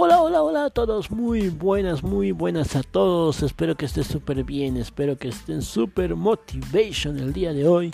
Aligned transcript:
Hola, 0.00 0.22
hola, 0.22 0.42
hola 0.44 0.64
a 0.66 0.70
todos, 0.70 1.10
muy 1.10 1.48
buenas, 1.48 2.04
muy 2.04 2.30
buenas 2.30 2.76
a 2.76 2.84
todos, 2.84 3.42
espero 3.42 3.76
que 3.76 3.86
estén 3.86 4.04
súper 4.04 4.44
bien, 4.44 4.76
espero 4.76 5.18
que 5.18 5.26
estén 5.26 5.60
súper 5.60 6.14
motivation 6.14 7.18
el 7.18 7.32
día 7.32 7.52
de 7.52 7.66
hoy. 7.66 7.90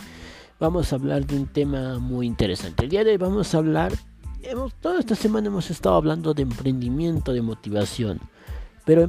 Vamos 0.61 0.93
a 0.93 0.97
hablar 0.97 1.25
de 1.25 1.35
un 1.35 1.47
tema 1.47 1.98
muy 1.98 2.26
interesante. 2.26 2.85
El 2.85 2.90
día 2.90 3.04
de 3.04 3.12
hoy 3.12 3.17
vamos 3.17 3.54
a 3.54 3.58
hablar, 3.58 3.94
hemos, 4.43 4.75
toda 4.75 5.01
esta 5.01 5.15
semana 5.15 5.47
hemos 5.47 5.71
estado 5.71 5.94
hablando 5.94 6.35
de 6.35 6.43
emprendimiento, 6.43 7.33
de 7.33 7.40
motivación, 7.40 8.21
pero, 8.84 9.08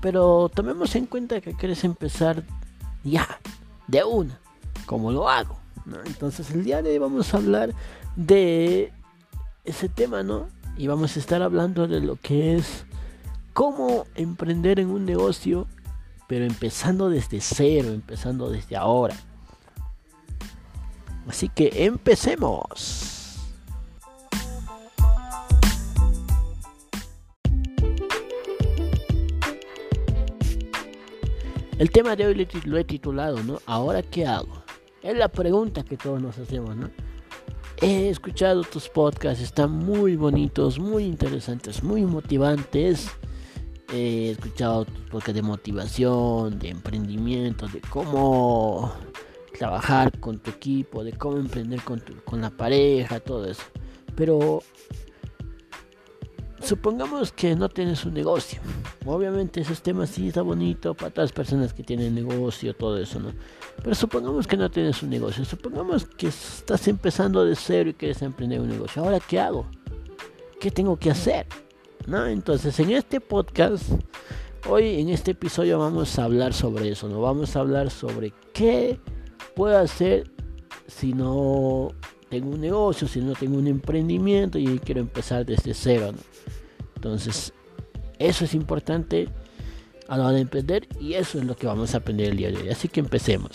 pero 0.00 0.48
tomemos 0.48 0.94
en 0.94 1.06
cuenta 1.06 1.40
que 1.40 1.52
quieres 1.52 1.82
empezar 1.82 2.44
ya, 3.02 3.40
de 3.88 4.04
una, 4.04 4.38
como 4.86 5.10
lo 5.10 5.28
hago. 5.28 5.58
Entonces 6.04 6.52
el 6.52 6.62
día 6.62 6.80
de 6.80 6.90
hoy 6.90 6.98
vamos 6.98 7.34
a 7.34 7.38
hablar 7.38 7.74
de 8.14 8.92
ese 9.64 9.88
tema, 9.88 10.22
¿no? 10.22 10.46
Y 10.76 10.86
vamos 10.86 11.16
a 11.16 11.20
estar 11.20 11.42
hablando 11.42 11.86
de 11.88 12.00
lo 12.00 12.16
que 12.16 12.56
es 12.56 12.84
cómo 13.52 14.06
emprender 14.14 14.78
en 14.78 14.90
un 14.90 15.06
negocio, 15.06 15.66
pero 16.28 16.44
empezando 16.44 17.08
desde 17.08 17.40
cero, 17.40 17.88
empezando 17.88 18.50
desde 18.50 18.76
ahora. 18.76 19.16
Así 21.26 21.48
que 21.48 21.84
empecemos. 21.84 23.16
El 31.78 31.90
tema 31.90 32.16
de 32.16 32.26
hoy 32.26 32.48
lo 32.64 32.78
he 32.78 32.84
titulado, 32.84 33.42
¿no? 33.42 33.58
¿Ahora 33.66 34.02
qué 34.02 34.26
hago? 34.26 34.62
Es 35.02 35.16
la 35.16 35.28
pregunta 35.28 35.82
que 35.82 35.96
todos 35.96 36.22
nos 36.22 36.38
hacemos, 36.38 36.74
¿no? 36.74 36.90
He 37.82 38.08
escuchado 38.08 38.62
tus 38.62 38.88
podcasts, 38.88 39.42
están 39.42 39.70
muy 39.70 40.16
bonitos, 40.16 40.78
muy 40.78 41.04
interesantes, 41.04 41.82
muy 41.82 42.06
motivantes. 42.06 43.08
He 43.92 44.30
escuchado 44.30 44.86
tus 44.86 45.04
podcasts 45.10 45.34
de 45.34 45.42
motivación, 45.42 46.58
de 46.58 46.70
emprendimiento, 46.70 47.68
de 47.68 47.82
cómo 47.82 48.92
trabajar 49.58 50.18
con 50.20 50.38
tu 50.38 50.50
equipo, 50.50 51.04
de 51.04 51.12
cómo 51.12 51.36
emprender 51.36 51.82
con, 51.82 52.02
con 52.24 52.40
la 52.40 52.48
pareja, 52.48 53.20
todo 53.20 53.44
eso. 53.44 53.62
Pero 54.14 54.62
supongamos 56.62 57.32
que 57.32 57.54
no 57.54 57.68
tienes 57.68 58.04
un 58.04 58.14
negocio. 58.14 58.60
Obviamente 59.04 59.60
esos 59.60 59.82
temas 59.82 60.10
sí 60.10 60.28
está 60.28 60.42
bonito 60.42 60.94
para 60.94 61.10
todas 61.10 61.30
las 61.30 61.36
personas 61.36 61.72
que 61.72 61.82
tienen 61.82 62.14
negocio, 62.14 62.74
todo 62.74 62.98
eso, 62.98 63.20
¿no? 63.20 63.32
Pero 63.82 63.94
supongamos 63.94 64.46
que 64.46 64.56
no 64.56 64.70
tienes 64.70 65.02
un 65.02 65.10
negocio. 65.10 65.44
Supongamos 65.44 66.04
que 66.04 66.28
estás 66.28 66.88
empezando 66.88 67.44
de 67.44 67.54
cero 67.56 67.90
y 67.90 67.94
quieres 67.94 68.22
emprender 68.22 68.60
un 68.60 68.68
negocio. 68.68 69.02
Ahora, 69.02 69.20
¿qué 69.20 69.38
hago? 69.38 69.66
¿Qué 70.60 70.70
tengo 70.70 70.96
que 70.96 71.10
hacer? 71.10 71.46
¿No? 72.06 72.26
Entonces, 72.26 72.78
en 72.80 72.90
este 72.92 73.20
podcast, 73.20 73.84
hoy 74.68 75.00
en 75.00 75.10
este 75.10 75.32
episodio 75.32 75.78
vamos 75.78 76.18
a 76.18 76.24
hablar 76.24 76.54
sobre 76.54 76.90
eso, 76.90 77.08
¿no? 77.08 77.20
Vamos 77.20 77.56
a 77.56 77.60
hablar 77.60 77.90
sobre 77.90 78.32
qué 78.52 78.98
puedo 79.54 79.78
hacer 79.78 80.30
si 80.86 81.12
no 81.12 81.90
tengo 82.28 82.50
un 82.50 82.60
negocio, 82.60 83.06
si 83.06 83.20
no 83.20 83.34
tengo 83.34 83.58
un 83.58 83.66
emprendimiento 83.66 84.58
y 84.58 84.78
quiero 84.78 85.00
empezar 85.00 85.46
desde 85.46 85.74
cero. 85.74 86.12
Entonces, 86.96 87.52
eso 88.18 88.44
es 88.44 88.54
importante 88.54 89.28
a 90.08 90.16
la 90.16 90.24
hora 90.24 90.32
de 90.32 90.40
emprender 90.42 90.88
y 91.00 91.14
eso 91.14 91.38
es 91.38 91.44
lo 91.44 91.56
que 91.56 91.66
vamos 91.66 91.94
a 91.94 91.98
aprender 91.98 92.30
el 92.30 92.36
día 92.36 92.50
de 92.50 92.58
hoy. 92.58 92.68
Así 92.68 92.88
que 92.88 93.00
empecemos. 93.00 93.50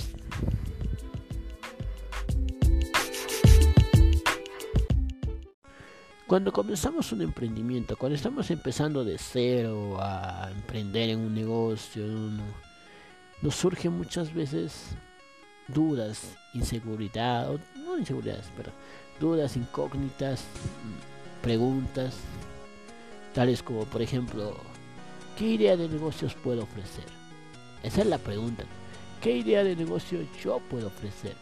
Cuando 6.28 6.54
comenzamos 6.54 7.12
un 7.12 7.24
emprendimiento, 7.24 7.98
cuando 7.98 8.16
estamos 8.16 8.50
empezando 8.52 9.04
de 9.04 9.18
cero 9.18 9.98
a 10.00 10.50
emprender 10.50 11.10
en 11.10 11.20
un 11.20 11.36
negocio, 11.36 12.06
nos 13.42 13.54
surgen 13.54 13.92
muchas 13.98 14.34
veces 14.34 14.96
dudas, 15.68 16.38
inseguridad, 16.54 17.60
inseguridades, 18.00 18.46
pero 18.56 18.72
dudas, 19.19 19.56
incógnitas, 19.56 20.44
preguntas 21.41 22.16
tales 23.34 23.63
como 23.63 23.85
por 23.85 24.02
ejemplo, 24.02 24.56
¿qué 25.38 25.52
idea 25.52 25.78
de 25.78 25.88
negocios 25.88 26.35
puedo 26.35 26.63
ofrecer? 26.63 27.06
Esa 27.84 28.01
es 28.01 28.07
la 28.07 28.18
pregunta. 28.18 28.63
¿Qué 29.22 29.38
idea 29.38 29.63
de 29.63 29.75
negocio 29.75 30.19
yo 30.44 30.59
puedo 30.69 30.88
ofrecer? 30.88 31.35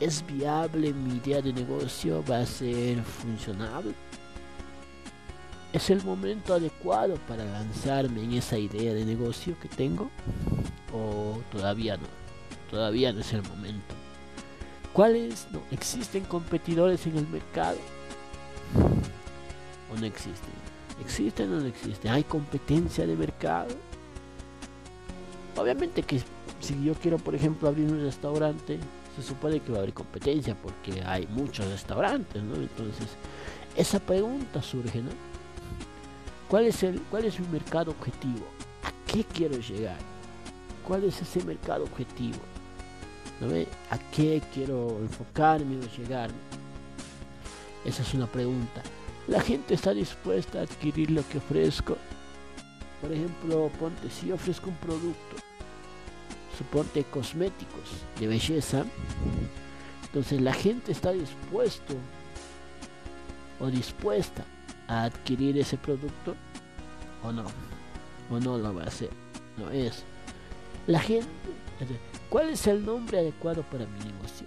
¿Es 0.00 0.24
viable 0.26 0.92
mi 0.92 1.16
idea 1.16 1.42
de 1.42 1.52
negocio? 1.52 2.24
¿Va 2.30 2.38
a 2.38 2.46
ser 2.46 3.02
funcionable? 3.02 3.94
¿Es 5.72 5.90
el 5.90 6.02
momento 6.02 6.54
adecuado 6.54 7.16
para 7.28 7.44
lanzarme 7.44 8.22
en 8.22 8.32
esa 8.34 8.58
idea 8.58 8.94
de 8.94 9.04
negocio 9.04 9.58
que 9.60 9.68
tengo? 9.68 10.10
¿O 10.92 11.40
todavía 11.52 11.96
no? 11.96 12.06
Todavía 12.70 13.12
no 13.12 13.20
es 13.20 13.32
el 13.32 13.42
momento. 13.42 13.97
¿Cuáles 14.98 15.46
no? 15.52 15.62
existen 15.70 16.24
competidores 16.24 17.06
en 17.06 17.18
el 17.18 17.28
mercado? 17.28 17.78
o 19.94 19.96
no 19.96 20.04
existen? 20.04 20.50
¿Existen 21.00 21.52
o 21.52 21.60
no 21.60 21.66
existen? 21.66 22.10
¿Hay 22.10 22.24
competencia 22.24 23.06
de 23.06 23.14
mercado? 23.14 23.68
Obviamente 25.56 26.02
que 26.02 26.20
si 26.58 26.82
yo 26.82 26.94
quiero, 26.94 27.16
por 27.16 27.36
ejemplo, 27.36 27.68
abrir 27.68 27.86
un 27.86 28.00
restaurante, 28.00 28.80
se 29.14 29.22
supone 29.22 29.60
que 29.60 29.70
va 29.70 29.78
a 29.78 29.80
haber 29.82 29.94
competencia 29.94 30.56
porque 30.60 31.00
hay 31.06 31.28
muchos 31.28 31.68
restaurantes, 31.68 32.42
¿no? 32.42 32.56
Entonces, 32.56 33.06
esa 33.76 34.00
pregunta 34.00 34.60
surge, 34.60 35.00
¿no? 35.00 35.10
¿Cuál 36.48 36.64
es, 36.64 36.82
el, 36.82 37.00
¿Cuál 37.02 37.24
es 37.24 37.38
mi 37.38 37.46
mercado 37.46 37.92
objetivo? 37.92 38.48
¿A 38.82 38.90
qué 39.06 39.22
quiero 39.22 39.60
llegar? 39.60 39.98
¿Cuál 40.84 41.04
es 41.04 41.22
ese 41.22 41.44
mercado 41.44 41.84
objetivo? 41.84 42.40
¿No 43.40 43.48
¿A 43.90 43.98
qué 44.10 44.42
quiero 44.52 44.98
enfocarme 45.00 45.76
o 45.76 45.96
llegar? 45.96 46.30
Esa 47.84 48.02
es 48.02 48.14
una 48.14 48.26
pregunta 48.26 48.82
la 49.28 49.40
gente 49.42 49.74
está 49.74 49.92
dispuesta 49.92 50.60
a 50.60 50.62
adquirir 50.62 51.10
lo 51.10 51.26
que 51.28 51.38
ofrezco. 51.38 51.96
Por 53.00 53.12
ejemplo, 53.12 53.70
ponte, 53.78 54.10
si 54.10 54.32
ofrezco 54.32 54.70
un 54.70 54.76
producto, 54.76 55.36
suponte 56.56 57.04
cosméticos 57.04 58.04
de 58.18 58.26
belleza, 58.26 58.84
entonces 60.06 60.40
la 60.40 60.52
gente 60.52 60.92
está 60.92 61.12
dispuesto 61.12 61.94
o 63.60 63.66
dispuesta 63.66 64.44
a 64.88 65.04
adquirir 65.04 65.58
ese 65.58 65.76
producto 65.76 66.34
o 67.22 67.30
no, 67.30 67.44
o 68.30 68.40
no 68.40 68.58
lo 68.58 68.74
va 68.74 68.84
a 68.84 68.86
hacer, 68.86 69.10
no 69.58 69.70
es. 69.70 70.04
La 70.86 71.00
gente, 71.00 71.28
¿cuál 72.28 72.50
es 72.50 72.66
el 72.66 72.84
nombre 72.84 73.18
adecuado 73.18 73.62
para 73.62 73.86
mi 73.86 73.98
negocio? 73.98 74.46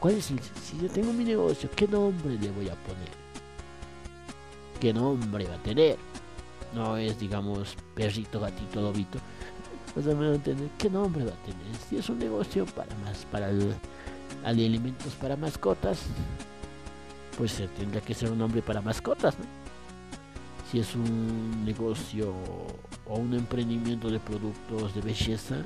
¿Cuál 0.00 0.14
es 0.14 0.30
el, 0.30 0.40
si 0.40 0.78
yo 0.80 0.88
tengo 0.88 1.12
mi 1.12 1.24
negocio, 1.24 1.70
qué 1.74 1.88
nombre 1.88 2.34
le 2.34 2.50
voy 2.50 2.68
a 2.68 2.74
poner? 2.74 3.24
¿Qué 4.80 4.92
nombre 4.92 5.46
va 5.46 5.54
a 5.54 5.62
tener? 5.62 5.96
No 6.74 6.96
es, 6.96 7.18
digamos, 7.18 7.76
perrito, 7.94 8.40
gatito, 8.40 8.82
lobito. 8.82 9.18
Pues 9.94 10.06
entender 10.06 10.68
qué 10.76 10.90
nombre 10.90 11.24
va 11.24 11.30
a 11.30 11.42
tener. 11.44 11.76
Si 11.88 11.96
es 11.96 12.08
un 12.08 12.18
negocio 12.18 12.66
para 12.66 12.94
más, 12.96 13.24
para 13.30 13.48
el, 13.48 13.74
alimentos 14.44 15.14
para 15.14 15.36
mascotas, 15.36 16.02
pues 17.38 17.62
tendrá 17.76 18.00
que 18.00 18.14
ser 18.14 18.30
un 18.30 18.38
nombre 18.38 18.60
para 18.60 18.80
mascotas, 18.80 19.38
¿no? 19.38 19.44
Si 20.70 20.80
es 20.80 20.94
un 20.96 21.64
negocio 21.64 22.34
o 23.06 23.16
un 23.16 23.34
emprendimiento 23.34 24.10
de 24.10 24.18
productos 24.18 24.94
de 24.94 25.00
belleza, 25.00 25.64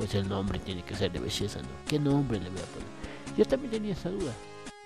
pues 0.00 0.14
el 0.14 0.26
nombre 0.26 0.58
tiene 0.58 0.82
que 0.82 0.96
ser 0.96 1.12
de 1.12 1.20
belleza, 1.20 1.60
¿no? 1.60 1.68
¿Qué 1.86 1.98
nombre 1.98 2.40
le 2.40 2.48
voy 2.48 2.58
a 2.58 2.64
poner? 2.64 2.88
Yo 3.36 3.44
también 3.44 3.70
tenía 3.70 3.92
esa 3.92 4.08
duda. 4.08 4.32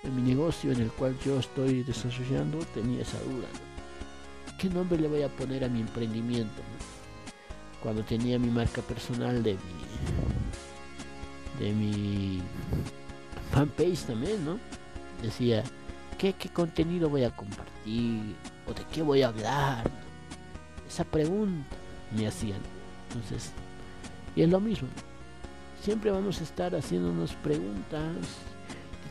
En 0.03 0.13
mi 0.13 0.21
negocio 0.21 0.73
en 0.73 0.81
el 0.81 0.91
cual 0.91 1.17
yo 1.23 1.39
estoy 1.39 1.83
desarrollando 1.83 2.57
tenía 2.73 3.01
esa 3.01 3.17
duda. 3.19 3.47
¿Qué 4.59 4.69
nombre 4.69 4.99
le 4.99 5.07
voy 5.07 5.21
a 5.21 5.29
poner 5.29 5.63
a 5.63 5.69
mi 5.69 5.79
emprendimiento? 5.79 6.61
Cuando 7.81 8.03
tenía 8.03 8.37
mi 8.37 8.49
marca 8.49 8.81
personal 8.81 9.41
de 9.41 9.53
mi 9.53 9.59
de 11.65 11.71
mi 11.71 12.41
fanpage 13.53 14.07
también, 14.07 14.43
¿no? 14.43 14.59
Decía, 15.21 15.63
¿qué, 16.17 16.33
¿qué 16.33 16.49
contenido 16.49 17.09
voy 17.09 17.23
a 17.23 17.33
compartir? 17.33 18.35
¿O 18.67 18.73
de 18.73 18.83
qué 18.91 19.01
voy 19.01 19.21
a 19.21 19.29
hablar? 19.29 19.89
Esa 20.85 21.05
pregunta 21.05 21.73
me 22.13 22.27
hacían. 22.27 22.59
Entonces, 23.07 23.53
y 24.35 24.41
es 24.41 24.49
lo 24.49 24.59
mismo 24.59 24.87
siempre 25.85 26.09
vamos 26.09 26.41
a 26.41 26.43
estar 26.43 26.75
haciéndonos 26.75 27.33
preguntas 27.35 28.17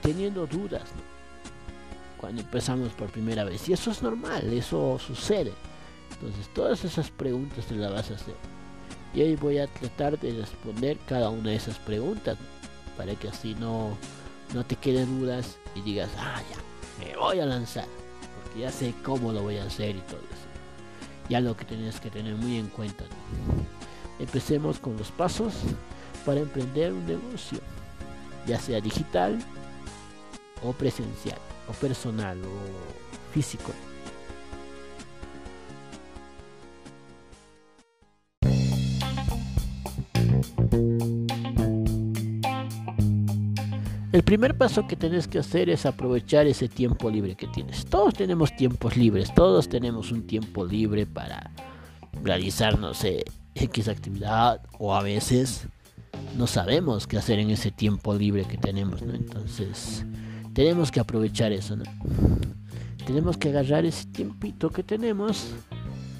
teniendo 0.02 0.44
dudas 0.44 0.82
cuando 2.18 2.42
empezamos 2.42 2.92
por 2.94 3.10
primera 3.10 3.44
vez. 3.44 3.68
Y 3.68 3.74
eso 3.74 3.92
es 3.92 4.02
normal, 4.02 4.52
eso 4.52 4.98
sucede. 4.98 5.52
Entonces 6.14 6.52
todas 6.52 6.84
esas 6.84 7.12
preguntas 7.12 7.66
te 7.66 7.76
las 7.76 7.92
vas 7.92 8.10
a 8.10 8.14
hacer. 8.14 8.34
Y 9.14 9.22
hoy 9.22 9.36
voy 9.36 9.58
a 9.58 9.68
tratar 9.68 10.18
de 10.18 10.32
responder 10.32 10.98
cada 11.06 11.30
una 11.30 11.50
de 11.50 11.56
esas 11.56 11.78
preguntas 11.78 12.36
para 12.96 13.14
que 13.14 13.28
así 13.28 13.54
no, 13.54 13.96
no 14.52 14.66
te 14.66 14.74
queden 14.74 15.20
dudas 15.20 15.58
y 15.76 15.80
digas, 15.82 16.10
ah, 16.18 16.42
ya, 16.50 17.04
me 17.04 17.16
voy 17.16 17.38
a 17.38 17.46
lanzar. 17.46 17.86
porque 18.42 18.60
ya 18.62 18.72
sé 18.72 18.92
cómo 19.04 19.32
lo 19.32 19.42
voy 19.42 19.58
a 19.58 19.64
hacer 19.64 19.94
y 19.94 20.00
todo 20.00 20.18
eso. 20.18 20.48
Ya 21.28 21.40
lo 21.40 21.56
que 21.56 21.64
tienes 21.64 22.00
que 22.00 22.10
tener 22.10 22.34
muy 22.34 22.58
en 22.58 22.66
cuenta. 22.66 23.04
Empecemos 24.18 24.78
con 24.78 24.96
los 24.96 25.10
pasos 25.10 25.54
para 26.24 26.40
emprender 26.40 26.92
un 26.92 27.04
negocio, 27.06 27.58
ya 28.46 28.58
sea 28.58 28.80
digital 28.80 29.38
o 30.62 30.72
presencial, 30.72 31.38
o 31.68 31.72
personal 31.72 32.38
o 32.38 33.32
físico. 33.32 33.72
El 44.14 44.22
primer 44.22 44.56
paso 44.56 44.86
que 44.86 44.94
tienes 44.94 45.26
que 45.26 45.40
hacer 45.40 45.68
es 45.68 45.86
aprovechar 45.86 46.46
ese 46.46 46.68
tiempo 46.68 47.10
libre 47.10 47.34
que 47.34 47.48
tienes. 47.48 47.84
Todos 47.84 48.14
tenemos 48.14 48.54
tiempos 48.54 48.96
libres, 48.96 49.34
todos 49.34 49.68
tenemos 49.68 50.12
un 50.12 50.24
tiempo 50.24 50.64
libre 50.64 51.04
para 51.04 51.50
realizar, 52.22 52.78
no 52.78 52.94
sé, 52.94 53.24
X 53.54 53.88
actividad 53.88 54.60
o 54.78 54.94
a 54.94 55.02
veces 55.02 55.68
no 56.36 56.46
sabemos 56.46 57.06
qué 57.06 57.16
hacer 57.16 57.38
en 57.38 57.50
ese 57.50 57.70
tiempo 57.70 58.14
libre 58.14 58.44
que 58.44 58.56
tenemos, 58.56 59.02
¿no? 59.02 59.14
Entonces, 59.14 60.04
tenemos 60.52 60.90
que 60.90 61.00
aprovechar 61.00 61.52
eso, 61.52 61.76
¿no? 61.76 61.84
Tenemos 63.06 63.36
que 63.36 63.50
agarrar 63.50 63.84
ese 63.84 64.06
tiempito 64.06 64.70
que 64.70 64.82
tenemos 64.82 65.48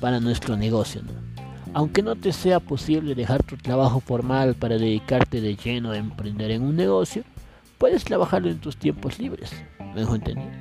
para 0.00 0.20
nuestro 0.20 0.56
negocio, 0.56 1.02
¿no? 1.02 1.12
Aunque 1.72 2.02
no 2.02 2.14
te 2.14 2.32
sea 2.32 2.60
posible 2.60 3.16
dejar 3.16 3.42
tu 3.42 3.56
trabajo 3.56 3.98
formal 3.98 4.54
para 4.54 4.78
dedicarte 4.78 5.40
de 5.40 5.56
lleno 5.56 5.90
a 5.90 5.96
emprender 5.96 6.52
en 6.52 6.62
un 6.62 6.76
negocio, 6.76 7.24
puedes 7.78 8.04
trabajarlo 8.04 8.48
en 8.48 8.60
tus 8.60 8.76
tiempos 8.76 9.18
libres. 9.18 9.50
¿Me 9.80 10.00
dejo 10.00 10.14
entender? 10.14 10.52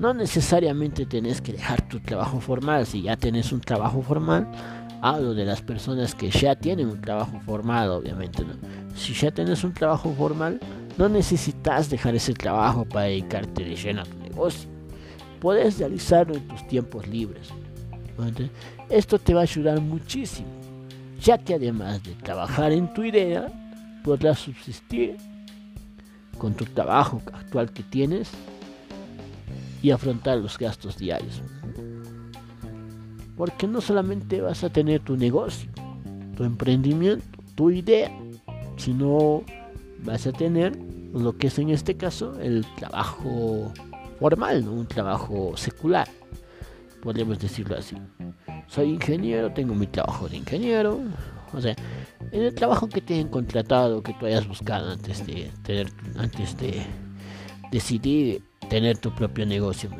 No 0.00 0.12
necesariamente 0.14 1.06
tenés 1.06 1.40
que 1.40 1.52
dejar 1.52 1.86
tu 1.88 2.00
trabajo 2.00 2.40
formal. 2.40 2.86
Si 2.86 3.02
ya 3.02 3.16
tienes 3.16 3.52
un 3.52 3.60
trabajo 3.60 4.02
formal, 4.02 4.50
hablo 5.02 5.34
de 5.34 5.44
las 5.44 5.60
personas 5.60 6.14
que 6.14 6.30
ya 6.30 6.54
tienen 6.54 6.88
un 6.88 7.00
trabajo 7.00 7.38
formal, 7.40 7.90
obviamente. 7.90 8.44
¿no? 8.44 8.54
Si 8.94 9.12
ya 9.12 9.32
tienes 9.32 9.64
un 9.64 9.74
trabajo 9.74 10.14
formal, 10.16 10.60
no 10.96 11.08
necesitas 11.08 11.90
dejar 11.90 12.14
ese 12.14 12.32
trabajo 12.32 12.84
para 12.84 13.06
dedicarte 13.06 13.64
de 13.64 13.74
lleno 13.74 14.02
a 14.02 14.04
tu 14.04 14.16
negocio. 14.18 14.70
Puedes 15.40 15.78
realizarlo 15.78 16.34
en 16.34 16.46
tus 16.46 16.66
tiempos 16.68 17.06
libres. 17.08 17.48
Esto 18.88 19.18
te 19.18 19.34
va 19.34 19.40
a 19.40 19.42
ayudar 19.42 19.80
muchísimo, 19.80 20.46
ya 21.20 21.36
que 21.36 21.54
además 21.54 22.02
de 22.04 22.14
trabajar 22.14 22.70
en 22.70 22.92
tu 22.94 23.02
idea, 23.02 23.48
podrás 24.04 24.38
subsistir 24.38 25.16
con 26.38 26.54
tu 26.54 26.64
trabajo 26.66 27.20
actual 27.32 27.72
que 27.72 27.82
tienes 27.82 28.30
y 29.82 29.90
afrontar 29.90 30.38
los 30.38 30.56
gastos 30.56 30.96
diarios. 30.96 31.42
Porque 33.42 33.66
no 33.66 33.80
solamente 33.80 34.40
vas 34.40 34.62
a 34.62 34.70
tener 34.70 35.00
tu 35.00 35.16
negocio, 35.16 35.68
tu 36.36 36.44
emprendimiento, 36.44 37.24
tu 37.56 37.72
idea, 37.72 38.08
sino 38.76 39.42
vas 40.04 40.28
a 40.28 40.32
tener 40.32 40.78
lo 41.12 41.36
que 41.36 41.48
es 41.48 41.58
en 41.58 41.70
este 41.70 41.96
caso 41.96 42.38
el 42.38 42.64
trabajo 42.76 43.72
formal, 44.20 44.68
un 44.68 44.86
trabajo 44.86 45.56
secular, 45.56 46.06
podemos 47.02 47.40
decirlo 47.40 47.76
así. 47.76 47.96
Soy 48.68 48.90
ingeniero, 48.90 49.52
tengo 49.52 49.74
mi 49.74 49.88
trabajo 49.88 50.28
de 50.28 50.36
ingeniero, 50.36 51.00
o 51.52 51.60
sea, 51.60 51.74
en 52.30 52.42
el 52.42 52.54
trabajo 52.54 52.88
que 52.88 53.00
te 53.00 53.18
han 53.18 53.26
contratado, 53.26 54.04
que 54.04 54.14
tú 54.20 54.26
hayas 54.26 54.46
buscado 54.46 54.92
antes 54.92 55.26
de 55.26 55.50
tener, 55.64 55.88
antes 56.16 56.56
de 56.58 56.80
decidir 57.72 58.44
tener 58.70 58.98
tu 58.98 59.12
propio 59.12 59.44
negocio. 59.44 59.90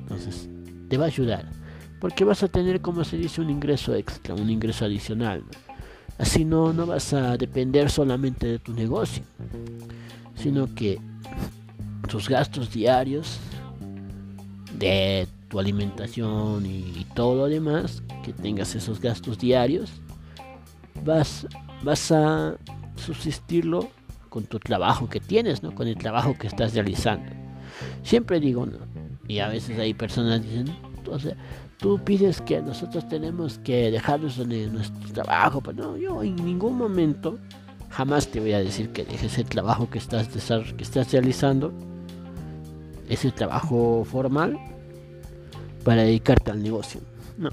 Entonces, 0.00 0.48
te 0.88 0.96
va 0.96 1.04
a 1.04 1.08
ayudar. 1.08 1.61
Porque 2.02 2.24
vas 2.24 2.42
a 2.42 2.48
tener, 2.48 2.80
como 2.80 3.04
se 3.04 3.16
dice, 3.16 3.40
un 3.40 3.48
ingreso 3.48 3.94
extra, 3.94 4.34
un 4.34 4.50
ingreso 4.50 4.84
adicional. 4.84 5.44
Así 6.18 6.44
no, 6.44 6.72
no 6.72 6.84
vas 6.84 7.12
a 7.12 7.36
depender 7.36 7.90
solamente 7.90 8.48
de 8.48 8.58
tu 8.58 8.72
negocio, 8.72 9.22
sino 10.34 10.74
que 10.74 10.98
tus 12.08 12.28
gastos 12.28 12.72
diarios, 12.72 13.38
de 14.80 15.28
tu 15.46 15.60
alimentación 15.60 16.66
y 16.66 17.06
todo 17.14 17.36
lo 17.36 17.46
demás, 17.46 18.02
que 18.24 18.32
tengas 18.32 18.74
esos 18.74 19.00
gastos 19.00 19.38
diarios, 19.38 19.92
vas, 21.04 21.46
vas 21.84 22.10
a 22.10 22.56
subsistirlo 22.96 23.90
con 24.28 24.42
tu 24.42 24.58
trabajo 24.58 25.08
que 25.08 25.20
tienes, 25.20 25.62
¿no? 25.62 25.72
Con 25.72 25.86
el 25.86 25.96
trabajo 25.96 26.36
que 26.36 26.48
estás 26.48 26.74
realizando. 26.74 27.30
Siempre 28.02 28.40
digo, 28.40 28.66
¿no? 28.66 28.78
Y 29.28 29.38
a 29.38 29.46
veces 29.46 29.78
hay 29.78 29.94
personas 29.94 30.40
que 30.40 30.48
dicen, 30.48 30.76
entonces, 31.02 31.34
tú 31.82 31.98
pides 31.98 32.40
que 32.40 32.62
nosotros 32.62 33.06
tenemos 33.08 33.58
que 33.58 33.90
dejarnos 33.90 34.38
en 34.38 34.72
nuestro 34.72 35.12
trabajo, 35.12 35.60
pero 35.60 35.82
no, 35.82 35.96
yo 35.96 36.22
en 36.22 36.36
ningún 36.36 36.78
momento 36.78 37.38
jamás 37.90 38.28
te 38.28 38.40
voy 38.40 38.52
a 38.52 38.60
decir 38.60 38.90
que 38.90 39.04
dejes 39.04 39.36
el 39.36 39.46
trabajo 39.46 39.90
que 39.90 39.98
estás, 39.98 40.28
que 40.28 40.82
estás 40.82 41.12
realizando, 41.12 41.74
ese 43.08 43.32
trabajo 43.32 44.04
formal, 44.04 44.58
para 45.84 46.04
dedicarte 46.04 46.52
al 46.52 46.62
negocio. 46.62 47.00
No. 47.36 47.50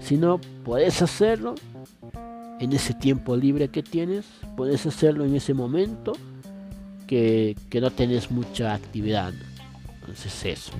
Si 0.00 0.16
no 0.16 0.40
puedes 0.64 1.00
hacerlo, 1.00 1.54
en 2.58 2.72
ese 2.72 2.94
tiempo 2.94 3.36
libre 3.36 3.68
que 3.68 3.82
tienes, 3.82 4.26
puedes 4.56 4.84
hacerlo 4.86 5.24
en 5.24 5.36
ese 5.36 5.54
momento 5.54 6.12
que, 7.06 7.56
no 7.80 7.90
tienes 7.90 8.30
mucha 8.30 8.74
actividad. 8.74 9.32
Entonces 10.00 10.44
eso, 10.44 10.72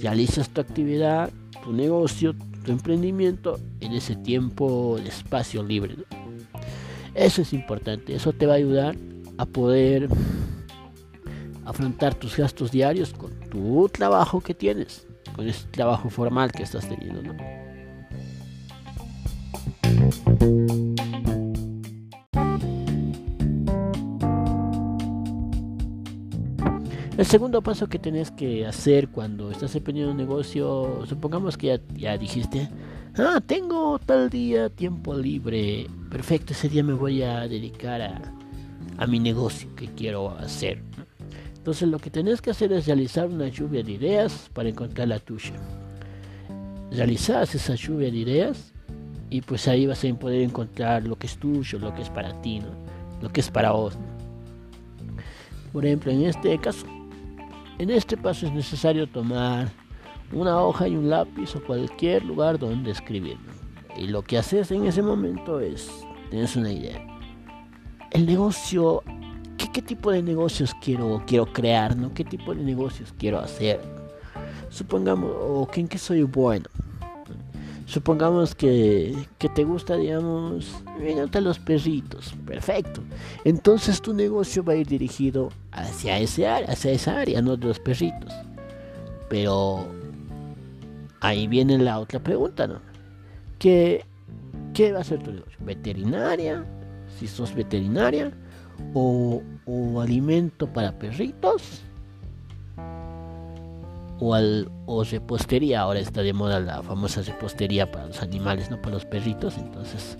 realizas 0.00 0.48
tu 0.48 0.60
actividad, 0.60 1.30
tu 1.64 1.72
negocio, 1.72 2.34
tu 2.64 2.70
emprendimiento 2.72 3.58
en 3.80 3.92
ese 3.92 4.14
tiempo 4.16 4.98
de 5.02 5.08
espacio 5.08 5.62
libre. 5.62 5.96
Eso 7.14 7.42
es 7.42 7.52
importante, 7.52 8.14
eso 8.14 8.32
te 8.32 8.46
va 8.46 8.52
a 8.52 8.56
ayudar 8.56 8.96
a 9.38 9.46
poder 9.46 10.08
afrontar 11.64 12.14
tus 12.14 12.36
gastos 12.36 12.70
diarios 12.70 13.14
con 13.14 13.32
tu 13.50 13.88
trabajo 13.88 14.40
que 14.40 14.52
tienes, 14.52 15.06
con 15.34 15.48
ese 15.48 15.66
trabajo 15.68 16.10
formal 16.10 16.52
que 16.52 16.62
estás 16.62 16.88
teniendo. 16.88 17.22
¿no? 17.22 17.63
El 27.24 27.30
segundo 27.30 27.62
paso 27.62 27.86
que 27.86 27.98
tienes 27.98 28.30
que 28.30 28.66
hacer 28.66 29.08
cuando 29.08 29.50
estás 29.50 29.74
emprendiendo 29.74 30.12
un 30.12 30.18
negocio, 30.18 31.06
supongamos 31.06 31.56
que 31.56 31.80
ya, 31.94 32.18
dijiste, 32.18 32.68
ah, 33.16 33.40
tengo 33.44 33.98
tal 33.98 34.28
día 34.28 34.68
tiempo 34.68 35.14
libre, 35.14 35.86
perfecto, 36.10 36.52
ese 36.52 36.68
día 36.68 36.84
me 36.84 36.92
voy 36.92 37.22
a 37.22 37.48
dedicar 37.48 38.02
a, 38.02 38.20
a 38.98 39.06
mi 39.06 39.20
negocio 39.20 39.74
que 39.74 39.86
quiero 39.86 40.36
hacer. 40.36 40.82
Entonces 41.56 41.88
lo 41.88 41.98
que 41.98 42.10
tienes 42.10 42.42
que 42.42 42.50
hacer 42.50 42.70
es 42.74 42.86
realizar 42.86 43.26
una 43.26 43.48
lluvia 43.48 43.82
de 43.82 43.92
ideas 43.92 44.50
para 44.52 44.68
encontrar 44.68 45.08
la 45.08 45.18
tuya. 45.18 45.54
Realizas 46.90 47.54
esa 47.54 47.74
lluvia 47.74 48.10
de 48.10 48.18
ideas 48.18 48.74
y 49.30 49.40
pues 49.40 49.66
ahí 49.66 49.86
vas 49.86 50.04
a 50.04 50.14
poder 50.14 50.42
encontrar 50.42 51.04
lo 51.04 51.16
que 51.16 51.26
es 51.26 51.38
tuyo, 51.38 51.78
lo 51.78 51.94
que 51.94 52.02
es 52.02 52.10
para 52.10 52.38
ti, 52.42 52.60
lo 53.22 53.30
que 53.30 53.40
es 53.40 53.50
para 53.50 53.72
vos. 53.72 53.96
Por 55.72 55.86
ejemplo, 55.86 56.12
en 56.12 56.24
este 56.24 56.56
caso, 56.58 56.86
en 57.78 57.90
este 57.90 58.16
paso 58.16 58.46
es 58.46 58.52
necesario 58.52 59.08
tomar 59.08 59.70
una 60.32 60.60
hoja 60.60 60.88
y 60.88 60.96
un 60.96 61.10
lápiz 61.10 61.54
o 61.56 61.64
cualquier 61.64 62.24
lugar 62.24 62.58
donde 62.58 62.90
escribir. 62.90 63.36
Y 63.96 64.08
lo 64.08 64.22
que 64.22 64.38
haces 64.38 64.70
en 64.70 64.86
ese 64.86 65.02
momento 65.02 65.60
es, 65.60 65.90
tienes 66.30 66.56
una 66.56 66.72
idea. 66.72 67.04
El 68.10 68.26
negocio, 68.26 69.02
¿qué, 69.56 69.82
tipo 69.82 70.10
de 70.10 70.22
negocios 70.22 70.72
quiero, 70.80 71.22
quiero 71.26 71.46
crear? 71.52 71.96
¿no? 71.96 72.12
¿Qué 72.14 72.24
tipo 72.24 72.54
de 72.54 72.62
negocios 72.62 73.14
quiero 73.18 73.38
hacer? 73.38 73.80
Supongamos, 74.70 75.30
o 75.32 75.68
en 75.74 75.88
qué 75.88 75.98
soy 75.98 76.22
bueno. 76.22 76.66
Supongamos 77.86 78.54
que, 78.54 79.14
que 79.38 79.48
te 79.50 79.64
gusta, 79.64 79.96
digamos, 79.96 80.82
a 81.32 81.40
los 81.40 81.58
perritos. 81.58 82.34
Perfecto. 82.46 83.02
Entonces 83.44 84.00
tu 84.00 84.14
negocio 84.14 84.64
va 84.64 84.72
a 84.72 84.76
ir 84.76 84.86
dirigido 84.86 85.50
hacia, 85.70 86.18
ese 86.18 86.46
hacia 86.46 86.92
esa 86.92 87.20
área, 87.20 87.42
no 87.42 87.56
de 87.56 87.66
los 87.66 87.78
perritos. 87.78 88.32
Pero 89.28 89.86
ahí 91.20 91.46
viene 91.46 91.76
la 91.78 91.98
otra 91.98 92.20
pregunta, 92.20 92.66
¿no? 92.66 92.80
¿Qué, 93.58 94.06
qué 94.72 94.92
va 94.92 95.00
a 95.00 95.04
ser 95.04 95.22
tu 95.22 95.32
negocio? 95.32 95.58
¿Veterinaria? 95.60 96.64
Si 97.18 97.26
sos 97.26 97.54
veterinaria. 97.54 98.32
¿O, 98.94 99.42
o 99.66 100.00
alimento 100.00 100.66
para 100.66 100.98
perritos? 100.98 101.82
O, 104.20 104.34
al, 104.34 104.70
o 104.86 105.04
repostería, 105.04 105.80
ahora 105.80 106.00
está 106.00 106.22
de 106.22 106.32
moda 106.32 106.60
la 106.60 106.82
famosa 106.82 107.22
repostería 107.22 107.90
para 107.90 108.06
los 108.06 108.22
animales, 108.22 108.70
no 108.70 108.80
para 108.80 108.94
los 108.94 109.04
perritos, 109.04 109.58
entonces 109.58 110.18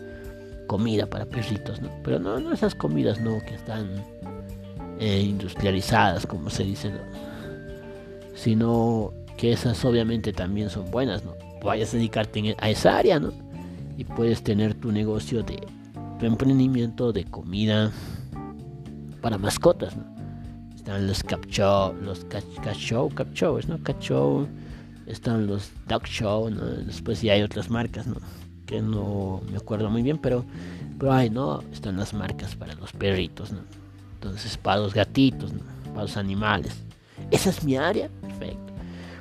comida 0.67 1.07
para 1.07 1.27
perritos, 1.27 1.81
¿no? 1.81 1.91
Pero 2.03 2.19
no, 2.19 2.41
no 2.41 2.53
esas 2.53 2.75
comidas, 2.75 3.21
¿no? 3.21 3.39
Que 3.41 3.55
están 3.55 4.05
eh, 4.99 5.21
industrializadas, 5.21 6.27
como 6.27 6.51
se 6.51 6.65
dice, 6.65 6.93
sino 8.35 9.13
que 9.37 9.53
esas 9.53 9.85
obviamente 9.85 10.33
también 10.33 10.71
son 10.71 10.91
buenas, 10.91 11.25
¿no? 11.25 11.35
Vayas 11.63 11.95
a 11.95 11.97
dedicarte 11.97 12.55
a 12.59 12.71
esa 12.71 12.99
área, 12.99 13.21
¿no? 13.21 13.33
Y 13.97 14.05
puedes 14.05 14.43
tener 14.43 14.75
tu 14.75 14.93
negocio 14.93 15.43
de 15.43 15.57
tu 16.19 16.27
emprendimiento 16.27 17.13
de 17.13 17.25
comida 17.25 17.91
para 19.21 19.39
mascotas, 19.39 19.97
¿no? 19.97 20.14
Están 20.85 21.07
los 21.07 21.23
cap 21.23 21.41
los 22.03 22.27
cat 22.27 22.45
show, 22.77 23.09
cap 23.09 23.29
¿no? 23.69 23.83
Cat 23.83 24.01
show, 24.01 24.47
están 25.07 25.47
los 25.47 25.73
dog 25.89 26.05
show, 26.05 26.51
¿no? 26.51 26.63
Después 26.63 27.23
ya 27.23 27.33
hay 27.33 27.41
otras 27.41 27.71
marcas, 27.71 28.07
¿no? 28.07 28.17
Que 28.67 28.83
no 28.83 29.41
me 29.51 29.57
acuerdo 29.57 29.89
muy 29.89 30.03
bien, 30.03 30.19
pero, 30.19 30.45
pero 30.99 31.11
hay, 31.11 31.31
¿no? 31.31 31.63
Están 31.73 31.97
las 31.97 32.13
marcas 32.13 32.55
para 32.55 32.75
los 32.75 32.93
perritos, 32.93 33.51
¿no? 33.51 33.61
Entonces, 34.17 34.59
para 34.59 34.81
los 34.83 34.93
gatitos, 34.93 35.55
¿no? 35.55 35.61
Para 35.93 36.03
los 36.03 36.19
animales. 36.19 36.77
Esa 37.31 37.49
es 37.49 37.65
mi 37.65 37.79
área, 37.79 38.11
perfecto. 38.21 38.75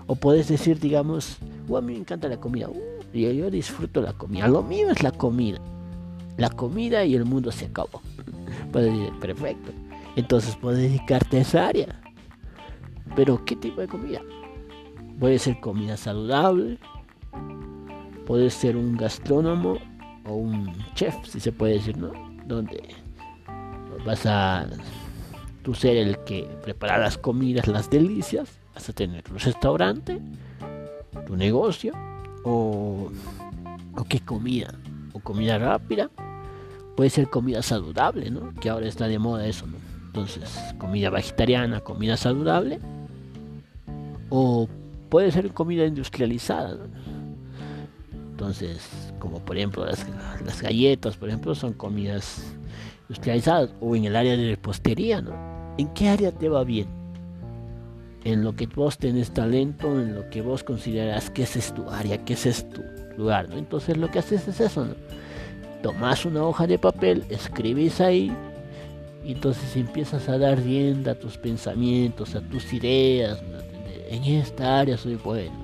O 0.07 0.17
puedes 0.17 0.49
decir, 0.49 0.81
digamos, 0.81 1.37
oh, 1.69 1.77
a 1.77 1.81
mí 1.81 1.93
me 1.93 1.99
encanta 1.99 2.27
la 2.27 2.41
comida, 2.41 2.67
uh, 2.67 2.77
yo, 3.13 3.31
yo 3.31 3.49
disfruto 3.49 4.01
la 4.01 4.11
comida, 4.11 4.49
lo 4.49 4.63
mío 4.63 4.89
es 4.89 5.01
la 5.01 5.11
comida. 5.11 5.61
La 6.35 6.49
comida 6.49 7.05
y 7.05 7.15
el 7.15 7.23
mundo 7.23 7.53
se 7.53 7.67
acabó. 7.67 8.01
Puedes 8.73 8.91
decir, 8.91 9.13
perfecto. 9.21 9.71
Entonces 10.15 10.55
puedes 10.55 10.79
dedicarte 10.79 11.37
a 11.37 11.41
esa 11.41 11.67
área. 11.67 12.01
Pero, 13.15 13.43
¿qué 13.45 13.55
tipo 13.55 13.81
de 13.81 13.87
comida? 13.87 14.21
Puede 15.19 15.39
ser 15.39 15.59
comida 15.59 15.97
saludable, 15.97 16.79
puede 18.25 18.49
ser 18.49 18.77
un 18.77 18.97
gastrónomo 18.97 19.77
o 20.25 20.33
un 20.33 20.73
chef, 20.95 21.15
si 21.27 21.39
se 21.39 21.51
puede 21.51 21.73
decir, 21.73 21.97
¿no? 21.97 22.11
Donde 22.45 22.83
vas 24.05 24.25
a 24.25 24.67
tú 25.61 25.73
ser 25.73 25.97
el 25.97 26.17
que 26.19 26.43
prepara 26.63 26.97
las 26.97 27.17
comidas, 27.17 27.67
las 27.67 27.89
delicias, 27.89 28.59
vas 28.73 28.89
a 28.89 28.93
tener 28.93 29.23
tu 29.23 29.33
restaurante, 29.35 30.19
tu 31.25 31.35
negocio, 31.35 31.93
o 32.43 33.11
qué 34.09 34.19
comida, 34.19 34.73
o 35.13 35.19
comida 35.19 35.57
rápida, 35.57 36.09
puede 36.97 37.09
ser 37.09 37.29
comida 37.29 37.61
saludable, 37.61 38.29
¿no? 38.31 38.53
Que 38.55 38.69
ahora 38.69 38.87
está 38.87 39.07
de 39.07 39.19
moda 39.19 39.47
eso, 39.47 39.67
¿no? 39.67 39.92
Entonces, 40.13 40.75
comida 40.77 41.09
vegetariana, 41.09 41.79
comida 41.79 42.17
saludable, 42.17 42.79
o 44.29 44.69
puede 45.09 45.31
ser 45.31 45.51
comida 45.53 45.87
industrializada, 45.87 46.77
Entonces, 48.29 49.11
como 49.17 49.39
por 49.39 49.57
ejemplo 49.57 49.83
las, 49.83 50.61
galletas, 50.61 51.17
por 51.17 51.29
ejemplo, 51.29 51.55
son 51.55 51.73
comidas 51.73 52.43
industrializadas, 53.09 53.73
o 53.81 53.95
en 53.95 54.05
el 54.05 54.15
área 54.15 54.37
de 54.37 54.51
repostería, 54.51 55.19
¿no? 55.19 55.33
¿En 55.79 55.87
qué 55.95 56.09
área 56.09 56.31
te 56.31 56.47
va 56.47 56.63
bien? 56.63 56.87
En 58.23 58.43
lo 58.43 58.55
que 58.55 58.67
vos 58.67 58.99
tenés 58.99 59.31
talento, 59.31 59.99
en 59.99 60.13
lo 60.13 60.29
que 60.29 60.43
vos 60.43 60.63
consideras 60.63 61.31
que 61.31 61.41
es 61.41 61.73
tu 61.73 61.89
área, 61.89 62.23
que 62.23 62.33
ese 62.33 62.49
es 62.49 62.69
tu 62.69 62.83
lugar, 63.17 63.49
¿no? 63.49 63.57
Entonces 63.57 63.97
lo 63.97 64.11
que 64.11 64.19
haces 64.19 64.47
es 64.47 64.61
eso, 64.61 64.85
¿no? 64.85 64.93
Tomás 65.81 66.23
una 66.23 66.43
hoja 66.43 66.67
de 66.67 66.77
papel, 66.77 67.23
escribís 67.31 67.99
ahí, 67.99 68.31
y 69.25 69.31
entonces 69.31 69.75
empiezas 69.75 70.27
a 70.27 70.37
dar 70.37 70.59
rienda 70.61 71.13
a 71.13 71.15
tus 71.15 71.37
pensamientos, 71.37 72.35
a 72.35 72.41
tus 72.41 72.73
ideas. 72.73 73.41
En 74.09 74.23
esta 74.23 74.79
área 74.79 74.97
soy 74.97 75.15
bueno. 75.15 75.55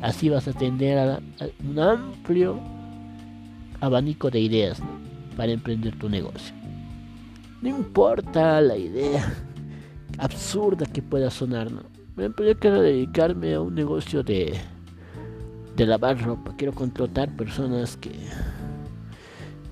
Así 0.00 0.28
vas 0.28 0.48
a 0.48 0.52
tener 0.52 0.98
a, 0.98 1.20
un 1.64 1.78
amplio 1.78 2.58
abanico 3.80 4.30
de 4.30 4.40
ideas 4.40 4.80
para 5.36 5.52
emprender 5.52 5.98
tu 5.98 6.08
negocio. 6.08 6.54
No 7.60 7.68
importa 7.68 8.60
la 8.60 8.76
idea 8.76 9.34
absurda 10.18 10.86
que 10.86 11.02
pueda 11.02 11.30
sonar, 11.30 11.70
¿no? 11.70 11.82
yo 12.16 12.58
quiero 12.58 12.80
dedicarme 12.80 13.54
a 13.54 13.60
un 13.60 13.74
negocio 13.74 14.22
de, 14.22 14.58
de 15.76 15.86
lavar 15.86 16.18
ropa. 16.22 16.54
Quiero 16.56 16.72
contratar 16.72 17.34
personas 17.36 17.96
que, 17.98 18.12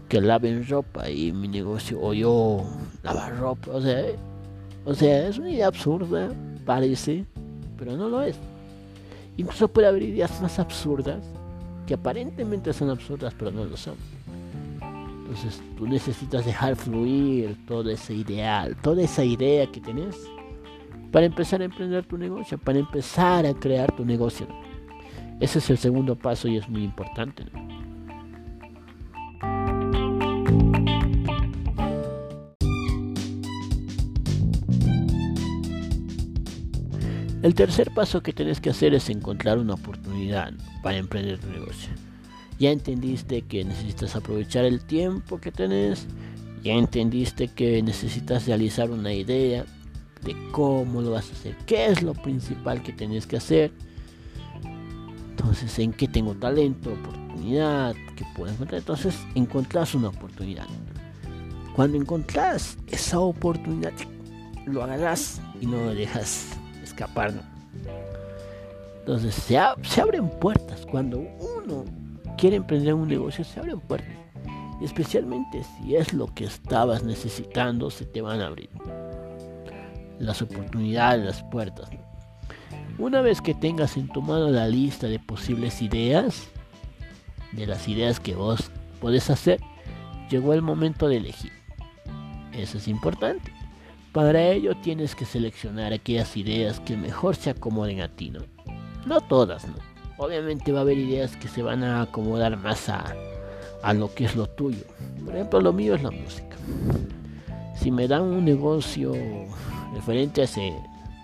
que 0.09 0.21
laven 0.21 0.67
ropa 0.69 1.09
y 1.09 1.33
mi 1.33 1.49
negocio 1.49 2.01
o 2.01 2.13
yo 2.13 2.65
lavar 3.03 3.37
ropa. 3.39 3.71
O 3.73 3.81
sea, 3.81 4.05
o 4.85 4.95
sea, 4.95 5.29
es 5.29 5.39
una 5.39 5.51
idea 5.51 5.67
absurda, 5.67 6.29
parece, 6.65 7.25
pero 7.79 7.97
no 7.97 8.09
lo 8.09 8.23
es. 8.23 8.37
Incluso 9.37 9.69
puede 9.69 9.89
haber 9.89 10.03
ideas 10.03 10.41
más 10.41 10.59
absurdas 10.59 11.25
que 11.87 11.95
aparentemente 11.95 12.73
son 12.73 12.91
absurdas, 12.91 13.35
pero 13.39 13.51
no 13.51 13.65
lo 13.65 13.77
son. 13.77 13.95
Entonces 15.23 15.63
tú 15.77 15.87
necesitas 15.87 16.45
dejar 16.45 16.77
fluir 16.77 17.57
todo 17.67 17.91
ese 17.91 18.15
ideal, 18.15 18.77
toda 18.83 19.03
esa 19.03 19.25
idea 19.25 19.67
que 19.67 19.81
tenés 19.81 20.17
para 21.11 21.27
empezar 21.27 21.63
a 21.63 21.65
emprender 21.65 22.05
tu 22.05 22.19
negocio, 22.19 22.59
para 22.59 22.79
empezar 22.79 23.47
a 23.47 23.55
crear 23.55 23.95
tu 23.97 24.05
negocio. 24.05 24.47
Ese 25.41 25.59
es 25.59 25.71
el 25.71 25.79
segundo 25.79 26.15
paso 26.17 26.47
y 26.49 26.57
es 26.57 26.69
muy 26.69 26.85
importante. 26.85 27.45
El 37.45 37.55
tercer 37.55 37.93
paso 37.95 38.25
que 38.25 38.33
tienes 38.33 38.61
que 38.61 38.71
hacer 38.71 38.93
es 38.95 39.09
encontrar 39.09 39.59
una 39.59 39.75
oportunidad 39.75 40.53
para 40.83 40.97
emprender 40.97 41.39
tu 41.39 41.49
negocio 41.49 41.91
ya 42.59 42.71
entendiste 42.71 43.43
que 43.43 43.65
necesitas 43.65 44.17
aprovechar 44.17 44.65
el 44.65 44.81
tiempo 44.85 45.41
que 45.41 45.51
tenés, 45.51 46.07
ya 46.63 46.75
entendiste 46.75 47.49
que 47.49 47.83
necesitas 47.83 48.47
realizar 48.47 48.91
una 48.91 49.13
idea 49.13 49.65
de 50.23 50.37
cómo 50.53 51.03
lo 51.03 51.11
vas 51.11 51.29
a 51.31 51.33
hacer, 51.33 51.57
qué 51.67 51.87
es 51.87 52.03
lo 52.03 52.15
principal 52.15 52.83
que 52.83 52.93
tenés 52.93 53.27
que 53.27 53.37
hacer. 53.37 53.73
Entonces, 55.31 55.79
¿en 55.79 55.93
qué 55.93 56.09
tengo 56.09 56.35
talento, 56.35 56.93
oportunidad, 56.93 57.95
qué 58.17 58.25
puedo 58.35 58.53
encontrar? 58.53 58.79
Entonces, 58.79 59.15
encontrás 59.35 59.95
una 59.95 60.09
oportunidad. 60.09 60.67
Cuando 61.77 61.99
encontrás 61.99 62.79
esa 62.87 63.19
oportunidad, 63.19 63.93
lo 64.65 64.85
agarras 64.85 65.43
y 65.61 65.67
no 65.67 65.77
lo 65.85 65.95
dejas 65.95 66.57
escapar. 66.95 67.33
Entonces, 69.01 69.35
se, 69.35 69.59
se 69.83 70.01
abren 70.01 70.31
puertas 70.41 70.87
cuando 70.91 71.19
uno 71.19 71.85
quiere 72.39 72.57
emprender 72.57 72.95
un 72.95 73.09
negocio, 73.09 73.45
se 73.45 73.61
abren 73.61 73.81
puertas. 73.81 74.15
Especialmente 74.83 75.63
si 75.63 75.97
es 75.97 76.13
lo 76.13 76.27
que 76.35 76.45
estabas 76.45 77.05
necesitando, 77.05 77.91
se 77.91 78.07
te 78.07 78.23
van 78.23 78.41
a 78.41 78.47
abrir 78.47 78.71
las 80.19 80.43
oportunidades, 80.43 81.25
las 81.25 81.43
puertas. 81.45 81.91
Una 82.99 83.21
vez 83.21 83.41
que 83.41 83.55
tengas 83.55 83.97
en 83.97 84.09
tu 84.09 84.23
mano 84.23 84.49
la 84.51 84.69
lista 84.69 85.09
de 85.09 85.19
posibles 85.19 85.83
ideas, 85.83 86.49
de 87.53 87.67
las 87.67 87.89
ideas 87.89 88.21
que 88.21 88.35
vos 88.35 88.71
podés 89.01 89.31
hacer, 89.31 89.61
llegó 90.31 90.55
el 90.55 90.63
momento 90.63 91.09
de 91.09 91.17
elegir. 91.17 91.53
Eso 92.53 92.79
es 92.79 92.89
importante. 92.89 93.54
Para 94.15 94.43
ello 94.43 94.75
tienes 94.83 95.15
que 95.15 95.27
seleccionar 95.27 95.93
aquellas 95.93 96.35
ideas 96.39 96.81
que 96.81 96.97
mejor 96.97 97.37
se 97.37 97.51
acomoden 97.51 98.01
a 98.01 98.09
ti, 98.09 98.31
¿no? 98.31 98.41
No 99.05 99.21
todas, 99.21 99.69
¿no? 99.69 99.75
obviamente 100.17 100.73
va 100.73 100.81
a 100.81 100.83
haber 100.83 100.99
ideas 100.99 101.37
que 101.37 101.49
se 101.49 101.63
van 101.63 101.83
a 101.83 102.03
acomodar 102.03 102.57
más 102.57 102.89
a, 102.89 103.15
lo 103.95 104.15
que 104.15 104.25
es 104.25 104.37
lo 104.37 104.47
tuyo. 104.47 104.85
Por 105.25 105.35
ejemplo, 105.35 105.61
lo 105.61 105.73
mío 105.73 105.95
es 105.95 106.03
la 106.03 106.11
música. 106.11 106.57
Si 107.77 107.91
me 107.91 108.09
dan 108.09 108.23
un 108.23 108.45
negocio 108.45 109.13
referente 109.95 110.43
a, 110.43 110.47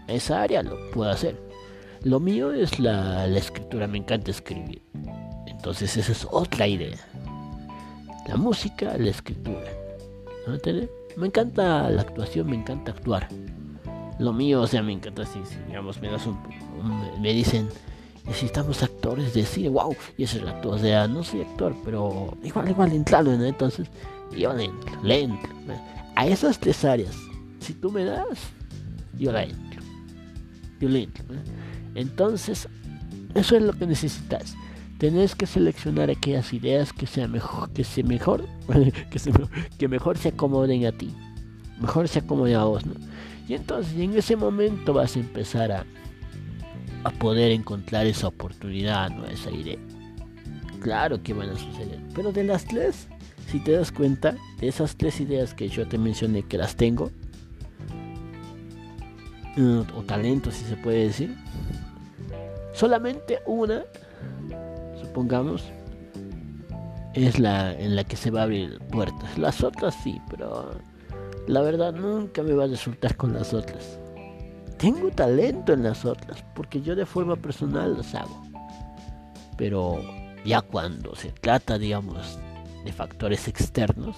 esa 0.09 0.43
área, 0.43 0.63
lo 0.63 0.91
puedo 0.91 1.11
hacer. 1.11 1.41
Lo 2.03 2.19
mío 2.19 2.53
es 2.53 2.79
la, 2.79 3.27
escritura, 3.27 3.87
me 3.87 3.99
encanta 3.99 4.31
escribir. 4.31 4.83
Entonces 5.47 5.97
esa 5.97 6.13
es 6.13 6.27
otra 6.31 6.67
idea. 6.67 6.99
La 8.27 8.37
música, 8.37 8.97
la 8.99 9.11
escritura. 9.11 9.71
¿No 10.47 10.59
Me 11.17 11.27
encanta 11.27 11.91
la 11.91 12.03
actuación, 12.03 12.49
me 12.49 12.57
encanta 12.57 12.93
actuar. 12.93 13.29
Lo 14.19 14.33
mío, 14.33 14.63
o 14.63 14.67
sea, 14.67 14.83
me 14.83 14.93
encanta 14.93 15.25
si, 15.25 15.41
digamos, 15.67 16.01
me 16.01 16.11
das 16.11 16.27
un, 16.27 16.39
me 17.21 17.33
dicen, 17.33 17.69
necesitamos 18.27 18.83
actores 18.83 19.33
de 19.35 19.45
cine, 19.45 19.71
wow, 19.71 19.97
y 20.17 20.25
ese 20.25 20.37
es 20.37 20.43
el 20.43 20.49
actor, 20.49 20.75
o 20.75 20.79
sea, 20.79 21.09
no 21.09 21.23
soy 21.25 21.43
actor, 21.43 21.75
pero 21.85 22.37
igual, 22.43 22.69
igual 22.69 22.93
entrarlo, 22.93 23.37
¿no? 23.37 23.45
Entonces, 23.45 23.89
yo 24.37 24.53
le 24.53 24.65
entro, 24.65 25.03
le 25.03 25.21
entro. 25.23 25.51
A 26.17 26.27
esas 26.27 26.59
tres 26.59 26.85
áreas, 26.85 27.17
si 27.61 27.73
tú 27.73 27.91
me 27.91 28.05
das, 28.05 28.39
yo 29.19 29.33
la 29.33 29.45
entro. 29.45 29.83
Yo 30.81 30.89
le 30.89 31.05
entro. 31.05 31.25
Entonces, 31.95 32.69
eso 33.35 33.57
es 33.57 33.63
lo 33.63 33.73
que 33.73 33.87
necesitas. 33.87 34.55
Tenés 35.01 35.35
que 35.35 35.47
seleccionar 35.47 36.11
aquellas 36.11 36.53
ideas 36.53 36.93
que 36.93 37.07
sean 37.07 37.33
mejor, 37.33 37.71
que 37.73 37.83
se 37.83 38.05
mejor, 38.05 38.47
que, 39.11 39.19
se, 39.19 39.33
que 39.79 39.89
mejor 39.89 40.17
se 40.17 40.29
acomoden 40.29 40.87
a 40.87 40.93
ti, 40.93 41.13
mejor 41.81 42.07
se 42.07 42.21
acomoden 42.21 42.55
a 42.57 42.65
vos. 42.65 42.85
Y 43.49 43.55
entonces 43.55 43.99
en 43.99 44.17
ese 44.17 44.37
momento 44.37 44.93
vas 44.93 45.17
a 45.17 45.21
empezar 45.21 45.73
a, 45.73 45.85
a 47.03 47.11
poder 47.11 47.51
encontrar 47.51 48.07
esa 48.07 48.29
oportunidad, 48.29 49.11
¿no? 49.11 49.27
esa 49.27 49.51
idea. 49.51 49.79
Claro 50.81 51.23
que 51.23 51.35
van 51.35 51.51
a 51.51 51.57
suceder, 51.57 51.99
pero 52.15 52.31
de 52.31 52.45
las 52.45 52.65
tres, 52.65 53.09
si 53.51 53.59
te 53.59 53.73
das 53.73 53.91
cuenta, 53.91 54.37
de 54.61 54.69
esas 54.69 54.97
tres 54.97 55.21
ideas 55.21 55.53
que 55.55 55.69
yo 55.69 55.89
te 55.89 55.99
mencioné 55.99 56.43
que 56.43 56.59
las 56.59 56.77
tengo, 56.77 57.11
mm, 59.57 59.81
o 59.97 60.03
talentos 60.03 60.55
si 60.55 60.65
se 60.65 60.77
puede 60.77 61.07
decir, 61.07 61.37
Solamente 62.73 63.41
una, 63.47 63.83
supongamos, 65.11 65.65
es 67.15 67.41
la 67.41 67.73
en 67.73 67.97
la 67.97 68.05
que 68.05 68.17
se 68.17 68.31
va 68.31 68.41
a 68.41 68.45
abrir 68.45 68.79
puertas. 68.93 69.37
Las 69.37 69.65
otras 69.65 69.95
sí, 70.05 70.21
pero 70.31 70.71
la 71.49 71.63
verdad 71.63 71.93
nunca 71.93 72.45
me 72.45 72.53
va 72.53 72.65
a 72.65 72.69
resultar 72.69 73.17
con 73.17 73.35
las 73.35 73.53
otras. 73.53 73.99
Tengo 74.79 75.11
talento 75.11 75.73
en 75.73 75.83
las 75.83 76.05
otras, 76.05 76.45
porque 76.55 76.81
yo 76.81 76.95
de 76.95 77.07
forma 77.07 77.35
personal 77.35 77.97
las 77.97 78.15
hago. 78.15 78.41
Pero 79.59 80.01
ya 80.45 80.63
cuando 80.63 81.17
se 81.17 81.33
trata, 81.33 81.77
digamos, 81.77 82.39
de 82.85 82.93
factores 82.93 83.49
externos, 83.49 84.17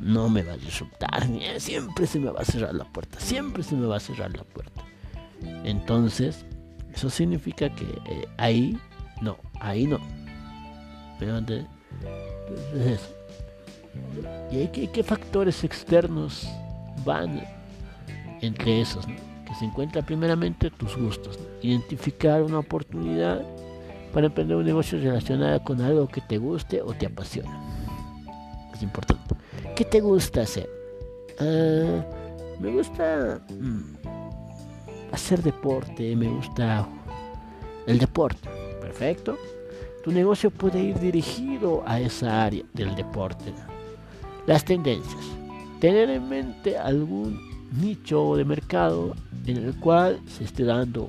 no 0.00 0.30
me 0.30 0.42
va 0.42 0.54
a 0.54 0.56
resultar. 0.56 1.28
Siempre 1.58 2.06
se 2.06 2.18
me 2.18 2.30
va 2.30 2.40
a 2.40 2.44
cerrar 2.46 2.74
la 2.74 2.84
puerta. 2.84 3.20
Siempre 3.20 3.62
se 3.62 3.76
me 3.76 3.86
va 3.86 3.98
a 3.98 4.00
cerrar 4.00 4.34
la 4.34 4.42
puerta. 4.42 4.82
Entonces, 5.64 6.46
eso 6.92 7.10
significa 7.10 7.68
que 7.68 7.84
eh, 7.84 8.26
ahí 8.38 8.76
ahí 9.60 9.86
no. 9.86 9.98
Entonces 11.20 11.66
eso. 12.74 13.08
¿Y 14.50 14.58
hay 14.58 14.68
qué, 14.68 14.90
qué 14.90 15.02
factores 15.02 15.64
externos 15.64 16.48
van 17.04 17.42
entre 18.40 18.80
esos? 18.80 19.06
Que 19.06 19.54
se 19.58 19.64
encuentra 19.64 20.02
primeramente 20.02 20.70
tus 20.70 20.96
gustos. 20.96 21.38
Identificar 21.62 22.42
una 22.42 22.58
oportunidad 22.60 23.42
para 24.12 24.26
emprender 24.26 24.56
un 24.56 24.64
negocio 24.64 24.98
relacionado 24.98 25.62
con 25.62 25.80
algo 25.80 26.08
que 26.08 26.20
te 26.20 26.38
guste 26.38 26.82
o 26.82 26.94
te 26.94 27.06
apasiona. 27.06 27.60
Es 28.74 28.82
importante. 28.82 29.34
¿Qué 29.76 29.84
te 29.84 30.00
gusta 30.00 30.42
hacer? 30.42 30.68
Ah, 31.38 32.04
me 32.60 32.70
gusta 32.70 33.40
mm, 33.58 33.96
hacer 35.12 35.42
deporte, 35.42 36.14
me 36.16 36.28
gusta 36.28 36.86
el 37.86 37.98
deporte. 37.98 38.59
Perfecto. 38.90 39.38
Tu 40.02 40.10
negocio 40.10 40.50
puede 40.50 40.82
ir 40.82 40.98
dirigido 40.98 41.84
a 41.86 42.00
esa 42.00 42.44
área 42.44 42.64
del 42.74 42.94
deporte. 42.96 43.52
Las 44.46 44.64
tendencias. 44.64 45.24
Tener 45.78 46.10
en 46.10 46.28
mente 46.28 46.76
algún 46.76 47.38
nicho 47.80 48.34
de 48.34 48.44
mercado 48.44 49.14
en 49.46 49.58
el 49.58 49.76
cual 49.76 50.20
se 50.26 50.44
esté 50.44 50.64
dando 50.64 51.08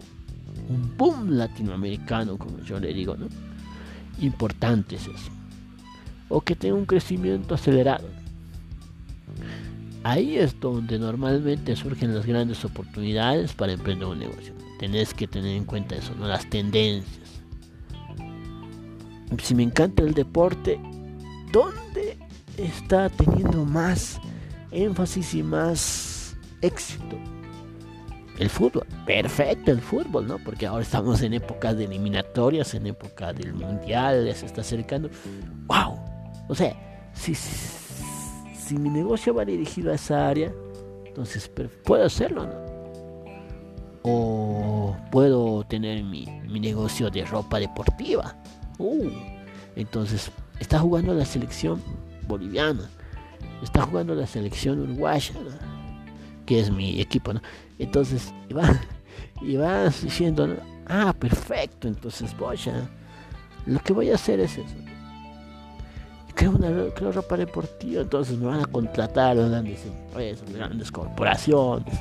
un 0.70 0.96
boom 0.96 1.32
latinoamericano, 1.32 2.38
como 2.38 2.60
yo 2.60 2.80
le 2.80 2.94
digo, 2.94 3.18
¿no? 3.18 3.28
Importante 4.22 4.96
es 4.96 5.08
eso. 5.08 5.32
O 6.30 6.42
que 6.42 6.56
tenga 6.56 6.76
un 6.76 6.86
crecimiento 6.86 7.56
acelerado. 7.56 8.08
Ahí 10.04 10.38
es 10.38 10.60
donde 10.60 11.00
normalmente 11.00 11.76
surgen 11.76 12.14
las 12.14 12.26
grandes 12.26 12.64
oportunidades 12.64 13.54
para 13.54 13.74
emprender 13.74 14.08
un 14.08 14.20
negocio. 14.20 14.54
Tenés 14.80 15.14
que 15.14 15.28
tener 15.28 15.56
en 15.56 15.66
cuenta 15.66 15.96
eso, 15.96 16.14
¿no? 16.16 16.28
Las 16.28 16.50
tendencias. 16.50 17.21
Si 19.40 19.56
me 19.56 19.64
encanta 19.64 20.04
el 20.04 20.14
deporte, 20.14 20.80
¿dónde 21.52 22.18
está 22.58 23.10
teniendo 23.10 23.66
más 23.66 24.20
énfasis 24.72 25.34
y 25.34 25.44
más 25.44 26.36
éxito? 26.62 27.18
el 28.42 28.50
fútbol. 28.50 28.86
Perfecto 29.06 29.72
el 29.72 29.82
fútbol, 29.82 30.28
¿no? 30.28 30.40
Porque 30.40 30.66
ahora 30.66 30.82
estamos 30.82 31.22
en 31.22 31.34
épocas 31.34 31.78
de 31.78 31.86
eliminatorias, 31.86 32.74
en 32.74 32.88
época 32.88 33.34
del 33.34 33.54
mundial, 33.54 34.34
se 34.36 34.48
está 34.48 34.62
acercando. 34.62 35.10
¡Wow! 35.68 36.00
O 36.50 36.56
sea, 36.56 36.76
si, 37.14 37.36
si, 37.36 38.78
mi 38.78 38.90
negocio 38.90 39.34
va 39.34 39.46
dirigido 39.46 39.92
a 39.92 39.96
esa 39.96 40.28
área, 40.28 40.52
entonces 41.06 41.52
puedo 41.84 42.04
hacerlo, 42.04 42.48
¿no? 42.48 42.72
O 44.04 44.98
puedo 45.12 45.64
tener 45.66 46.04
mi, 46.04 46.26
mi 46.48 46.60
negocio 46.60 47.12
de 47.12 47.24
ropa 47.24 47.60
deportiva. 47.60 48.36
Uh, 48.82 49.12
entonces, 49.76 50.32
está 50.60 50.80
jugando 50.80 51.14
la 51.14 51.26
selección 51.26 51.82
boliviana, 52.28 52.90
está 53.64 53.84
jugando 53.84 54.16
la 54.16 54.28
selección 54.28 54.80
uruguaya, 54.80 55.34
que 56.46 56.60
es 56.60 56.72
mi 56.72 57.00
equipo, 57.00 57.34
¿no? 57.34 57.42
Entonces, 57.80 58.34
y 59.42 59.56
vas 59.56 60.02
diciendo, 60.04 60.56
ah, 60.88 61.14
perfecto, 61.18 61.88
entonces 61.88 62.36
voy 62.38 62.58
a, 62.68 62.90
lo 63.66 63.80
que 63.80 63.94
voy 63.94 64.12
a 64.12 64.16
hacer 64.16 64.40
es 64.40 64.58
eso. 64.58 64.76
Creo 66.34 66.52
una 66.52 66.94
creo 66.96 67.12
ropa 67.12 67.38
deportiva, 67.38 68.02
entonces 68.02 68.38
me 68.38 68.48
van 68.48 68.62
a 68.62 68.66
contratar 68.66 69.36
las 69.36 69.50
grandes 69.50 69.86
empresas, 69.86 70.52
grandes 70.52 70.92
corporaciones, 70.92 71.94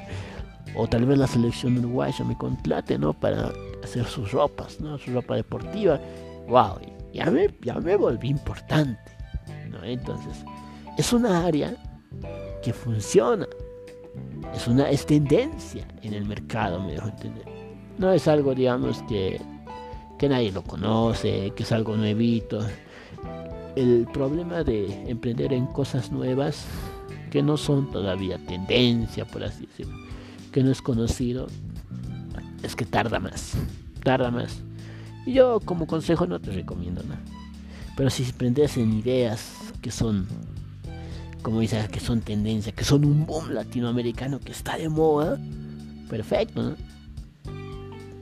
o 0.75 0.87
tal 0.87 1.05
vez 1.05 1.19
la 1.19 1.27
selección 1.27 1.77
uruguaya 1.79 2.25
me 2.25 2.37
contrate, 2.39 2.99
¿no? 2.99 3.13
Para 3.13 3.53
hacer 3.83 4.05
sus 4.07 4.33
ropas, 4.33 4.81
¿no? 4.81 4.99
Su 4.99 5.13
ropa 5.13 5.35
deportiva. 5.35 6.01
Wow, 6.49 6.81
ya 7.13 7.31
me, 7.31 7.49
ya 7.63 7.75
me 7.75 7.97
volví 7.97 8.29
importante, 8.29 9.01
¿no? 9.71 9.83
Entonces, 9.85 10.45
es 10.99 11.13
una 11.13 11.47
área 11.47 11.75
que 12.63 12.73
funciona 12.73 13.47
es 14.55 14.67
una 14.67 14.91
es 14.91 15.07
tendencia 15.07 15.87
en 16.03 16.15
el 16.15 16.25
mercado, 16.25 16.81
me 16.81 16.93
dejo 16.93 17.09
entender. 17.09 17.45
No 17.99 18.13
es 18.13 18.27
algo, 18.29 18.55
digamos, 18.55 19.03
que, 19.09 19.41
que 20.19 20.29
nadie 20.29 20.53
lo 20.53 20.63
conoce, 20.63 21.53
que 21.55 21.63
es 21.63 21.73
algo 21.73 21.97
nuevito. 21.97 22.61
El 23.77 24.07
problema 24.13 24.65
de 24.65 25.09
emprender 25.09 25.53
en 25.53 25.67
cosas 25.67 26.11
nuevas 26.11 26.65
que 27.31 27.43
no 27.43 27.57
son 27.57 27.91
todavía 27.91 28.39
tendencia, 28.47 29.25
por 29.25 29.45
así 29.45 29.67
decirlo, 29.67 29.97
que 30.51 30.63
no 30.63 30.73
es 30.73 30.83
conocido, 30.83 31.47
es 32.63 32.75
que 32.75 32.85
tarda 32.85 33.21
más, 33.21 33.55
tarda 34.03 34.31
más. 34.31 34.61
Yo 35.27 35.61
como 35.61 35.87
consejo 35.87 36.27
no 36.27 36.41
te 36.41 36.51
recomiendo 36.51 37.03
nada. 37.03 37.23
Pero 37.97 38.11
si 38.11 38.25
emprendes 38.25 38.77
en 38.77 38.93
ideas 38.93 39.53
que 39.83 39.91
son 39.91 40.27
como 41.43 41.61
dices, 41.61 41.89
que 41.89 42.01
son 42.01 42.21
tendencias, 42.21 42.75
que 42.75 42.85
son 42.85 43.05
un 43.05 43.27
boom 43.27 43.53
latinoamericano 43.53 44.41
que 44.41 44.53
está 44.53 44.77
de 44.77 44.89
moda, 44.89 45.39
perfecto, 46.09 46.63
¿no? 46.63 46.77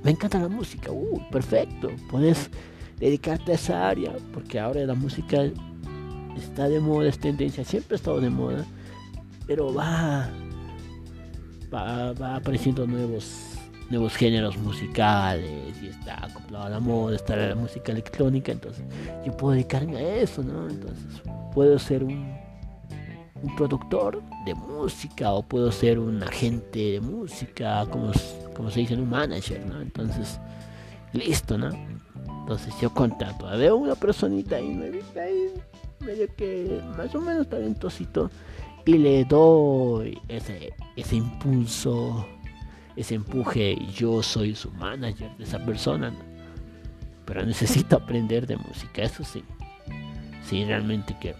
Me 0.04 0.12
encanta 0.12 0.38
la 0.38 0.48
música, 0.48 0.92
uh, 0.92 1.20
perfecto, 1.30 1.90
puedes 2.10 2.50
dedicarte 2.98 3.52
a 3.52 3.54
esa 3.56 3.88
área, 3.88 4.14
porque 4.32 4.60
ahora 4.60 4.84
la 4.84 4.94
música 4.94 5.50
está 6.36 6.68
de 6.68 6.80
moda, 6.80 7.08
es 7.08 7.18
tendencia, 7.18 7.64
siempre 7.64 7.94
ha 7.94 7.96
estado 7.96 8.20
de 8.20 8.30
moda, 8.30 8.64
pero 9.46 9.74
va, 9.74 10.30
va, 11.74 12.12
va 12.12 12.36
apareciendo 12.36 12.86
nuevos 12.86 13.47
nuevos 13.90 14.14
géneros 14.14 14.56
musicales 14.58 15.74
y 15.82 15.88
está 15.88 16.24
acoplado 16.26 16.64
a 16.64 16.70
la 16.70 16.80
moda, 16.80 17.16
está 17.16 17.36
la 17.36 17.54
música 17.54 17.92
electrónica, 17.92 18.52
entonces 18.52 18.84
yo 19.24 19.36
puedo 19.36 19.54
dedicarme 19.54 19.96
a 19.96 20.16
eso, 20.16 20.42
¿no? 20.42 20.68
Entonces 20.68 21.22
puedo 21.54 21.78
ser 21.78 22.04
un 22.04 22.38
un 23.42 23.54
productor 23.56 24.22
de 24.44 24.54
música 24.54 25.32
o 25.32 25.42
puedo 25.42 25.70
ser 25.70 25.98
un 25.98 26.22
agente 26.22 26.92
de 26.92 27.00
música, 27.00 27.86
como, 27.90 28.12
como 28.54 28.70
se 28.70 28.80
dice, 28.80 28.94
un 28.94 29.08
manager, 29.08 29.64
¿no? 29.66 29.80
Entonces, 29.80 30.40
listo, 31.12 31.58
¿no? 31.58 31.70
Entonces 32.40 32.74
yo 32.80 32.92
contrato 32.92 33.46
a 33.46 33.56
ver 33.56 33.72
una 33.72 33.94
personita 33.94 34.56
ahí, 34.56 34.68
medio 36.00 36.34
que 36.36 36.80
más 36.96 37.14
o 37.14 37.20
menos 37.20 37.48
talentosito, 37.48 38.30
y 38.86 38.96
le 38.96 39.24
doy 39.24 40.18
ese, 40.28 40.72
ese 40.96 41.16
impulso, 41.16 42.26
ese 42.98 43.14
empuje, 43.14 43.78
yo 43.94 44.24
soy 44.24 44.56
su 44.56 44.72
manager 44.72 45.30
de 45.36 45.44
esa 45.44 45.64
persona. 45.64 46.12
Pero 47.24 47.46
necesito 47.46 47.94
aprender 48.02 48.44
de 48.44 48.56
música, 48.56 49.02
eso 49.02 49.22
sí. 49.22 49.44
Si 50.42 50.64
realmente 50.64 51.16
quiero. 51.20 51.38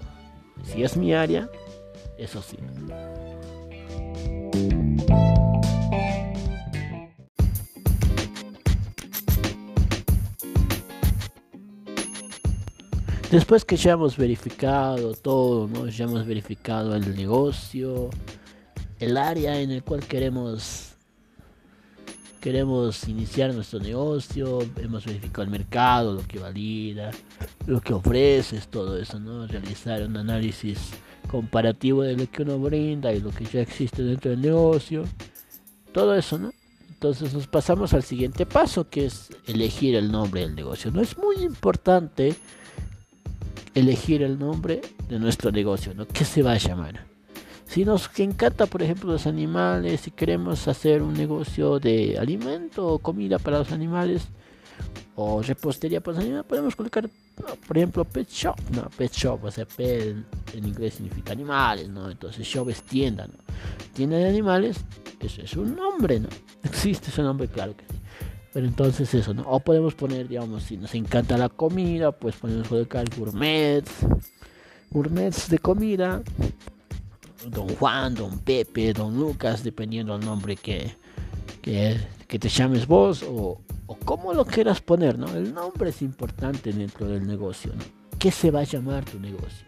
Si 0.63 0.85
es 0.85 0.97
mi 0.97 1.13
área, 1.13 1.49
eso 2.17 2.41
sí. 2.43 2.57
Después 13.33 13.65
que 13.65 13.77
ya 13.77 13.93
hemos 13.93 14.17
verificado 14.17 15.13
todo, 15.15 15.67
¿no? 15.67 15.89
ya 15.89 16.05
hemos 16.05 16.25
verificado 16.25 16.95
el 16.95 17.17
negocio, 17.17 18.11
el 19.01 19.17
área 19.17 19.61
en 19.61 19.71
el 19.71 19.83
cual 19.83 20.07
queremos 20.07 20.88
queremos 22.41 23.09
iniciar 23.09 23.53
nuestro 23.53 23.81
negocio, 23.81 24.61
hemos 24.77 25.05
verificado 25.05 25.43
el 25.43 25.51
mercado, 25.51 26.15
lo 26.15 26.27
que 26.27 26.39
valida, 26.39 27.11
lo 27.67 27.81
que 27.81 27.93
ofreces, 27.93 28.69
todo 28.69 28.99
eso, 28.99 29.19
¿no? 29.19 29.47
Realizar 29.47 30.03
un 30.03 30.17
análisis 30.17 30.79
comparativo 31.29 32.03
de 32.03 32.17
lo 32.17 32.31
que 32.31 32.43
uno 32.43 32.59
brinda 32.59 33.13
y 33.13 33.21
lo 33.21 33.31
que 33.31 33.45
ya 33.45 33.61
existe 33.61 34.03
dentro 34.03 34.31
del 34.31 34.41
negocio, 34.41 35.05
todo 35.93 36.15
eso, 36.15 36.39
¿no? 36.39 36.53
Entonces 36.89 37.33
nos 37.33 37.47
pasamos 37.47 37.95
al 37.95 38.03
siguiente 38.03 38.45
paso, 38.45 38.89
que 38.89 39.07
es 39.07 39.31
elegir 39.47 39.95
el 39.95 40.11
nombre 40.11 40.41
del 40.41 40.55
negocio. 40.55 40.91
No 40.91 41.01
es 41.01 41.17
muy 41.17 41.37
importante 41.45 42.35
elegir 43.75 44.23
el 44.23 44.39
nombre 44.39 44.81
de 45.09 45.19
nuestro 45.19 45.53
negocio, 45.53 45.95
¿no? 45.95 46.07
¿Qué 46.09 46.25
se 46.25 46.43
va 46.43 46.53
a 46.53 46.59
llamar? 46.59 47.07
Si 47.69 47.85
nos 47.85 48.09
encanta, 48.19 48.65
por 48.65 48.83
ejemplo, 48.83 49.13
los 49.13 49.27
animales, 49.27 50.01
si 50.01 50.11
queremos 50.11 50.67
hacer 50.69 51.03
un 51.03 51.13
negocio 51.13 51.79
de 51.79 52.19
alimento 52.19 52.87
o 52.87 52.99
comida 52.99 53.39
para 53.39 53.59
los 53.59 53.73
animales, 53.73 54.29
o 55.17 55.43
repostería 55.43 56.01
para 56.01 56.17
los 56.17 56.25
animales, 56.25 56.47
podemos 56.49 56.75
colocar, 56.75 57.11
por 57.67 57.77
ejemplo, 57.77 58.07
pet 58.07 58.27
shop, 58.31 58.57
no, 58.71 58.89
pet 58.97 59.13
shop, 59.13 59.45
o 59.45 59.51
sea, 59.51 59.67
pet 59.67 60.17
en, 60.55 60.67
inglés 60.67 60.95
significa 60.95 61.33
animales, 61.33 61.91
¿no? 61.91 62.11
Entonces 62.11 62.47
shop 62.47 62.71
es 62.71 62.83
tienda, 62.83 63.27
¿no? 63.27 63.35
Tienda 63.93 64.17
de 64.17 64.29
animales, 64.29 64.79
eso 65.21 65.43
es 65.43 65.55
un 65.55 65.77
nombre, 65.77 66.21
¿no? 66.21 66.29
Existe 66.63 67.11
ese 67.11 67.21
nombre, 67.21 67.49
claro 67.49 67.77
que 67.77 67.85
sí. 67.85 68.01
Pero 68.51 68.67
entonces 68.67 69.13
eso, 69.13 69.35
¿no? 69.35 69.43
O 69.43 69.61
podemos 69.61 69.95
poner, 69.95 70.27
digamos, 70.27 70.63
si 70.63 70.79
nos 70.79 70.95
encanta 70.95 71.37
la 71.37 71.51
comida, 71.51 72.13
pues 72.13 72.35
podemos 72.37 72.67
colocar 72.67 73.05
gourmets, 73.15 73.93
gourmets 74.91 75.51
de 75.51 75.59
comida, 75.59 76.23
Don 77.47 77.69
Juan, 77.77 78.15
Don 78.15 78.39
Pepe, 78.41 78.93
Don 78.93 79.19
Lucas, 79.19 79.63
dependiendo 79.63 80.17
del 80.17 80.27
nombre 80.27 80.57
que, 80.57 80.95
que, 81.63 82.39
te 82.39 82.49
llames 82.49 82.87
vos 82.87 83.25
o, 83.27 83.61
cómo 84.05 84.33
lo 84.35 84.45
quieras 84.45 84.81
poner, 84.81 85.19
¿no? 85.19 85.29
El 85.35 85.55
nombre 85.55 85.91
es 85.91 86.03
importante 86.03 86.73
dentro 86.73 87.07
del 87.07 87.27
negocio. 87.27 87.73
¿Qué 88.19 88.31
se 88.31 88.51
va 88.51 88.61
a 88.61 88.65
llamar 88.65 89.05
tu 89.05 89.21
negocio? 89.21 89.67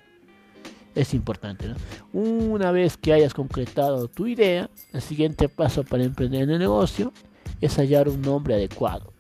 Es 0.95 1.15
importante, 1.15 1.69
¿no? 1.69 1.77
Una 2.13 2.73
vez 2.73 2.97
que 2.97 3.13
hayas 3.13 3.33
concretado 3.33 4.09
tu 4.09 4.27
idea, 4.27 4.69
el 4.93 5.01
siguiente 5.01 5.49
paso 5.49 5.85
para 5.85 6.03
emprender 6.03 6.43
en 6.43 6.51
el 6.51 6.59
negocio 6.59 7.13
es 7.61 7.77
hallar 7.77 8.09
un 8.09 8.21
nombre 8.21 8.55
adecuado. 8.55 9.13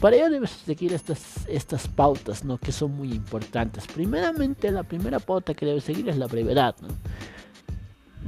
Para 0.00 0.16
ello 0.16 0.30
debes 0.30 0.50
seguir 0.50 0.92
estas, 0.92 1.46
estas 1.48 1.86
pautas, 1.88 2.44
¿no? 2.44 2.58
Que 2.58 2.72
son 2.72 2.96
muy 2.96 3.12
importantes. 3.12 3.86
Primeramente, 3.86 4.70
la 4.70 4.82
primera 4.82 5.20
pauta 5.20 5.54
que 5.54 5.64
debes 5.64 5.84
seguir 5.84 6.08
es 6.08 6.16
la 6.16 6.26
brevedad, 6.26 6.74
¿no? 6.80 6.88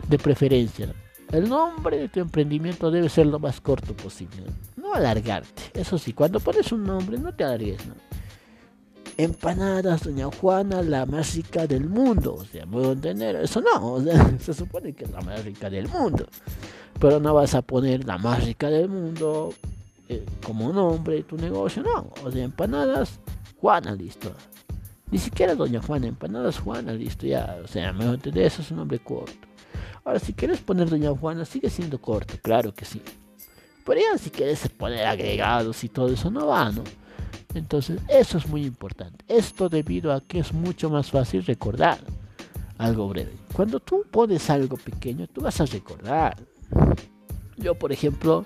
De 0.09 0.19
preferencia. 0.19 0.95
El 1.33 1.49
nombre 1.49 1.99
de 1.99 2.09
tu 2.09 2.21
emprendimiento 2.21 2.91
debe 2.91 3.09
ser 3.09 3.27
lo 3.27 3.39
más 3.39 3.61
corto 3.61 3.95
posible. 3.97 4.45
No 4.77 4.95
alargarte. 4.95 5.63
Eso 5.75 5.99
sí, 5.99 6.13
cuando 6.13 6.39
pones 6.41 6.71
un 6.71 6.85
nombre, 6.85 7.19
no 7.19 7.35
te 7.35 7.45
alargues. 7.45 7.83
Empanadas, 9.17 10.05
Doña 10.05 10.27
Juana, 10.27 10.83
la 10.83 11.07
más 11.07 11.35
rica 11.35 11.67
del 11.67 11.89
mundo. 11.89 12.35
O 12.35 12.45
sea, 12.45 12.67
puedo 12.67 12.93
entender. 12.93 13.37
Eso 13.37 13.61
no. 13.61 14.01
se 14.41 14.55
supone 14.55 14.93
que 14.93 15.05
es 15.05 15.11
la 15.11 15.23
más 15.23 15.45
rica 15.45 15.71
del 15.71 15.89
mundo. 15.89 16.27
Pero 17.01 17.19
no 17.19 17.35
vas 17.35 17.55
a 17.55 17.63
poner 17.63 18.05
la 18.05 18.19
más 18.19 18.45
rica 18.45 18.71
del 18.71 18.89
mundo 18.89 19.53
eh, 20.09 20.25
como 20.45 20.73
nombre 20.73 21.17
de 21.17 21.23
tu 21.25 21.37
negocio. 21.37 21.83
No. 21.83 22.13
O 22.23 22.31
sea, 22.31 22.45
empanadas, 22.45 23.19
Juana, 23.61 23.95
listo. 23.95 24.33
Ni 25.11 25.19
siquiera 25.19 25.55
Doña 25.55 25.83
Juana, 25.83 26.07
empanadas 26.07 26.59
Juana, 26.59 26.93
listo. 26.93 27.27
Ya, 27.27 27.59
o 27.63 27.67
sea, 27.67 27.93
mejor 27.93 28.15
entender. 28.15 28.47
Eso 28.47 28.63
es 28.63 28.71
un 28.71 28.79
nombre 28.79 28.99
corto. 28.99 29.54
Ahora, 30.05 30.19
si 30.19 30.35
quieres 30.35 30.61
poner 30.61 30.91
Doña 30.91 31.11
Juana, 31.11 31.45
sigue 31.45 31.71
siendo 31.71 32.01
corto, 32.01 32.35
claro 32.43 32.75
que 32.75 32.85
sí. 32.85 33.01
Pero 33.85 34.01
ya 34.01 34.19
si 34.19 34.31
quieres 34.31 34.69
poner 34.69 35.07
agregados 35.07 35.83
y 35.85 35.89
todo 35.89 36.09
eso, 36.09 36.31
no 36.31 36.47
va, 36.47 36.71
¿no? 36.71 36.85
Entonces, 37.55 38.01
eso 38.09 38.39
es 38.39 38.47
muy 38.47 38.65
importante. 38.65 39.25
Esto 39.29 39.69
debido 39.69 40.13
a 40.13 40.21
que 40.21 40.41
es 40.41 40.53
mucho 40.53 40.91
más 40.91 41.11
fácil 41.11 41.45
recordar 41.45 41.99
algo 42.79 43.09
breve. 43.09 43.33
Cuando 43.53 43.81
tú 43.81 44.05
pones 44.11 44.51
algo 44.51 44.77
pequeño, 44.77 45.27
tú 45.29 45.41
vas 45.43 45.61
a 45.61 45.67
recordar. 45.67 46.37
Yo, 47.57 47.77
por 47.77 47.93
ejemplo, 47.93 48.45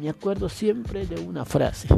me 0.00 0.08
acuerdo 0.08 0.48
siempre 0.48 1.06
de 1.06 1.20
una 1.20 1.44
frase. 1.44 1.88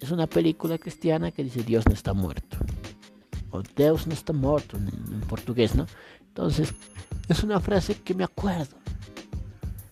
Es 0.00 0.10
una 0.10 0.26
película 0.26 0.78
cristiana 0.78 1.30
que 1.30 1.44
dice 1.44 1.62
Dios 1.62 1.86
no 1.86 1.92
está 1.92 2.14
muerto. 2.14 2.56
O 3.50 3.62
Dios 3.62 4.06
no 4.06 4.14
está 4.14 4.32
muerto 4.32 4.76
en 4.76 5.20
portugués, 5.20 5.74
¿no? 5.74 5.86
Entonces, 6.36 6.74
es 7.30 7.42
una 7.42 7.60
frase 7.60 7.94
que 7.94 8.14
me 8.14 8.22
acuerdo. 8.22 8.76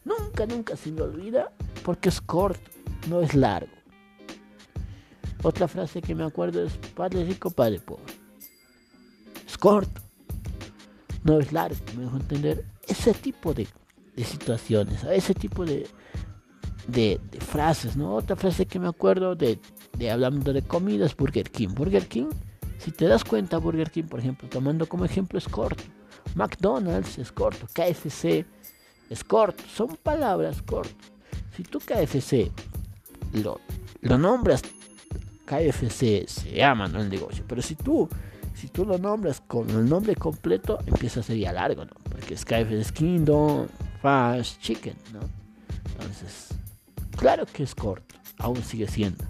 Nunca, 0.04 0.44
nunca 0.44 0.76
se 0.76 0.92
me 0.92 1.00
olvida 1.00 1.50
porque 1.82 2.10
es 2.10 2.20
corto, 2.20 2.70
no 3.08 3.22
es 3.22 3.34
largo. 3.34 3.72
Otra 5.42 5.68
frase 5.68 6.02
que 6.02 6.14
me 6.14 6.22
acuerdo 6.22 6.62
es 6.62 6.76
Padre 6.94 7.24
rico, 7.24 7.50
Padre 7.50 7.80
pobre. 7.80 8.12
Es 9.46 9.56
corto, 9.56 10.02
no 11.22 11.40
es 11.40 11.50
largo, 11.50 11.78
me 11.96 12.04
dejo 12.04 12.18
entender. 12.18 12.66
Ese 12.86 13.14
tipo 13.14 13.54
de, 13.54 13.66
situaciones, 14.22 15.02
ese 15.04 15.32
tipo 15.32 15.64
de, 15.64 15.88
frases, 17.40 17.96
¿no? 17.96 18.16
Otra 18.16 18.36
frase 18.36 18.66
que 18.66 18.78
me 18.78 18.88
acuerdo 18.88 19.34
de, 19.34 19.58
de 19.96 20.10
hablando 20.10 20.52
de 20.52 20.60
comidas, 20.60 21.16
Burger 21.16 21.50
King. 21.50 21.68
Burger 21.68 22.06
King, 22.06 22.28
si 22.76 22.90
te 22.90 23.06
das 23.06 23.24
cuenta, 23.24 23.56
Burger 23.56 23.90
King, 23.90 24.04
por 24.04 24.20
ejemplo, 24.20 24.46
tomando 24.50 24.86
como 24.86 25.06
ejemplo, 25.06 25.38
es 25.38 25.48
corto. 25.48 25.84
McDonald's 26.34 27.18
es 27.18 27.30
corto, 27.32 27.66
KFC 27.72 28.44
es 29.10 29.24
corto, 29.24 29.62
son 29.72 29.96
palabras 29.96 30.62
cortas. 30.62 31.12
Si 31.56 31.62
tú 31.62 31.78
KFC 31.78 32.50
lo, 33.32 33.60
lo 34.00 34.18
nombras, 34.18 34.62
KFC 35.44 36.26
se 36.26 36.52
llama 36.52 36.88
¿no? 36.88 37.00
el 37.00 37.08
negocio, 37.08 37.44
pero 37.46 37.62
si 37.62 37.76
tú, 37.76 38.08
si 38.54 38.68
tú 38.68 38.84
lo 38.84 38.98
nombras 38.98 39.40
con 39.40 39.68
el 39.70 39.88
nombre 39.88 40.16
completo, 40.16 40.78
empieza 40.86 41.20
a 41.20 41.22
ser 41.22 41.36
ya 41.36 41.52
largo, 41.52 41.84
¿no? 41.84 41.92
Porque 42.10 42.34
es 42.34 42.44
KFC 42.44 42.92
Kingdom, 42.92 43.68
Fast 44.02 44.60
Chicken, 44.60 44.96
¿no? 45.12 45.20
Entonces, 45.92 46.48
claro 47.16 47.46
que 47.46 47.62
es 47.62 47.74
corto, 47.74 48.16
aún 48.38 48.62
sigue 48.62 48.88
siendo. 48.88 49.24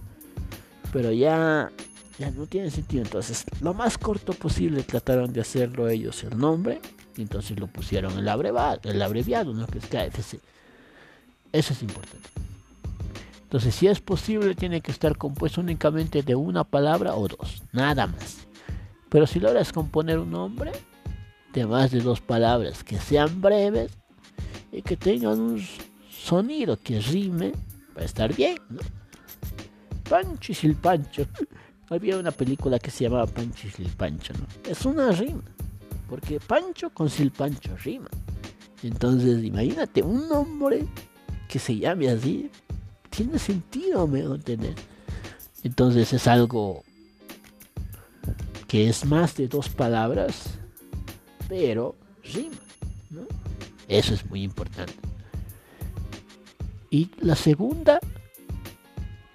Pero 0.93 1.13
ya 1.13 1.71
ya 2.19 2.31
no 2.31 2.47
tiene 2.47 2.71
sentido. 2.71 3.03
Entonces, 3.03 3.45
lo 3.61 3.75
más 3.75 3.99
corto 3.99 4.33
posible 4.33 4.83
trataron 4.83 5.33
de 5.33 5.41
hacerlo 5.41 5.89
ellos 5.89 6.23
el 6.25 6.39
nombre. 6.39 6.81
Y 7.17 7.23
entonces 7.23 7.59
lo 7.59 7.67
pusieron 7.67 8.19
el 8.19 8.29
abreviado, 8.29 8.81
el 8.85 9.01
abreviado, 9.01 9.53
¿no? 9.53 9.67
Que 9.67 9.79
es 9.79 9.87
KFC. 9.87 10.41
Eso 11.53 11.73
es 11.73 11.83
importante. 11.83 12.29
Entonces, 13.43 13.75
si 13.75 13.87
es 13.87 14.01
posible, 14.01 14.57
tiene 14.57 14.81
que 14.81 14.91
estar 14.91 15.17
compuesto 15.17 15.61
únicamente 15.61 16.23
de 16.23 16.35
una 16.35 16.65
palabra 16.65 17.15
o 17.15 17.29
dos, 17.29 17.63
nada 17.73 18.09
más. 18.09 18.49
Pero 19.09 19.29
si 19.29 19.39
logras 19.39 19.73
componer 19.73 20.19
un 20.19 20.33
nombre 20.33 20.73
de 21.53 21.65
más 21.65 21.93
de 21.93 22.01
dos 22.01 22.21
palabras 22.21 22.83
que 22.83 22.99
sean 22.99 23.41
breves 23.41 23.93
y 24.73 24.83
que 24.83 24.97
tengan 24.97 25.41
un 25.41 25.65
sonido 26.11 26.77
que 26.77 26.99
rime, 26.99 27.53
va 27.97 28.03
a 28.03 28.05
estar 28.05 28.35
bien, 28.35 28.57
¿no? 28.69 28.81
Pancho 30.09 30.51
y 30.51 30.55
Silpancho. 30.57 31.27
Había 31.91 32.19
una 32.19 32.31
película 32.31 32.79
que 32.79 32.91
se 32.91 33.05
llamaba 33.05 33.27
Pancho 33.27 33.69
y 33.69 33.71
Silpancho, 33.71 34.33
¿no? 34.35 34.71
Es 34.71 34.85
una 34.87 35.11
rima, 35.13 35.43
porque 36.09 36.41
Pancho 36.41 36.91
con 36.91 37.11
Silpancho 37.11 37.77
rima. 37.77 38.09
Entonces, 38.83 39.45
imagínate, 39.45 40.03
un 40.03 40.29
nombre 40.29 40.87
que 41.49 41.59
se 41.59 41.77
llame 41.77 42.11
así, 42.11 42.51
tiene 43.11 43.39
sentido, 43.39 44.07
me 44.07 44.21
entender. 44.21 44.75
Entonces 45.63 46.13
es 46.13 46.27
algo 46.27 46.83
que 48.67 48.89
es 48.89 49.05
más 49.05 49.37
de 49.37 49.49
dos 49.49 49.69
palabras, 49.69 50.59
pero 51.49 51.97
rima. 52.35 52.57
Eso 53.89 54.15
es 54.15 54.27
muy 54.27 54.43
importante. 54.43 54.95
Y 56.91 57.11
la 57.21 57.37
segunda 57.37 58.01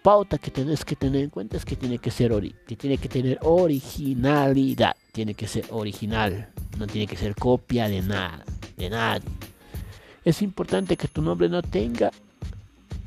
pauta 0.10 0.40
que 0.40 0.50
tenés 0.50 0.84
que 0.84 0.96
tener 0.96 1.22
en 1.22 1.30
cuenta 1.30 1.56
es 1.56 1.64
que 1.64 1.76
tiene 1.76 2.00
que 2.00 2.10
ser 2.10 2.34
ori 2.34 2.56
que 2.66 2.76
tiene 2.76 2.98
que 2.98 3.08
tener 3.08 3.38
originalidad, 3.44 4.96
tiene 5.12 5.36
que 5.36 5.48
ser 5.48 5.66
original, 5.70 6.50
no 6.80 6.88
tiene 6.88 7.06
que 7.06 7.16
ser 7.16 7.36
copia 7.36 7.88
de 7.88 8.02
nada, 8.02 8.44
de 8.76 8.90
nadie. 8.90 9.30
Es 10.26 10.42
importante 10.42 10.98
que 10.98 11.08
tu 11.08 11.22
nombre 11.22 11.48
no 11.48 11.62
tenga 11.62 12.10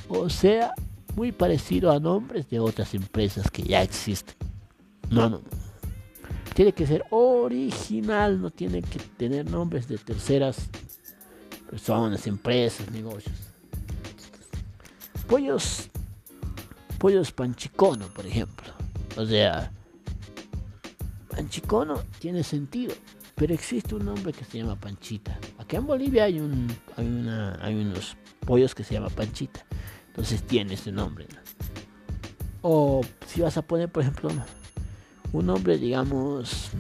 o 0.09 0.31
sea 0.31 0.75
muy 1.17 1.33
parecido 1.33 1.91
a 1.91 1.99
nombres 1.99 2.49
de 2.49 2.61
otras 2.61 2.95
empresas 2.95 3.51
que 3.51 3.65
ya 3.65 3.83
existen. 3.83 4.37
No, 5.11 5.29
no. 5.29 5.41
Tiene 6.55 6.71
que 6.71 6.87
ser 6.87 7.05
original, 7.11 8.41
no 8.41 8.51
tiene 8.53 8.81
que 8.81 9.01
tener 9.17 9.51
nombres 9.51 9.89
de 9.89 9.99
terceras 9.99 10.69
personas, 11.69 12.29
empresas, 12.29 12.89
negocios. 12.93 13.35
Pollos 15.27 15.91
pollos 17.03 17.33
panchicono, 17.33 18.07
por 18.15 18.25
ejemplo. 18.25 18.73
O 19.17 19.27
sea, 19.27 19.73
panchicono 21.29 22.01
tiene 22.21 22.45
sentido, 22.45 22.95
pero 23.35 23.53
existe 23.53 23.97
un 23.97 24.05
nombre 24.05 24.33
que 24.33 24.45
se 24.45 24.59
llama 24.59 24.77
panchita. 24.77 25.37
Acá 25.59 25.79
en 25.79 25.87
Bolivia 25.89 26.23
hay, 26.23 26.39
un, 26.39 26.73
hay, 26.97 27.05
una, 27.09 27.59
hay 27.61 27.75
unos 27.75 28.17
pollos 28.47 28.73
que 28.73 28.85
se 28.85 28.95
llama 28.95 29.09
panchita. 29.09 29.67
Entonces 30.07 30.45
tiene 30.45 30.75
ese 30.75 30.93
nombre. 30.93 31.27
O 32.61 33.01
si 33.27 33.41
vas 33.41 33.57
a 33.57 33.63
poner, 33.63 33.91
por 33.91 34.05
ejemplo, 34.05 34.31
un 35.33 35.47
nombre, 35.47 35.79
digamos, 35.79 36.71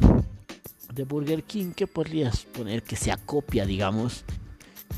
de 0.94 1.02
Burger 1.02 1.42
King, 1.42 1.72
¿qué 1.74 1.88
podrías 1.88 2.44
poner 2.44 2.84
que 2.84 2.94
sea 2.94 3.16
copia, 3.16 3.66
digamos, 3.66 4.24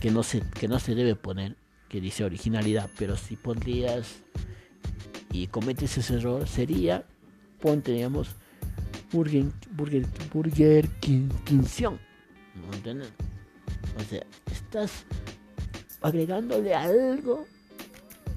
que 0.03 0.11
no 0.11 0.23
se, 0.23 0.43
que 0.51 0.69
no 0.69 0.79
se 0.79 0.95
debe 0.95 1.17
poner, 1.17 1.57
que 1.89 2.03
dice 2.03 2.25
originalidad, 2.25 2.91
pero 2.99 3.17
si 3.17 3.37
podrías 3.37 4.23
y 5.35 5.49
cometes 5.49 5.99
ese 5.99 6.15
error 6.15 6.47
sería, 6.47 7.05
ponte, 7.61 7.91
digamos, 7.91 8.29
Burger, 9.13 9.47
Burger, 9.73 10.07
Burger 10.33 10.89
King, 11.01 11.29
¿no 11.51 12.73
entienden? 12.73 13.09
O 13.99 14.05
sea, 14.09 14.25
estás 14.51 15.05
agregándole 16.03 16.73
algo 16.73 17.47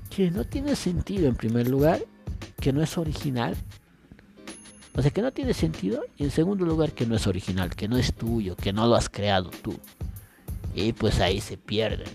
que 0.09 0.31
no 0.31 0.43
tiene 0.43 0.75
sentido 0.75 1.27
en 1.27 1.35
primer 1.35 1.67
lugar, 1.67 2.01
que 2.59 2.73
no 2.73 2.81
es 2.81 2.97
original. 2.97 3.55
O 4.95 5.01
sea, 5.03 5.11
que 5.11 5.21
no 5.21 5.31
tiene 5.31 5.53
sentido. 5.53 6.03
Y 6.17 6.23
en 6.23 6.31
segundo 6.31 6.65
lugar, 6.65 6.93
que 6.93 7.05
no 7.05 7.15
es 7.15 7.27
original, 7.27 7.75
que 7.75 7.87
no 7.87 7.97
es 7.97 8.11
tuyo, 8.15 8.55
que 8.55 8.73
no 8.73 8.87
lo 8.87 8.95
has 8.95 9.07
creado 9.07 9.51
tú. 9.51 9.79
Y 10.73 10.93
pues 10.93 11.19
ahí 11.19 11.41
se 11.41 11.57
pierde 11.57 12.05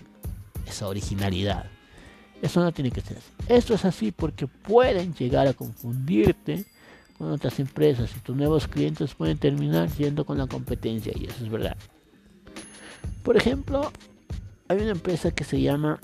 esa 0.67 0.89
originalidad. 0.89 1.72
Eso 2.43 2.61
no 2.61 2.73
tiene 2.73 2.91
que 2.91 2.99
ser 2.99 3.17
así. 3.17 3.31
Esto 3.47 3.73
es 3.73 3.85
así 3.85 4.11
porque 4.11 4.47
pueden 4.47 5.13
llegar 5.13 5.47
a 5.47 5.53
confundirte 5.53 6.65
con 7.17 7.31
otras 7.31 7.57
empresas 7.61 8.11
y 8.17 8.19
tus 8.19 8.35
nuevos 8.35 8.67
clientes 8.67 9.15
pueden 9.15 9.37
terminar 9.37 9.87
yendo 9.91 10.25
con 10.25 10.37
la 10.37 10.45
competencia 10.45 11.13
y 11.15 11.23
eso 11.23 11.45
es 11.45 11.49
verdad. 11.49 11.77
Por 13.23 13.37
ejemplo, 13.37 13.93
hay 14.67 14.79
una 14.79 14.91
empresa 14.91 15.31
que 15.31 15.45
se 15.45 15.61
llama 15.61 16.01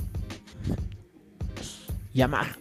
Yamaha. 2.14 2.58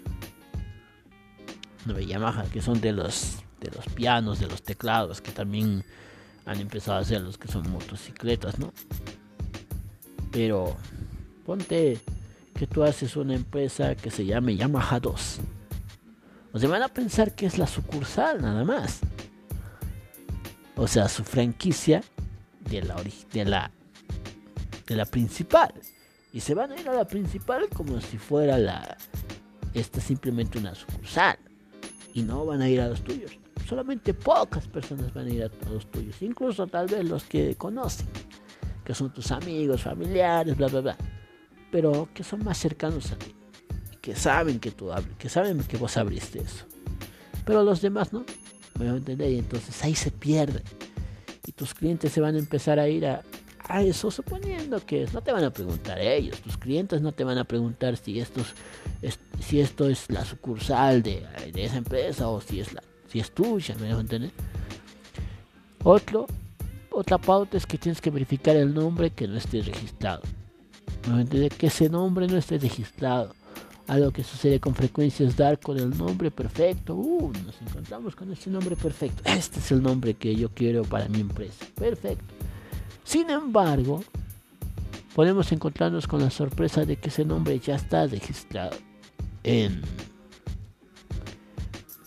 No, 1.86 2.00
Yamaha, 2.00 2.46
que 2.46 2.60
son 2.60 2.80
de 2.80 2.92
los 2.92 3.36
de 3.60 3.70
los 3.70 3.86
pianos, 3.94 4.40
de 4.40 4.48
los 4.48 4.64
teclados, 4.64 5.20
que 5.20 5.30
también 5.30 5.84
han 6.46 6.58
empezado 6.58 6.98
a 6.98 7.02
hacer 7.02 7.20
los 7.20 7.38
que 7.38 7.46
son 7.46 7.70
motocicletas, 7.70 8.58
¿no? 8.58 8.72
Pero 10.32 10.76
ponte 11.46 12.00
que 12.58 12.66
tú 12.66 12.82
haces 12.82 13.14
una 13.14 13.36
empresa 13.36 13.94
que 13.94 14.10
se 14.10 14.26
llame 14.26 14.56
Yamaha 14.56 14.98
2. 14.98 15.38
O 16.52 16.58
sea, 16.58 16.68
van 16.68 16.82
a 16.82 16.88
pensar 16.88 17.32
que 17.36 17.46
es 17.46 17.56
la 17.56 17.68
sucursal 17.68 18.42
nada 18.42 18.64
más. 18.64 18.98
O 20.74 20.88
sea, 20.88 21.08
su 21.08 21.22
franquicia 21.22 22.02
de 22.68 22.82
la, 22.82 22.96
de 23.32 23.44
la, 23.44 23.70
de 24.88 24.96
la 24.96 25.04
principal. 25.04 25.72
Y 26.32 26.40
se 26.40 26.54
van 26.54 26.72
a 26.72 26.80
ir 26.80 26.88
a 26.88 26.94
la 26.94 27.06
principal 27.06 27.68
como 27.68 28.00
si 28.00 28.18
fuera 28.18 28.58
la, 28.58 28.96
esta 29.72 30.00
simplemente 30.00 30.58
una 30.58 30.74
sucursal. 30.74 31.38
Y 32.12 32.22
no 32.22 32.44
van 32.44 32.60
a 32.60 32.68
ir 32.68 32.80
a 32.80 32.88
los 32.88 33.04
tuyos. 33.04 33.38
Solamente 33.68 34.14
pocas 34.14 34.66
personas 34.66 35.14
van 35.14 35.26
a 35.28 35.30
ir 35.30 35.44
a 35.44 35.70
los 35.70 35.88
tuyos. 35.92 36.20
Incluso 36.22 36.66
tal 36.66 36.88
vez 36.88 37.08
los 37.08 37.22
que 37.22 37.54
conocen. 37.54 38.08
Que 38.84 38.94
son 38.94 39.12
tus 39.12 39.30
amigos, 39.30 39.82
familiares, 39.82 40.56
bla, 40.56 40.66
bla, 40.66 40.80
bla. 40.80 41.17
Pero 41.70 42.08
que 42.14 42.24
son 42.24 42.44
más 42.44 42.58
cercanos 42.58 43.12
a 43.12 43.18
ti. 43.18 43.34
Que 44.00 44.16
saben 44.16 44.58
que 44.58 44.70
tú 44.70 44.92
abres, 44.92 45.16
que 45.18 45.28
saben 45.28 45.62
que 45.64 45.76
vos 45.76 45.96
abriste 45.96 46.40
eso. 46.40 46.64
Pero 47.44 47.62
los 47.62 47.80
demás 47.80 48.12
no. 48.12 48.24
¿Me 48.78 48.86
entender? 48.86 49.30
Y 49.32 49.38
entonces 49.38 49.82
ahí 49.84 49.94
se 49.94 50.10
pierde. 50.10 50.62
Y 51.46 51.52
tus 51.52 51.74
clientes 51.74 52.12
se 52.12 52.20
van 52.20 52.36
a 52.36 52.38
empezar 52.38 52.78
a 52.78 52.88
ir 52.88 53.06
a, 53.06 53.22
eso 53.80 54.10
suponiendo 54.10 54.84
que 54.84 55.06
no 55.12 55.20
te 55.20 55.30
van 55.30 55.44
a 55.44 55.50
preguntar 55.50 55.98
ellos, 55.98 56.40
tus 56.40 56.56
clientes 56.56 57.02
no 57.02 57.12
te 57.12 57.22
van 57.22 57.36
a 57.36 57.44
preguntar 57.44 57.98
si 57.98 58.18
esto 58.18 58.40
es, 59.02 59.18
si 59.40 59.60
esto 59.60 59.90
es 59.90 60.10
la 60.10 60.24
sucursal 60.24 61.02
de, 61.02 61.26
esa 61.54 61.76
empresa 61.76 62.28
o 62.28 62.40
si 62.40 62.60
es 62.60 62.72
la 62.72 62.82
si 63.08 63.20
es 63.20 63.30
tuya, 63.30 63.74
¿me 63.78 63.88
dejo 63.88 64.00
entender? 64.00 64.30
Otro, 65.82 66.26
otra 66.90 67.18
pauta 67.18 67.56
es 67.56 67.66
que 67.66 67.78
tienes 67.78 68.00
que 68.00 68.10
verificar 68.10 68.56
el 68.56 68.74
nombre 68.74 69.10
que 69.10 69.26
no 69.26 69.36
esté 69.36 69.62
registrado. 69.62 70.22
¿Me 71.08 71.22
entender? 71.22 71.52
Que 71.52 71.68
ese 71.68 71.88
nombre 71.88 72.26
no 72.26 72.36
esté 72.36 72.58
registrado. 72.58 73.34
Algo 73.86 74.10
que 74.10 74.22
sucede 74.22 74.60
con 74.60 74.74
frecuencia 74.74 75.26
es 75.26 75.36
dar 75.36 75.58
con 75.58 75.78
el 75.78 75.96
nombre 75.96 76.30
perfecto. 76.30 76.94
Uh, 76.94 77.32
nos 77.46 77.60
encontramos 77.62 78.14
con 78.14 78.30
este 78.32 78.50
nombre 78.50 78.76
perfecto. 78.76 79.22
Este 79.24 79.60
es 79.60 79.72
el 79.72 79.82
nombre 79.82 80.14
que 80.14 80.34
yo 80.36 80.50
quiero 80.50 80.82
para 80.82 81.08
mi 81.08 81.20
empresa. 81.20 81.64
Perfecto 81.74 82.34
sin 83.08 83.30
embargo, 83.30 84.04
podemos 85.14 85.50
encontrarnos 85.50 86.06
con 86.06 86.20
la 86.20 86.28
sorpresa 86.28 86.84
de 86.84 86.96
que 86.96 87.08
ese 87.08 87.24
nombre 87.24 87.58
ya 87.58 87.76
está 87.76 88.06
registrado 88.06 88.76
en, 89.44 89.80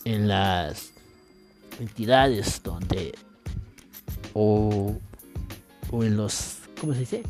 en 0.05 0.27
las 0.27 0.91
entidades 1.79 2.61
donde 2.61 3.15
o, 4.35 4.95
o 5.89 6.03
en 6.03 6.17
los 6.17 6.59
¿cómo 6.79 6.93
se 6.93 6.99
dice? 6.99 7.23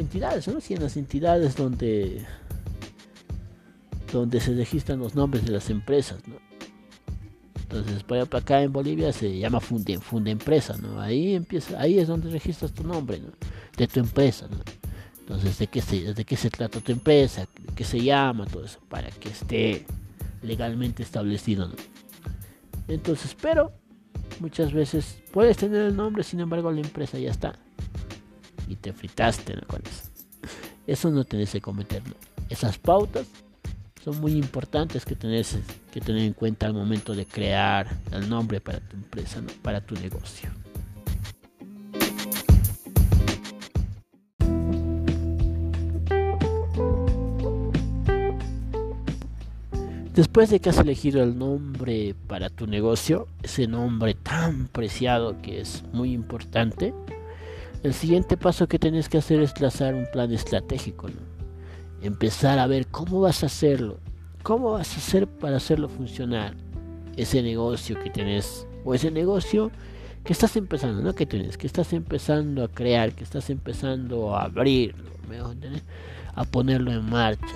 Entidades, 0.00 0.48
¿no? 0.48 0.60
Sí, 0.60 0.74
en 0.74 0.82
las 0.82 0.96
entidades 0.96 1.56
donde 1.56 2.24
donde 4.12 4.40
se 4.40 4.54
registran 4.54 4.98
los 5.00 5.14
nombres 5.14 5.44
de 5.44 5.52
las 5.52 5.68
empresas, 5.70 6.26
¿no? 6.26 6.36
Entonces, 7.62 8.02
por 8.02 8.16
ejemplo, 8.16 8.38
acá 8.38 8.62
en 8.62 8.72
Bolivia 8.72 9.12
se 9.12 9.38
llama 9.38 9.60
funde, 9.60 9.98
funde 9.98 10.30
empresa, 10.30 10.76
¿no? 10.78 11.00
Ahí 11.00 11.34
empieza, 11.34 11.78
ahí 11.78 11.98
es 11.98 12.08
donde 12.08 12.30
registras 12.30 12.72
tu 12.72 12.82
nombre, 12.82 13.18
¿no? 13.18 13.28
De 13.76 13.86
tu 13.86 14.00
empresa, 14.00 14.48
¿no? 14.50 14.56
Entonces, 15.20 15.58
¿de 15.58 15.66
qué 15.66 15.82
se, 15.82 16.14
de 16.14 16.24
qué 16.24 16.36
se 16.36 16.48
trata 16.48 16.80
tu 16.80 16.92
empresa? 16.92 17.42
¿De 17.42 17.74
qué 17.74 17.84
se 17.84 18.00
llama? 18.00 18.46
Todo 18.46 18.64
eso, 18.64 18.78
para 18.88 19.10
que 19.10 19.28
esté 19.28 19.84
legalmente 20.42 21.02
establecido, 21.02 21.68
¿no? 21.68 21.74
Entonces, 22.88 23.36
pero 23.38 23.72
muchas 24.40 24.72
veces 24.72 25.18
puedes 25.30 25.58
tener 25.58 25.82
el 25.82 25.96
nombre, 25.96 26.22
sin 26.22 26.40
embargo, 26.40 26.72
la 26.72 26.80
empresa 26.80 27.18
ya 27.18 27.30
está. 27.30 27.58
Y 28.68 28.76
te 28.76 28.92
fritaste, 28.92 29.56
¿no? 29.56 29.62
Con 29.66 29.82
eso. 29.84 30.02
Eso 30.86 31.10
no 31.10 31.24
tenés 31.24 31.52
que 31.52 31.60
cometer, 31.60 32.02
¿no? 32.06 32.14
Esas 32.48 32.78
pautas 32.78 33.26
son 34.04 34.20
muy 34.20 34.32
importantes 34.32 35.04
que 35.04 35.16
tenés 35.16 35.58
que 35.92 36.00
tener 36.00 36.22
en 36.22 36.32
cuenta 36.32 36.66
al 36.66 36.74
momento 36.74 37.14
de 37.14 37.26
crear 37.26 37.88
el 38.12 38.28
nombre 38.28 38.60
para 38.60 38.80
tu 38.80 38.96
empresa, 38.96 39.42
para 39.62 39.80
tu 39.80 39.94
negocio. 39.96 40.50
Después 50.18 50.50
de 50.50 50.58
que 50.58 50.70
has 50.70 50.78
elegido 50.78 51.22
el 51.22 51.38
nombre 51.38 52.16
para 52.26 52.50
tu 52.50 52.66
negocio, 52.66 53.28
ese 53.44 53.68
nombre 53.68 54.14
tan 54.14 54.66
preciado 54.66 55.40
que 55.40 55.60
es 55.60 55.84
muy 55.92 56.12
importante, 56.12 56.92
el 57.82 57.94
siguiente 57.94 58.36
paso 58.36 58.66
que 58.66 58.78
tienes 58.78 59.08
que 59.08 59.18
hacer 59.18 59.40
es 59.40 59.54
trazar 59.54 59.94
un 59.94 60.06
plan 60.12 60.32
estratégico. 60.32 61.08
¿no? 61.08 61.38
empezar 62.02 62.58
a 62.58 62.66
ver 62.66 62.86
cómo 62.86 63.20
vas 63.20 63.42
a 63.42 63.46
hacerlo, 63.46 63.98
cómo 64.42 64.72
vas 64.72 64.94
a 64.94 64.98
hacer 64.98 65.26
para 65.26 65.56
hacerlo 65.56 65.88
funcionar 65.88 66.54
ese 67.16 67.42
negocio 67.42 68.00
que 68.02 68.10
tienes 68.10 68.66
o 68.84 68.94
ese 68.94 69.10
negocio 69.10 69.70
que 70.24 70.32
estás 70.32 70.56
empezando, 70.56 71.02
no 71.02 71.14
que 71.14 71.26
tienes, 71.26 71.56
que 71.56 71.66
estás 71.66 71.92
empezando 71.92 72.62
a 72.62 72.68
crear, 72.68 73.12
que 73.12 73.24
estás 73.24 73.50
empezando 73.50 74.36
a 74.36 74.44
abrirlo, 74.44 75.10
a 76.34 76.44
ponerlo 76.44 76.92
en 76.92 77.08
marcha. 77.08 77.54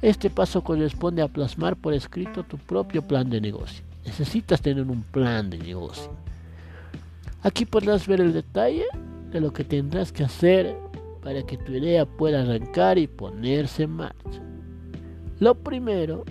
Este 0.00 0.30
paso 0.30 0.62
corresponde 0.62 1.22
a 1.22 1.28
plasmar 1.28 1.76
por 1.76 1.94
escrito 1.94 2.44
tu 2.44 2.58
propio 2.58 3.02
plan 3.02 3.28
de 3.30 3.40
negocio. 3.40 3.84
Necesitas 4.04 4.60
tener 4.60 4.84
un 4.84 5.02
plan 5.02 5.48
de 5.48 5.58
negocio. 5.58 6.10
Aquí 7.42 7.64
podrás 7.64 8.06
ver 8.06 8.20
el 8.20 8.32
detalle 8.32 8.84
de 9.34 9.40
lo 9.40 9.52
que 9.52 9.64
tendrás 9.64 10.12
que 10.12 10.22
hacer 10.22 10.76
para 11.20 11.42
que 11.42 11.58
tu 11.58 11.72
idea 11.72 12.06
pueda 12.06 12.42
arrancar 12.42 12.98
y 12.98 13.08
ponerse 13.08 13.82
en 13.82 13.90
marcha. 13.90 14.40
Lo 15.40 15.56
primero 15.56 16.24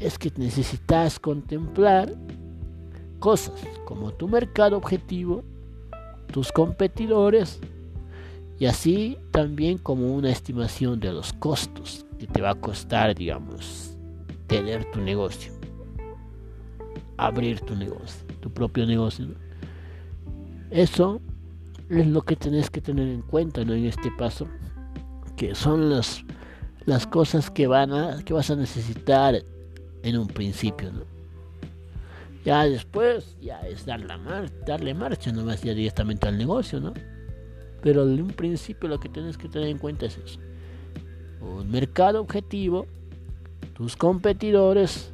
es 0.00 0.18
que 0.18 0.32
necesitas 0.38 1.20
contemplar 1.20 2.10
cosas 3.18 3.52
como 3.84 4.12
tu 4.12 4.28
mercado 4.28 4.78
objetivo, 4.78 5.44
tus 6.32 6.50
competidores 6.50 7.60
y 8.58 8.64
así 8.64 9.18
también 9.30 9.76
como 9.76 10.14
una 10.14 10.30
estimación 10.30 11.00
de 11.00 11.12
los 11.12 11.34
costos 11.34 12.06
que 12.18 12.26
te 12.26 12.40
va 12.40 12.52
a 12.52 12.54
costar, 12.54 13.14
digamos, 13.14 13.94
tener 14.46 14.90
tu 14.90 15.02
negocio, 15.02 15.52
abrir 17.18 17.60
tu 17.60 17.76
negocio, 17.76 18.24
tu 18.40 18.50
propio 18.50 18.86
negocio. 18.86 19.45
Eso 20.70 21.20
es 21.88 22.06
lo 22.06 22.22
que 22.22 22.36
tenés 22.36 22.70
que 22.70 22.80
tener 22.80 23.08
en 23.08 23.22
cuenta 23.22 23.64
¿no? 23.64 23.74
en 23.74 23.86
este 23.86 24.10
paso, 24.10 24.48
que 25.36 25.54
son 25.54 25.90
las, 25.90 26.24
las 26.84 27.06
cosas 27.06 27.50
que, 27.50 27.66
van 27.66 27.92
a, 27.92 28.22
que 28.24 28.32
vas 28.32 28.50
a 28.50 28.56
necesitar 28.56 29.42
en 30.02 30.18
un 30.18 30.26
principio. 30.26 30.92
¿no? 30.92 31.02
Ya 32.44 32.64
después, 32.64 33.36
ya 33.40 33.60
es 33.60 33.86
dar 33.86 34.00
la 34.00 34.18
mar 34.18 34.50
darle 34.64 34.94
marcha, 34.94 35.32
no 35.32 35.44
vas 35.44 35.62
ya 35.62 35.74
directamente 35.74 36.28
al 36.28 36.38
negocio, 36.38 36.80
¿no? 36.80 36.94
Pero 37.82 38.04
en 38.04 38.22
un 38.22 38.28
principio 38.28 38.88
lo 38.88 38.98
que 38.98 39.08
tienes 39.08 39.36
que 39.36 39.48
tener 39.48 39.68
en 39.68 39.78
cuenta 39.78 40.06
es 40.06 40.18
eso. 40.18 40.40
Un 41.40 41.70
mercado 41.70 42.20
objetivo, 42.20 42.86
tus 43.74 43.96
competidores 43.96 45.12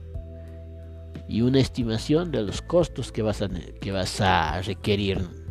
y 1.29 1.43
una 1.43 1.61
estimación 1.61 2.31
de 2.31 2.43
los 2.43 2.63
costos 2.63 3.11
que 3.11 3.23
vas 3.23 3.43
a, 3.43 3.49
que 3.49 3.93
vas 3.93 4.21
a 4.21 4.61
requerir 4.63 5.42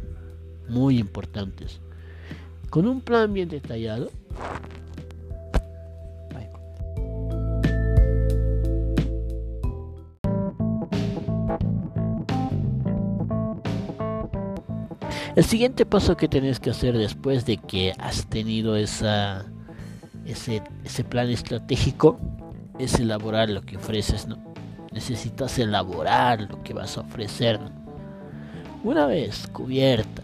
muy 0.72 0.98
importantes. 0.98 1.80
Con 2.70 2.88
un 2.88 3.02
plan 3.02 3.34
bien 3.34 3.50
detallado, 3.50 4.10
El 15.34 15.46
siguiente 15.46 15.86
paso 15.86 16.18
que 16.18 16.28
tienes 16.28 16.60
que 16.60 16.72
hacer 16.72 16.98
después 16.98 17.46
de 17.46 17.56
que 17.56 17.94
has 17.98 18.28
tenido 18.28 18.76
esa, 18.76 19.46
ese, 20.26 20.62
ese 20.84 21.06
plan 21.06 21.30
estratégico 21.30 22.20
es 22.78 23.00
elaborar 23.00 23.50
lo 23.50 23.62
que 23.62 23.78
ofreces. 23.78 24.28
Necesitas 24.92 25.58
elaborar 25.58 26.42
lo 26.42 26.62
que 26.64 26.74
vas 26.74 26.98
a 26.98 27.02
ofrecer. 27.02 27.62
Una 28.84 29.06
vez 29.06 29.48
cubierta 29.48 30.22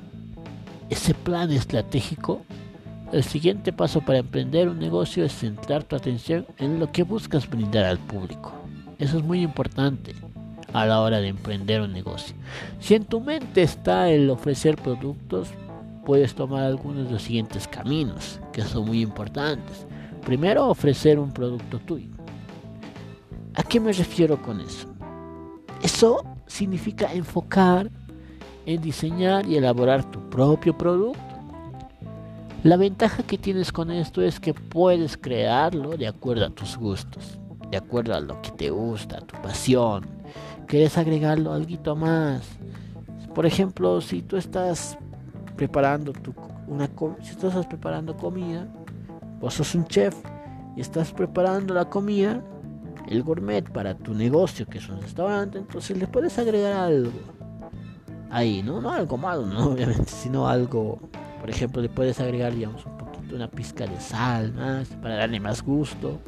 ese 0.89 1.13
plan 1.13 1.51
estratégico, 1.51 2.41
el 3.11 3.23
siguiente 3.23 3.71
paso 3.71 4.01
para 4.01 4.19
emprender 4.19 4.67
un 4.67 4.79
negocio 4.79 5.23
es 5.23 5.33
centrar 5.33 5.83
tu 5.83 5.95
atención 5.95 6.45
en 6.57 6.79
lo 6.79 6.91
que 6.91 7.03
buscas 7.03 7.49
brindar 7.49 7.85
al 7.85 7.99
público. 7.99 8.51
Eso 8.99 9.17
es 9.17 9.23
muy 9.23 9.41
importante 9.41 10.13
a 10.73 10.85
la 10.85 11.01
hora 11.01 11.19
de 11.19 11.29
emprender 11.29 11.81
un 11.81 11.93
negocio. 11.93 12.35
Si 12.79 12.95
en 12.95 13.05
tu 13.05 13.21
mente 13.21 13.63
está 13.63 14.09
el 14.09 14.29
ofrecer 14.29 14.75
productos, 14.75 15.49
puedes 16.05 16.35
tomar 16.35 16.63
algunos 16.63 17.05
de 17.05 17.11
los 17.11 17.21
siguientes 17.21 17.67
caminos, 17.67 18.39
que 18.51 18.61
son 18.61 18.85
muy 18.85 19.01
importantes. 19.01 19.85
Primero, 20.25 20.67
ofrecer 20.67 21.19
un 21.19 21.31
producto 21.31 21.79
tuyo. 21.79 22.09
¿A 23.55 23.63
qué 23.63 23.79
me 23.79 23.91
refiero 23.93 24.41
con 24.41 24.61
eso? 24.61 24.87
Eso 25.81 26.23
significa 26.47 27.13
enfocar 27.13 27.89
en 28.67 28.81
diseñar 28.81 29.47
y 29.47 29.55
elaborar 29.55 30.03
tu 30.11 30.19
propio 30.29 30.77
producto. 30.77 31.21
La 32.63 32.75
ventaja 32.75 33.23
que 33.23 33.37
tienes 33.37 33.71
con 33.71 33.89
esto 33.91 34.21
es 34.21 34.41
que 34.41 34.53
puedes 34.53 35.15
crearlo 35.15 35.95
de 35.95 36.05
acuerdo 36.05 36.45
a 36.45 36.49
tus 36.49 36.75
gustos, 36.75 37.39
de 37.71 37.77
acuerdo 37.77 38.13
a 38.13 38.19
lo 38.19 38.41
que 38.41 38.51
te 38.51 38.69
gusta, 38.69 39.21
tu 39.21 39.41
pasión. 39.41 40.05
Quieres 40.67 40.97
agregarlo 40.97 41.53
algo 41.53 41.95
más. 41.95 42.45
Por 43.33 43.45
ejemplo, 43.45 44.01
si 44.01 44.21
tú 44.21 44.35
estás 44.35 44.97
preparando 45.55 46.11
tu, 46.11 46.33
una 46.67 46.87
si 47.21 47.35
tú 47.37 47.47
estás 47.47 47.65
preparando 47.67 48.17
comida, 48.17 48.67
vos 49.39 49.53
sos 49.53 49.75
un 49.75 49.85
chef 49.85 50.13
y 50.75 50.81
estás 50.81 51.13
preparando 51.13 51.73
la 51.73 51.85
comida, 51.85 52.43
el 53.07 53.23
gourmet 53.23 53.63
para 53.71 53.95
tu 53.97 54.13
negocio 54.13 54.65
que 54.65 54.79
es 54.79 54.89
un 54.89 55.01
restaurante, 55.01 55.57
entonces 55.57 55.97
le 55.97 56.07
puedes 56.07 56.37
agregar 56.37 56.73
algo 56.73 57.36
ahí, 58.29 58.63
¿no? 58.63 58.81
No 58.81 58.91
algo 58.91 59.17
malo, 59.17 59.45
¿no? 59.45 59.67
Obviamente, 59.71 60.11
sino 60.11 60.47
algo, 60.47 60.99
por 61.39 61.49
ejemplo, 61.49 61.81
le 61.81 61.89
puedes 61.89 62.19
agregar, 62.19 62.53
digamos, 62.53 62.85
un 62.85 62.97
poquito, 62.97 63.35
una 63.35 63.49
pizca 63.49 63.85
de 63.85 63.99
sal 63.99 64.53
más 64.53 64.87
para 65.01 65.15
darle 65.15 65.39
más 65.39 65.61
gusto, 65.61 66.19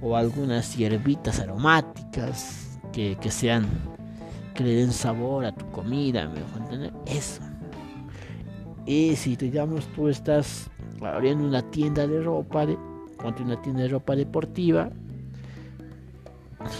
o 0.00 0.16
algunas 0.16 0.76
hierbitas 0.76 1.40
aromáticas 1.40 2.78
que, 2.92 3.16
que 3.20 3.30
sean, 3.30 3.66
que 4.54 4.64
le 4.64 4.74
den 4.74 4.92
sabor 4.92 5.44
a 5.44 5.52
tu 5.52 5.70
comida, 5.70 6.28
me 6.28 6.40
dejo 6.40 6.58
entender, 6.58 6.92
eso. 7.06 7.42
Y 8.84 9.14
si, 9.16 9.36
digamos, 9.36 9.86
tú 9.94 10.08
estás 10.08 10.68
abriendo 11.00 11.44
una 11.46 11.62
tienda 11.70 12.06
de 12.06 12.22
ropa, 12.22 12.66
de, 12.66 12.76
una 13.40 13.60
tienda 13.62 13.82
de 13.82 13.88
ropa 13.88 14.16
deportiva, 14.16 14.90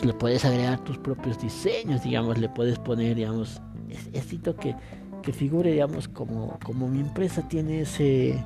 le 0.05 0.13
puedes 0.15 0.45
agregar 0.45 0.83
tus 0.85 0.99
propios 0.99 1.41
diseños, 1.41 2.03
digamos, 2.03 2.39
le 2.39 2.49
puedes 2.49 2.79
poner, 2.79 3.17
digamos, 3.17 3.61
necesito 3.93 4.57
que, 4.57 4.75
que 5.23 5.33
figure, 5.33 5.71
digamos, 5.73 6.09
como, 6.09 6.59
como 6.65 6.89
mi 6.89 7.01
empresa 7.01 7.47
tiene 7.49 7.83
ese, 7.83 8.43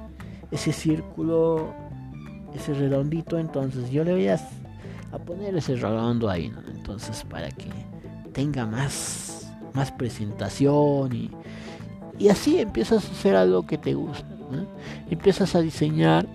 ese 0.50 0.72
círculo, 0.72 1.72
ese 2.54 2.74
redondito, 2.74 3.38
entonces 3.38 3.90
yo 3.90 4.04
le 4.04 4.12
voy 4.12 4.28
a, 4.28 4.38
poner 5.24 5.56
ese 5.56 5.76
redondo 5.76 6.28
ahí, 6.28 6.52
Entonces, 6.74 7.24
para 7.24 7.50
que 7.50 7.70
tenga 8.32 8.66
más, 8.66 9.50
más 9.72 9.90
presentación 9.90 11.14
y, 11.14 11.30
y 12.18 12.28
así 12.28 12.60
empiezas 12.60 13.08
a 13.08 13.12
hacer 13.12 13.34
algo 13.34 13.66
que 13.66 13.78
te 13.78 13.94
gusta, 13.94 14.28
empiezas 15.08 15.54
a 15.54 15.60
diseñar 15.60 16.26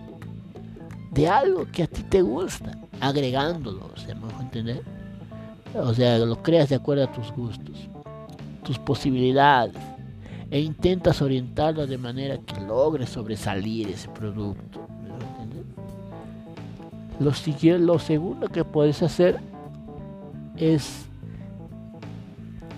de 1.12 1.28
algo 1.28 1.68
que 1.72 1.84
a 1.84 1.88
ti 1.88 2.02
te 2.04 2.22
gusta, 2.22 2.72
agregándolo, 3.00 3.92
o 3.94 3.98
sea, 3.98 4.16
¿me 4.16 4.32
entender? 4.42 4.82
O 5.76 5.94
sea, 5.94 6.18
lo 6.18 6.42
creas 6.42 6.70
de 6.70 6.76
acuerdo 6.76 7.04
a 7.04 7.12
tus 7.12 7.32
gustos 7.32 7.88
tus 8.64 8.80
posibilidades 8.80 9.82
e 10.52 10.60
intentas 10.60 11.22
orientarlo 11.22 11.88
de 11.88 11.98
manera 11.98 12.38
que 12.38 12.60
logre 12.62 13.08
sobresalir 13.08 13.90
ese 13.90 14.10
producto. 14.10 14.86
Lo, 17.20 17.32
lo 17.78 18.00
segundo 18.00 18.48
que 18.50 18.66
puedes 18.66 19.02
hacer 19.02 19.40
es 20.58 21.06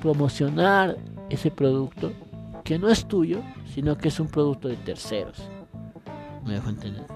promocionar 0.01 0.97
ese 1.29 1.49
producto 1.49 2.11
que 2.63 2.77
no 2.77 2.89
es 2.89 3.05
tuyo, 3.05 3.41
sino 3.73 3.97
que 3.97 4.09
es 4.09 4.19
un 4.19 4.27
producto 4.27 4.67
de 4.67 4.75
terceros. 4.75 5.41
¿Me 6.45 6.57
entender? 6.57 7.07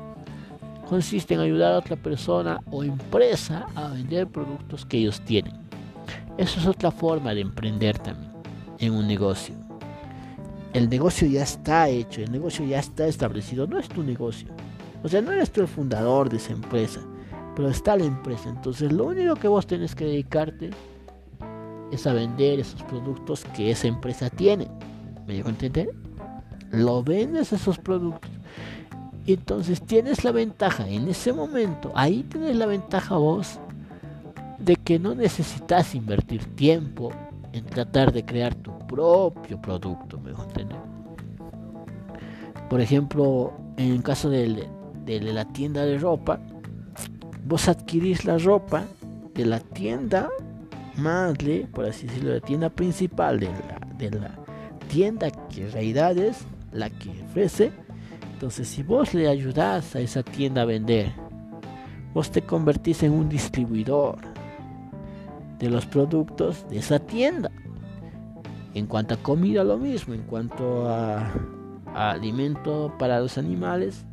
Consiste 0.89 1.35
en 1.35 1.41
ayudar 1.41 1.73
a 1.73 1.79
otra 1.79 1.97
persona 1.97 2.59
o 2.71 2.83
empresa 2.83 3.67
a 3.75 3.89
vender 3.89 4.27
productos 4.27 4.85
que 4.85 4.97
ellos 4.97 5.21
tienen. 5.21 5.53
Eso 6.37 6.59
es 6.59 6.65
otra 6.65 6.91
forma 6.91 7.33
de 7.33 7.41
emprender 7.41 7.99
también 7.99 8.26
en 8.79 8.93
un 8.93 9.07
negocio. 9.07 9.55
El 10.73 10.89
negocio 10.89 11.27
ya 11.27 11.43
está 11.43 11.89
hecho, 11.89 12.21
el 12.21 12.31
negocio 12.31 12.65
ya 12.65 12.79
está 12.79 13.07
establecido, 13.07 13.67
no 13.67 13.79
es 13.79 13.87
tu 13.87 14.03
negocio. 14.03 14.49
O 15.03 15.07
sea, 15.07 15.21
no 15.21 15.31
eres 15.31 15.51
tú 15.51 15.61
el 15.61 15.67
fundador 15.67 16.29
de 16.29 16.37
esa 16.37 16.53
empresa, 16.53 17.01
pero 17.55 17.69
está 17.69 17.95
la 17.95 18.05
empresa. 18.05 18.49
Entonces 18.49 18.91
lo 18.91 19.05
único 19.05 19.35
que 19.35 19.47
vos 19.47 19.65
tenés 19.65 19.95
que 19.95 20.05
dedicarte 20.05 20.71
es 21.91 22.05
a 22.05 22.13
vender 22.13 22.59
esos 22.59 22.83
productos 22.83 23.45
que 23.55 23.71
esa 23.71 23.87
empresa 23.87 24.29
tiene. 24.29 24.67
¿Me 25.25 25.35
dejo 25.35 25.49
entender? 25.49 25.89
Lo 26.71 27.03
vendes 27.03 27.53
esos 27.53 27.77
productos. 27.77 28.31
Entonces 29.25 29.81
tienes 29.81 30.23
la 30.23 30.31
ventaja 30.31 30.87
en 30.87 31.07
ese 31.09 31.33
momento, 31.33 31.91
ahí 31.95 32.23
tienes 32.23 32.55
la 32.55 32.65
ventaja 32.65 33.17
vos 33.17 33.59
de 34.57 34.77
que 34.77 34.99
no 34.99 35.15
necesitas 35.15 35.95
invertir 35.95 36.45
tiempo, 36.55 37.11
en 37.57 37.65
tratar 37.65 38.11
de 38.11 38.25
crear 38.25 38.55
tu 38.55 38.77
propio 38.87 39.61
producto, 39.61 40.19
mejor 40.19 40.47
entender. 40.47 40.77
Por 42.69 42.81
ejemplo, 42.81 43.53
en 43.77 43.91
el 43.91 44.03
caso 44.03 44.29
de, 44.29 44.67
la 45.05 45.45
tienda 45.45 45.85
de 45.85 45.97
ropa, 45.97 46.39
vos 47.45 47.67
adquirís 47.67 48.25
la 48.25 48.37
ropa 48.37 48.83
de 49.33 49.45
la 49.45 49.59
tienda 49.59 50.29
madre, 50.97 51.67
por 51.71 51.85
así 51.85 52.07
decirlo, 52.07 52.33
la 52.33 52.39
tienda 52.41 52.69
principal 52.69 53.39
de 53.39 53.47
la, 53.47 53.87
de 53.97 54.11
la 54.11 54.31
tienda 54.89 55.29
que 55.49 55.65
en 55.65 55.71
realidad 55.71 56.17
es 56.17 56.45
la 56.71 56.89
que 56.89 57.09
ofrece. 57.29 57.71
Entonces, 58.33 58.67
si 58.67 58.83
vos 58.83 59.13
le 59.13 59.27
ayudás 59.27 59.95
a 59.95 59.99
esa 59.99 60.23
tienda 60.23 60.63
a 60.63 60.65
vender, 60.65 61.11
vos 62.13 62.31
te 62.31 62.41
convertís 62.41 63.03
en 63.03 63.13
un 63.13 63.29
distribuidor 63.29 64.17
de 65.59 65.69
los 65.69 65.85
productos 65.85 66.67
de 66.69 66.77
esa 66.77 66.99
tienda. 66.99 67.51
En 68.73 68.85
cuanto 68.85 69.15
a 69.15 69.17
comida, 69.17 69.63
lo 69.63 69.77
mismo. 69.77 70.13
En 70.13 70.23
cuanto 70.23 70.87
a, 70.87 71.31
alimento 71.93 72.93
para 72.99 73.19
los 73.19 73.37
animales, 73.37 74.05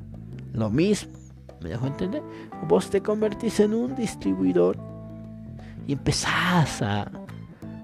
lo 0.52 0.70
mismo. 0.70 1.12
¿Me 1.60 1.70
dejo 1.70 1.86
entender? 1.86 2.22
Vos 2.68 2.90
te 2.90 3.00
convertís 3.00 3.60
en 3.60 3.74
un 3.74 3.94
distribuidor 3.94 4.76
y 5.86 5.92
empezás 5.92 6.82
a, 6.82 7.10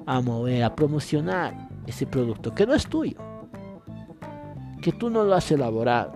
a 0.06 0.20
mover, 0.20 0.64
a 0.64 0.74
promocionar 0.74 1.68
ese 1.86 2.06
producto 2.06 2.54
que 2.54 2.66
no 2.66 2.74
es 2.74 2.86
tuyo, 2.86 3.16
que 4.80 4.92
tú 4.92 5.10
no 5.10 5.24
lo 5.24 5.34
has 5.34 5.50
elaborado, 5.50 6.12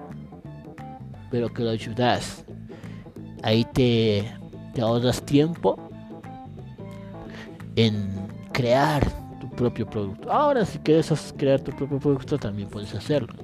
pero 1.30 1.52
que 1.52 1.62
lo 1.62 1.70
ayudas. 1.70 2.44
Ahí 3.42 3.64
te, 3.72 4.30
te 4.74 4.80
ahorras 4.80 5.22
tiempo 5.22 5.78
en 7.76 8.08
crear 8.52 9.04
tu 9.40 9.48
propio 9.50 9.86
producto. 9.86 10.30
Ahora 10.30 10.64
si 10.64 10.78
quieres 10.78 11.34
crear 11.36 11.60
tu 11.60 11.72
propio 11.72 11.98
producto 11.98 12.38
también 12.38 12.68
puedes 12.68 12.94
hacerlo. 12.94 13.34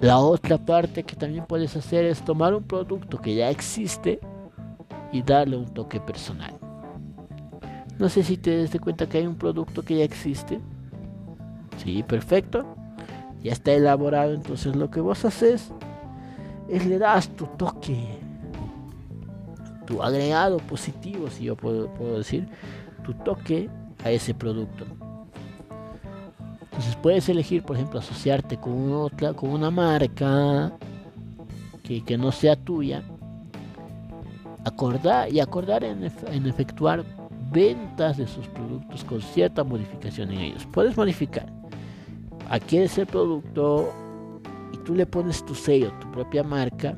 La 0.00 0.18
otra 0.18 0.58
parte 0.58 1.02
que 1.02 1.16
también 1.16 1.44
puedes 1.46 1.74
hacer 1.74 2.04
es 2.04 2.24
tomar 2.24 2.54
un 2.54 2.62
producto 2.62 3.18
que 3.18 3.34
ya 3.34 3.50
existe 3.50 4.20
y 5.12 5.22
darle 5.22 5.56
un 5.56 5.66
toque 5.74 5.98
personal. 5.98 6.54
No 7.98 8.08
sé 8.08 8.22
si 8.22 8.36
te 8.36 8.62
das 8.62 8.70
cuenta 8.80 9.08
que 9.08 9.18
hay 9.18 9.26
un 9.26 9.34
producto 9.34 9.82
que 9.82 9.96
ya 9.98 10.04
existe. 10.04 10.60
Sí, 11.82 12.04
perfecto. 12.04 12.64
Ya 13.42 13.52
está 13.52 13.72
elaborado. 13.72 14.34
Entonces 14.34 14.76
lo 14.76 14.88
que 14.88 15.00
vos 15.00 15.24
haces 15.24 15.72
es 16.68 16.86
le 16.86 16.98
das 16.98 17.28
tu 17.30 17.46
toque 17.46 18.20
tu 19.88 20.02
agregado 20.02 20.58
positivo, 20.58 21.30
si 21.30 21.44
yo 21.44 21.56
puedo, 21.56 21.88
decir, 22.18 22.46
tu 23.04 23.14
toque 23.14 23.70
a 24.04 24.10
ese 24.10 24.34
producto. 24.34 24.84
Entonces 26.60 26.94
puedes 26.96 27.26
elegir, 27.30 27.62
por 27.62 27.76
ejemplo, 27.76 27.98
asociarte 27.98 28.58
con 28.58 28.92
otra, 28.92 29.32
con 29.32 29.48
una 29.48 29.70
marca 29.70 30.70
que, 31.82 32.18
no 32.18 32.30
sea 32.30 32.54
tuya, 32.54 33.02
acordar 34.66 35.32
y 35.32 35.40
acordar 35.40 35.82
en, 35.82 36.04
en, 36.04 36.46
efectuar 36.46 37.02
ventas 37.50 38.18
de 38.18 38.26
sus 38.26 38.46
productos 38.48 39.02
con 39.04 39.22
cierta 39.22 39.64
modificación 39.64 40.30
en 40.32 40.40
ellos. 40.40 40.68
Puedes 40.70 40.94
modificar. 40.98 41.50
adquieres 42.50 42.98
el 42.98 43.06
producto 43.06 43.90
y 44.74 44.76
tú 44.84 44.94
le 44.94 45.06
pones 45.06 45.42
tu 45.46 45.54
sello, 45.54 45.90
tu 45.98 46.10
propia 46.10 46.42
marca, 46.42 46.94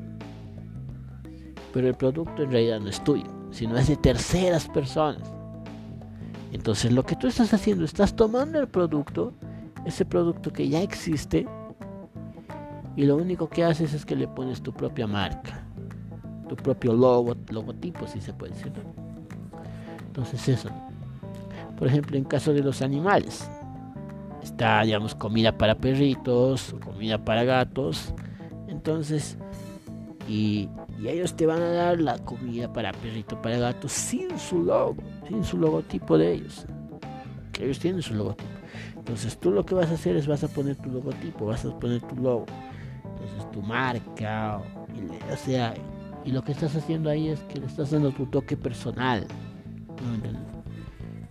pero 1.73 1.87
el 1.87 1.95
producto 1.95 2.43
en 2.43 2.51
realidad 2.51 2.79
no 2.79 2.89
es 2.89 3.03
tuyo, 3.03 3.25
sino 3.51 3.77
es 3.77 3.87
de 3.87 3.97
terceras 3.97 4.67
personas. 4.67 5.31
Entonces 6.51 6.91
lo 6.91 7.03
que 7.03 7.15
tú 7.15 7.27
estás 7.27 7.53
haciendo, 7.53 7.85
estás 7.85 8.15
tomando 8.15 8.59
el 8.59 8.67
producto, 8.67 9.33
ese 9.85 10.05
producto 10.05 10.51
que 10.51 10.67
ya 10.67 10.81
existe, 10.81 11.47
y 12.95 13.05
lo 13.05 13.15
único 13.15 13.49
que 13.49 13.63
haces 13.63 13.93
es 13.93 14.05
que 14.05 14.15
le 14.15 14.27
pones 14.27 14.61
tu 14.61 14.73
propia 14.73 15.07
marca, 15.07 15.63
tu 16.49 16.55
propio 16.55 16.93
logo, 16.93 17.35
logotipo, 17.49 18.05
si 18.05 18.19
se 18.19 18.33
puede 18.33 18.53
decir. 18.53 18.73
Entonces 20.07 20.49
eso. 20.49 20.69
Por 21.77 21.87
ejemplo, 21.87 22.17
en 22.17 22.25
caso 22.25 22.53
de 22.53 22.61
los 22.61 22.81
animales, 22.81 23.49
está, 24.43 24.81
digamos, 24.81 25.15
comida 25.15 25.57
para 25.57 25.75
perritos, 25.75 26.75
comida 26.83 27.23
para 27.23 27.43
gatos. 27.43 28.13
Entonces, 28.67 29.37
y, 30.27 30.69
ellos 31.07 31.35
te 31.35 31.45
van 31.45 31.61
a 31.61 31.71
dar 31.71 31.99
la 31.99 32.17
comida 32.19 32.71
para 32.71 32.91
perrito, 32.91 33.41
para 33.41 33.57
gato, 33.57 33.87
sin 33.87 34.37
su 34.37 34.63
logo, 34.63 34.97
sin 35.27 35.43
su 35.43 35.57
logotipo 35.57 36.17
de 36.17 36.33
ellos. 36.33 36.65
Que 37.51 37.65
ellos 37.65 37.79
tienen 37.79 38.01
su 38.01 38.13
logotipo. 38.13 38.49
Entonces 38.95 39.37
tú 39.39 39.51
lo 39.51 39.65
que 39.65 39.73
vas 39.73 39.89
a 39.89 39.95
hacer 39.95 40.15
es 40.15 40.27
vas 40.27 40.43
a 40.43 40.47
poner 40.47 40.75
tu 40.75 40.91
logotipo, 40.91 41.47
vas 41.47 41.65
a 41.65 41.79
poner 41.79 42.01
tu 42.01 42.15
logo. 42.17 42.45
Entonces 43.03 43.51
tu 43.51 43.61
marca, 43.61 44.59
o 45.31 45.37
sea, 45.37 45.73
y 46.23 46.31
lo 46.31 46.43
que 46.43 46.51
estás 46.51 46.75
haciendo 46.75 47.09
ahí 47.09 47.29
es 47.29 47.39
que 47.41 47.59
le 47.59 47.65
estás 47.65 47.91
dando 47.91 48.11
tu 48.11 48.27
toque 48.27 48.55
personal. 48.55 49.25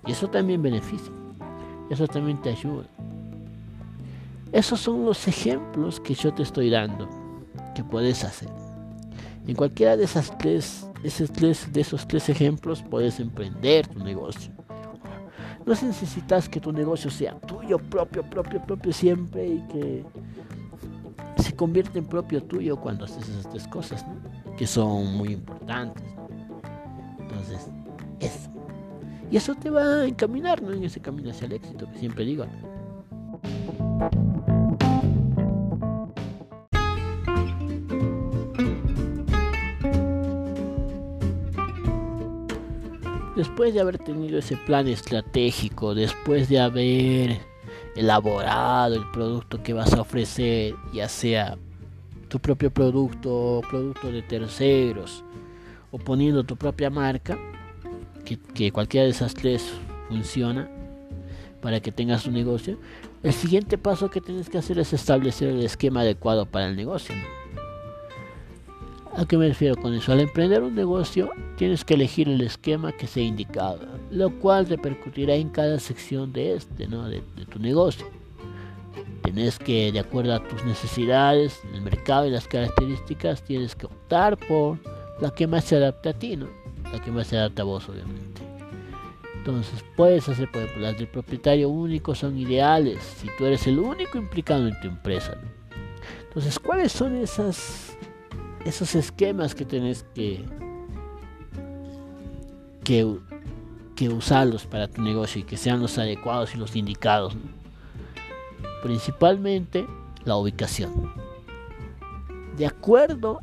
Y 0.07 0.13
eso 0.13 0.29
también 0.29 0.63
beneficia. 0.63 1.13
Eso 1.91 2.07
también 2.07 2.41
te 2.41 2.51
ayuda. 2.51 2.87
Esos 4.53 4.81
son 4.81 5.05
los 5.05 5.29
ejemplos 5.29 6.01
que 6.01 6.15
yo 6.15 6.35
te 6.35 6.43
estoy 6.43 6.71
dando 6.71 7.09
que 7.75 7.85
puedes 7.85 8.25
hacer. 8.25 8.49
En 9.51 9.57
cualquiera 9.57 9.97
de 9.97 10.05
esas 10.05 10.39
tres, 10.39 10.87
esos 11.03 11.33
tres, 11.33 11.73
de 11.73 11.81
esos 11.81 12.07
tres 12.07 12.29
ejemplos 12.29 12.85
puedes 12.89 13.19
emprender 13.19 13.85
tu 13.89 13.99
negocio. 13.99 14.53
No 15.67 15.75
necesitas 15.75 16.49
que 16.49 16.61
tu 16.61 16.71
negocio 16.71 17.11
sea 17.11 17.35
tuyo, 17.41 17.79
propio, 17.79 18.23
propio, 18.23 18.65
propio 18.65 18.93
siempre 18.93 19.49
y 19.49 19.61
que 19.67 20.05
se 21.43 21.53
convierta 21.57 21.99
en 21.99 22.05
propio 22.05 22.41
tuyo 22.45 22.77
cuando 22.77 23.07
haces 23.07 23.29
esas 23.29 23.51
tres 23.51 23.67
cosas, 23.67 24.07
que 24.57 24.69
son 24.69 25.17
muy 25.17 25.33
importantes. 25.33 26.05
Entonces, 27.19 27.67
eso. 28.21 28.51
Y 29.33 29.37
eso 29.37 29.57
te 29.57 29.69
va 29.69 29.83
a 29.83 30.07
encaminar 30.07 30.63
¿no? 30.63 30.71
en 30.71 30.85
ese 30.85 31.01
camino 31.01 31.31
hacia 31.31 31.47
el 31.47 31.55
éxito 31.55 31.91
que 31.91 31.99
siempre 31.99 32.25
digo. 32.25 32.47
Después 43.61 43.75
de 43.75 43.81
haber 43.83 43.99
tenido 43.99 44.39
ese 44.39 44.57
plan 44.57 44.89
estratégico, 44.89 45.95
después 45.95 46.49
de 46.49 46.61
haber 46.61 47.41
elaborado 47.95 48.95
el 48.95 49.05
producto 49.11 49.63
que 49.63 49.75
vas 49.75 49.93
a 49.93 50.01
ofrecer, 50.01 50.75
ya 50.95 51.11
sea 51.11 51.59
tu 52.29 52.39
propio 52.41 52.71
producto 52.71 53.59
o 53.59 53.61
producto 53.61 54.11
de 54.11 54.23
terceros, 54.23 55.23
o 55.91 55.99
poniendo 55.99 56.43
tu 56.43 56.57
propia 56.57 56.89
marca, 56.89 57.37
que, 58.25 58.39
que 58.39 58.73
cualquiera 58.73 59.05
de 59.05 59.11
esas 59.11 59.35
tres 59.35 59.71
funciona 60.09 60.67
para 61.61 61.81
que 61.81 61.93
tengas 61.93 62.25
un 62.25 62.33
negocio, 62.33 62.79
el 63.23 63.35
siguiente 63.35 63.77
paso 63.77 64.09
que 64.09 64.23
tienes 64.23 64.49
que 64.49 64.57
hacer 64.57 64.79
es 64.79 64.95
establecer 64.95 65.49
el 65.49 65.63
esquema 65.63 66.01
adecuado 66.01 66.47
para 66.47 66.67
el 66.67 66.77
negocio. 66.77 67.15
¿A 69.17 69.25
qué 69.27 69.37
me 69.37 69.49
refiero 69.49 69.77
con 69.77 69.93
eso? 69.95 70.13
Al 70.13 70.21
emprender 70.21 70.63
un 70.63 70.75
negocio 70.75 71.31
tienes 71.57 71.85
que 71.85 71.95
elegir 71.95 72.29
el 72.29 72.41
esquema 72.43 72.93
que 72.93 73.07
sea 73.07 73.25
indicado, 73.25 73.81
lo 74.11 74.39
cual 74.39 74.67
repercutirá 74.67 75.35
en 75.35 75.49
cada 75.51 75.81
sección 75.81 76.33
de 76.33 76.55
este, 76.55 76.87
¿no? 76.87 77.09
de, 77.09 77.21
tu 77.51 77.59
negocio. 77.59 78.07
Tienes 79.25 79.59
que, 79.59 79.91
de 79.93 79.99
acuerdo 79.99 80.35
a 80.35 80.47
tus 80.47 80.65
necesidades, 80.65 81.61
el 81.75 81.83
mercado 81.83 82.27
y 82.27 82.31
las 82.31 82.47
características, 82.47 83.43
tienes 83.43 83.75
que 83.75 83.87
optar 83.87 84.37
por 84.37 84.79
la 85.21 85.31
que 85.31 85.47
más 85.47 85.65
se 85.65 85.77
adapte 85.77 86.09
a 86.09 86.13
ti, 86.13 86.37
¿no? 86.37 86.49
La 86.93 87.01
que 87.01 87.11
más 87.11 87.27
se 87.27 87.37
adapte 87.37 87.63
a 87.63 87.65
vos, 87.65 87.89
obviamente. 87.89 88.43
Entonces 89.37 89.85
puedes 89.97 90.29
hacer, 90.29 90.51
por 90.51 90.63
ejemplo, 90.63 90.83
las 90.83 90.99
del 90.99 91.09
propietario 91.09 91.69
único 91.69 92.15
son 92.15 92.39
ideales 92.39 93.03
si 93.03 93.29
tú 93.39 93.47
eres 93.47 93.67
el 93.67 93.79
único 93.79 94.19
implicado 94.19 94.69
en 94.69 94.79
tu 94.81 94.89
empresa. 94.89 95.37
Entonces, 96.29 96.59
¿cuáles 96.59 96.93
son 96.93 97.17
esas, 97.17 97.97
esos 98.65 98.95
esquemas 98.95 99.55
que 99.55 99.65
tienes 99.65 100.05
que, 100.15 100.45
que, 102.85 104.09
usarlos 104.09 104.67
para 104.67 104.89
tu 104.89 105.03
negocio 105.03 105.41
y 105.41 105.45
que 105.45 105.57
sean 105.57 105.81
los 105.81 105.99
adecuados 105.99 106.55
y 106.55 106.59
los 106.59 106.77
indicados? 106.77 107.37
Principalmente 108.83 109.87
la 110.25 110.37
ubicación. 110.37 111.13
De 112.57 112.67
acuerdo 112.67 113.41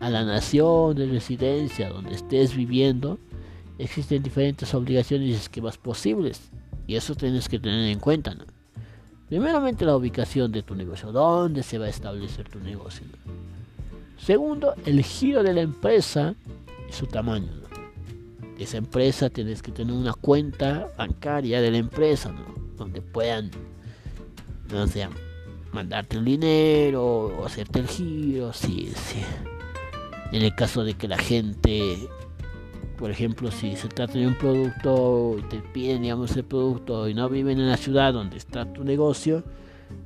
a 0.00 0.10
la 0.10 0.24
nación 0.24 0.96
de 0.96 1.06
residencia 1.06 1.88
donde 1.88 2.14
estés 2.14 2.56
viviendo, 2.56 3.18
existen 3.78 4.22
diferentes 4.22 4.74
obligaciones 4.74 5.28
y 5.28 5.32
esquemas 5.34 5.78
posibles. 5.78 6.50
Y 6.86 6.96
eso 6.96 7.14
tienes 7.14 7.48
que 7.48 7.58
tener 7.58 7.90
en 7.90 7.98
cuenta. 7.98 8.34
¿no? 8.34 8.44
Primeramente 9.28 9.84
la 9.84 9.96
ubicación 9.96 10.52
de 10.52 10.62
tu 10.62 10.74
negocio. 10.74 11.10
¿Dónde 11.12 11.62
se 11.62 11.78
va 11.78 11.86
a 11.86 11.90
establecer 11.90 12.48
tu 12.48 12.60
negocio? 12.60 13.06
Segundo, 14.16 14.74
el 14.86 15.02
giro 15.02 15.42
de 15.42 15.52
la 15.52 15.60
empresa 15.60 16.34
y 16.88 16.92
su 16.92 17.06
tamaño. 17.06 17.52
esa 18.58 18.76
empresa 18.76 19.30
tienes 19.30 19.62
que 19.62 19.72
tener 19.72 19.94
una 19.94 20.14
cuenta 20.14 20.88
bancaria 20.96 21.60
de 21.60 21.70
la 21.70 21.78
empresa, 21.78 22.30
¿no? 22.30 22.54
donde 22.76 23.02
puedan, 23.02 23.50
no 24.70 24.86
sé, 24.86 25.08
mandarte 25.72 26.16
el 26.16 26.24
dinero 26.24 27.04
o 27.04 27.46
hacerte 27.46 27.80
el 27.80 27.88
giro. 27.88 28.52
Sí, 28.52 28.92
sí. 28.94 29.22
En 30.32 30.42
el 30.42 30.54
caso 30.54 30.84
de 30.84 30.94
que 30.94 31.08
la 31.08 31.18
gente 31.18 32.08
por 32.96 33.10
ejemplo, 33.10 33.50
si 33.50 33.76
se 33.76 33.88
trata 33.88 34.14
de 34.14 34.26
un 34.26 34.34
producto 34.34 35.36
y 35.38 35.42
te 35.42 35.58
piden, 35.58 36.02
digamos, 36.02 36.36
el 36.36 36.44
producto 36.44 37.08
y 37.08 37.14
no 37.14 37.28
viven 37.28 37.58
en 37.58 37.68
la 37.68 37.76
ciudad 37.76 38.12
donde 38.12 38.36
está 38.36 38.72
tu 38.72 38.84
negocio, 38.84 39.42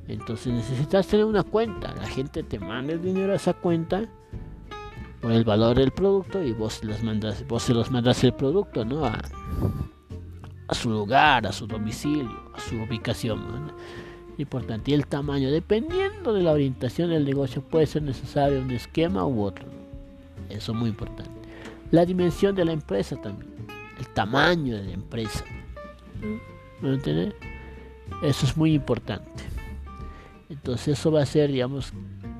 entonces 0.08 0.52
necesitas 0.52 1.06
tener 1.06 1.26
una 1.26 1.42
cuenta. 1.42 1.94
La 1.94 2.06
gente 2.06 2.42
te 2.42 2.58
manda 2.58 2.94
el 2.94 3.02
dinero 3.02 3.32
a 3.32 3.36
esa 3.36 3.52
cuenta 3.52 4.08
por 5.20 5.32
el 5.32 5.44
valor 5.44 5.76
del 5.76 5.90
producto 5.90 6.42
y 6.42 6.52
vos 6.52 6.82
las 6.84 7.02
mandas, 7.02 7.46
vos 7.46 7.62
se 7.62 7.74
los 7.74 7.90
mandas 7.90 8.22
el 8.24 8.32
producto, 8.32 8.84
¿no? 8.84 9.04
A, 9.04 9.18
su 10.74 10.90
lugar, 10.90 11.46
a 11.46 11.52
su 11.52 11.66
domicilio, 11.66 12.30
a 12.54 12.60
su 12.60 12.76
ubicación. 12.76 13.72
Importante. 14.38 14.92
Y 14.92 14.94
el 14.94 15.06
tamaño, 15.06 15.50
dependiendo 15.50 16.32
de 16.32 16.42
la 16.42 16.52
orientación 16.52 17.10
del 17.10 17.24
negocio, 17.24 17.62
puede 17.62 17.86
ser 17.86 18.02
necesario 18.02 18.60
un 18.60 18.70
esquema 18.70 19.26
u 19.26 19.42
otro. 19.42 19.66
Eso 20.48 20.72
es 20.72 20.78
muy 20.78 20.90
importante. 20.90 21.30
La 21.90 22.04
dimensión 22.04 22.54
de 22.54 22.64
la 22.64 22.72
empresa 22.72 23.16
también, 23.16 23.50
el 23.98 24.08
tamaño 24.08 24.76
de 24.76 24.84
la 24.84 24.92
empresa. 24.92 25.44
¿Me? 26.80 27.32
Eso 28.22 28.46
es 28.46 28.56
muy 28.56 28.74
importante. 28.74 29.57
Entonces 30.48 30.98
eso 30.98 31.10
va 31.10 31.20
a 31.20 31.22
hacer, 31.24 31.52
digamos, 31.52 31.92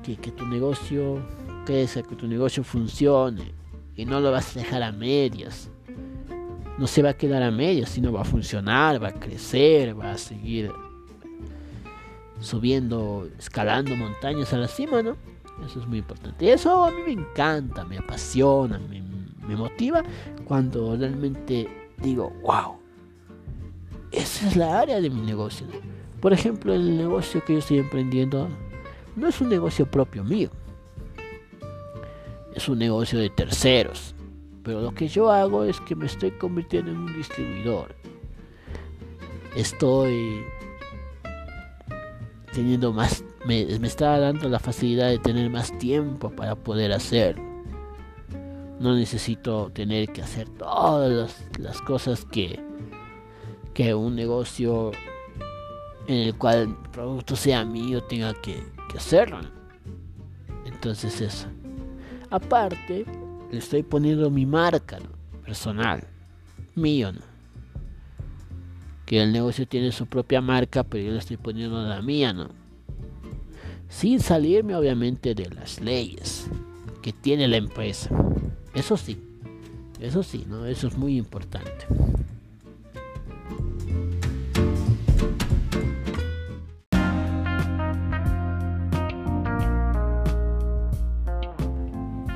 que, 0.03 0.15
tu 0.31 0.45
negocio 0.47 1.21
crezca, 1.65 2.01
que 2.01 2.15
tu 2.15 2.27
negocio 2.27 2.63
funcione 2.63 3.53
y 3.95 4.05
no 4.05 4.19
lo 4.19 4.31
vas 4.31 4.55
a 4.55 4.59
dejar 4.59 4.81
a 4.83 4.91
medias. 4.91 5.69
No 6.77 6.87
se 6.87 7.03
va 7.03 7.09
a 7.09 7.13
quedar 7.13 7.43
a 7.43 7.51
medias, 7.51 7.89
sino 7.89 8.11
va 8.11 8.21
a 8.21 8.25
funcionar, 8.25 9.03
va 9.03 9.09
a 9.09 9.13
crecer, 9.13 9.99
va 9.99 10.11
a 10.11 10.17
seguir 10.17 10.71
subiendo, 12.39 13.29
escalando 13.37 13.95
montañas 13.95 14.53
a 14.53 14.57
la 14.57 14.67
cima, 14.67 15.03
¿no? 15.03 15.17
Eso 15.65 15.81
es 15.81 15.87
muy 15.87 15.99
importante. 15.99 16.45
Y 16.45 16.49
eso 16.49 16.85
a 16.85 16.91
mí 16.91 17.01
me 17.05 17.11
encanta, 17.11 17.83
me 17.83 17.97
apasiona, 17.97 18.79
me, 18.79 19.01
me 19.45 19.55
motiva 19.55 20.03
cuando 20.45 20.95
realmente 20.95 21.67
digo, 22.01 22.31
wow, 22.41 22.77
esa 24.11 24.47
es 24.47 24.55
la 24.55 24.79
área 24.79 25.01
de 25.01 25.09
mi 25.09 25.21
negocio. 25.21 25.67
Por 26.21 26.33
ejemplo, 26.33 26.73
el 26.73 26.97
negocio 26.97 27.43
que 27.45 27.53
yo 27.53 27.59
estoy 27.59 27.79
emprendiendo 27.79 28.49
no 29.15 29.27
es 29.27 29.39
un 29.41 29.49
negocio 29.49 29.85
propio 29.85 30.23
mío, 30.23 30.49
es 32.53 32.67
un 32.67 32.79
negocio 32.79 33.19
de 33.19 33.29
terceros. 33.29 34.15
Pero 34.63 34.81
lo 34.81 34.93
que 34.93 35.07
yo 35.07 35.31
hago 35.31 35.63
es 35.63 35.79
que 35.81 35.95
me 35.95 36.05
estoy 36.05 36.31
convirtiendo 36.31 36.91
en 36.91 36.97
un 36.97 37.15
distribuidor. 37.15 37.95
Estoy 39.55 40.43
teniendo 42.53 42.91
más, 42.91 43.23
me, 43.45 43.61
está 43.61 44.19
dando 44.19 44.49
la 44.49 44.59
facilidad 44.59 45.09
de 45.09 45.19
tener 45.19 45.49
más 45.49 45.75
tiempo 45.79 46.29
para 46.29 46.55
poder 46.55 46.91
hacerlo. 46.91 47.43
No 48.79 48.95
necesito 48.95 49.71
tener 49.71 50.09
que 50.09 50.21
hacer 50.21 50.49
todas 50.49 51.47
las, 51.57 51.81
cosas 51.81 52.25
que, 52.25 52.59
que 53.73 53.93
un 53.93 54.15
negocio 54.15 54.91
en 56.09 56.15
el 56.15 56.35
cual 56.35 56.57
el 56.57 56.75
producto 56.89 57.35
sea 57.35 57.63
mío, 57.63 58.01
tenga 58.01 58.33
que, 58.33 58.63
hacerlo. 58.95 59.41
Entonces 60.65 61.21
eso. 61.21 61.47
Aparte, 62.31 63.05
le 63.51 63.57
estoy 63.59 63.83
poniendo 63.83 64.31
mi 64.31 64.43
marca 64.43 64.97
personal, 65.45 66.03
mío. 66.73 67.11
¿no? 67.11 67.21
Que 69.05 69.21
el 69.21 69.31
negocio 69.31 69.67
tiene 69.67 69.91
su 69.91 70.07
propia 70.07 70.41
marca, 70.41 70.83
pero 70.83 71.05
yo 71.05 71.11
le 71.11 71.19
estoy 71.19 71.37
poniendo 71.37 71.79
la 71.83 72.01
mía, 72.01 72.33
¿no? 72.33 72.49
Sin 73.87 74.19
salirme 74.19 74.75
obviamente 74.75 75.35
de 75.35 75.47
las 75.51 75.79
leyes 75.79 76.47
que 77.03 77.13
tiene 77.13 77.47
la 77.47 77.57
empresa. 77.57 78.09
Eso 78.73 78.97
sí, 78.97 79.21
eso 79.99 80.23
sí, 80.23 80.43
¿no? 80.47 80.65
Eso 80.65 80.87
es 80.87 80.97
muy 80.97 81.17
importante. 81.17 81.85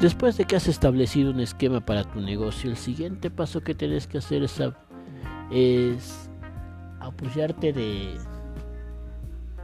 Después 0.04 0.36
de 0.36 0.43
que 0.43 0.58
has 0.58 0.68
establecido 0.68 1.32
un 1.32 1.39
esquema 1.39 1.80
para 1.80 2.04
tu 2.04 2.20
negocio, 2.20 2.70
el 2.70 2.76
siguiente 2.76 3.32
paso 3.32 3.62
que 3.62 3.74
tienes 3.74 4.06
que 4.06 4.18
hacer 4.18 4.43
es, 5.49 6.30
apoyarte 6.99 7.72
de, 7.72 8.18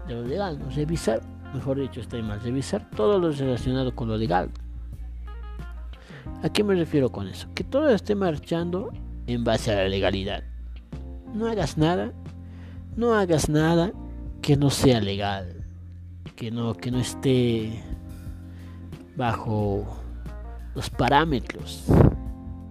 de 0.08 0.14
lo 0.14 0.24
legal, 0.24 0.58
revisar, 0.74 1.22
mejor 1.54 1.82
dicho, 1.82 2.00
está 2.00 2.16
mal, 2.22 2.40
revisar 2.40 2.90
todo 2.92 3.20
lo 3.20 3.34
relacionado 3.34 3.94
con 3.94 4.08
lo 4.08 4.16
legal. 4.16 4.50
¿A 6.42 6.48
qué 6.48 6.64
me 6.64 6.74
refiero 6.74 7.12
con 7.12 7.28
eso? 7.28 7.50
Que 7.54 7.66
todo 7.66 7.90
esté 7.90 8.16
marchando 8.16 8.94
en 9.28 9.44
base 9.44 9.74
a 9.74 9.76
la 9.76 9.90
legalidad. 9.90 10.46
No 11.34 11.48
hagas 11.48 11.78
nada, 11.78 12.14
no 12.96 13.14
hagas 13.14 13.50
nada 13.50 13.92
que 14.42 14.56
no 14.56 14.70
sea 14.70 15.02
legal, 15.02 15.66
que 16.38 16.50
no, 16.50 16.76
que 16.76 16.92
no 16.92 17.00
esté 17.02 17.84
bajo 19.18 20.00
los 20.76 20.90
parámetros 20.90 21.86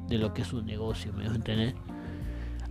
de 0.09 0.19
lo 0.19 0.33
que 0.33 0.43
es 0.43 0.53
un 0.53 0.67
negocio, 0.67 1.13
me 1.13 1.25
dejo 1.25 1.35
entender. 1.35 1.75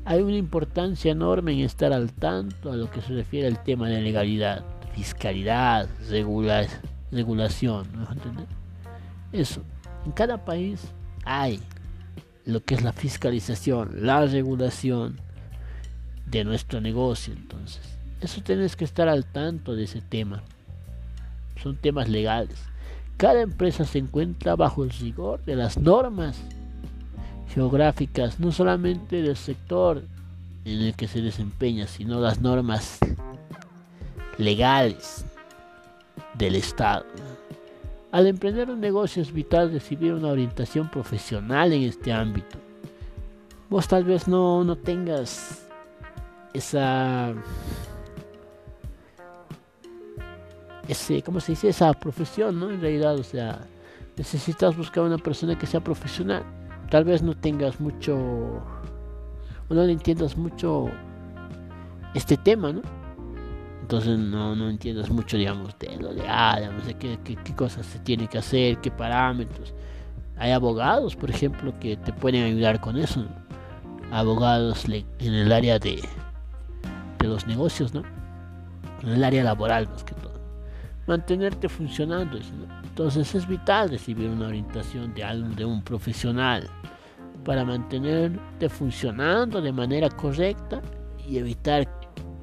Hay 0.06 0.22
una 0.22 0.38
importancia 0.38 1.12
enorme 1.12 1.54
en 1.54 1.60
estar 1.60 1.92
al 1.94 2.14
tanto 2.14 2.72
a 2.72 2.76
lo 2.76 2.90
que 2.90 3.02
se 3.02 3.14
refiere 3.14 3.48
al 3.48 3.64
tema 3.64 3.90
de 3.90 4.02
legalidad, 4.02 4.64
fiscalidad, 4.96 5.90
regulación, 6.10 7.88
¿me 7.92 8.00
dejo 8.00 8.14
entender? 8.14 8.48
Eso, 9.34 9.62
en 10.06 10.12
cada 10.14 10.44
país 10.46 10.82
hay 11.26 11.60
lo 12.46 12.64
que 12.64 12.76
es 12.76 12.82
la 12.82 12.94
fiscalización, 12.94 14.06
la 14.06 14.26
regulación 14.26 15.20
de 16.26 16.46
nuestro 16.46 16.80
negocio, 16.80 17.34
entonces. 17.34 17.82
Eso 18.22 18.42
tienes 18.42 18.76
que 18.76 18.86
estar 18.86 19.10
al 19.10 19.26
tanto 19.26 19.76
de 19.76 19.84
ese 19.84 20.02
tema. 20.02 20.42
Son 21.62 21.76
temas 21.76 22.10
legales. 22.10 22.58
Cada 23.18 23.42
empresa 23.42 23.84
se 23.84 23.98
encuentra 23.98 24.56
bajo 24.56 24.84
el 24.84 24.92
rigor 24.92 25.44
de 25.44 25.56
las 25.56 25.78
normas 25.78 26.38
geográficas, 27.54 28.40
no 28.40 28.52
solamente 28.52 29.24
del 29.24 29.36
sector 29.36 30.04
en 30.66 30.82
el 30.82 30.94
que 30.94 31.08
se 31.08 31.22
desempeña, 31.22 31.88
sino 31.88 32.20
las 32.20 32.42
normas 32.42 33.00
legales 34.38 35.26
del 36.36 36.56
Estado. 36.56 37.06
Al 38.12 38.28
emprender 38.28 38.70
un 38.70 38.80
negocio 38.80 39.24
es 39.24 39.34
vital 39.34 39.72
recibir 39.72 40.14
una 40.14 40.28
orientación 40.28 40.90
profesional 40.90 41.74
en 41.74 41.84
este 41.84 42.14
ámbito. 42.14 42.58
Vos 43.70 43.88
tal 43.88 44.04
vez 44.04 44.28
no, 44.28 44.64
no 44.64 44.76
tengas 44.76 45.68
esa 46.54 47.34
ese, 50.88 51.22
¿cómo 51.22 51.40
se 51.40 51.54
dice? 51.54 51.70
Esa 51.70 51.94
profesión, 51.94 52.60
¿no? 52.60 52.70
En 52.70 52.82
realidad, 52.82 53.16
o 53.16 53.24
sea, 53.24 53.60
necesitas 54.16 54.76
buscar 54.76 55.04
una 55.04 55.18
persona 55.18 55.58
que 55.58 55.68
sea 55.68 55.82
profesional. 55.82 56.44
Tal 56.90 57.04
vez 57.04 57.22
no 57.22 57.36
tengas 57.36 57.80
mucho, 57.80 58.16
o 58.18 59.74
no 59.74 59.84
entiendas 59.84 60.38
mucho 60.38 60.90
este 62.14 62.38
tema, 62.38 62.72
¿no? 62.72 62.82
Entonces 63.82 64.18
no, 64.18 64.56
no 64.56 64.70
entiendas 64.70 65.10
mucho, 65.10 65.38
digamos, 65.38 65.78
de 65.80 65.96
lo 65.98 66.12
legal, 66.12 66.76
no 66.76 66.84
sé 66.84 66.94
qué, 66.96 67.18
qué, 67.24 67.56
cosas 67.56 67.86
se 67.86 68.00
tiene 68.00 68.28
que 68.28 68.38
hacer, 68.38 68.80
qué 68.80 68.92
parámetros. 68.92 69.74
Hay 70.38 70.52
abogados, 70.52 71.16
por 71.16 71.30
ejemplo, 71.30 71.74
que 71.80 71.96
te 71.98 72.12
pueden 72.12 72.44
ayudar 72.44 72.82
con 72.82 72.98
eso. 72.98 73.26
Abogados 74.12 74.86
en 74.86 75.34
el 75.34 75.52
área 75.52 75.80
de, 75.80 76.02
de 77.20 77.28
los 77.28 77.48
negocios, 77.48 77.94
¿no? 77.94 78.04
En 79.04 79.10
el 79.10 79.24
área 79.24 79.44
laboral, 79.44 79.88
más 79.90 80.04
que 80.04 80.14
todo 80.16 80.27
mantenerte 81.08 81.70
funcionando. 81.70 82.38
Entonces 82.84 83.34
es 83.34 83.48
vital 83.48 83.90
recibir 83.90 84.30
una 84.30 84.48
orientación 84.48 85.14
de, 85.14 85.24
algo, 85.24 85.48
de 85.56 85.66
un 85.66 85.82
profesional 85.82 86.70
para 87.44 87.64
mantenerte 87.64 88.70
funcionando 88.70 89.62
de 89.62 89.72
manera 89.72 90.10
correcta 90.10 90.82
y 91.28 91.38
evitar 91.38 91.88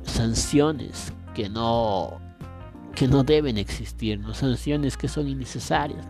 sanciones 0.02 1.12
que 1.34 1.48
no 1.48 2.20
que 2.94 3.08
no 3.08 3.24
deben 3.24 3.58
existir, 3.58 4.20
¿no? 4.20 4.32
sanciones 4.34 4.96
que 4.96 5.08
son 5.08 5.26
innecesarias. 5.26 6.06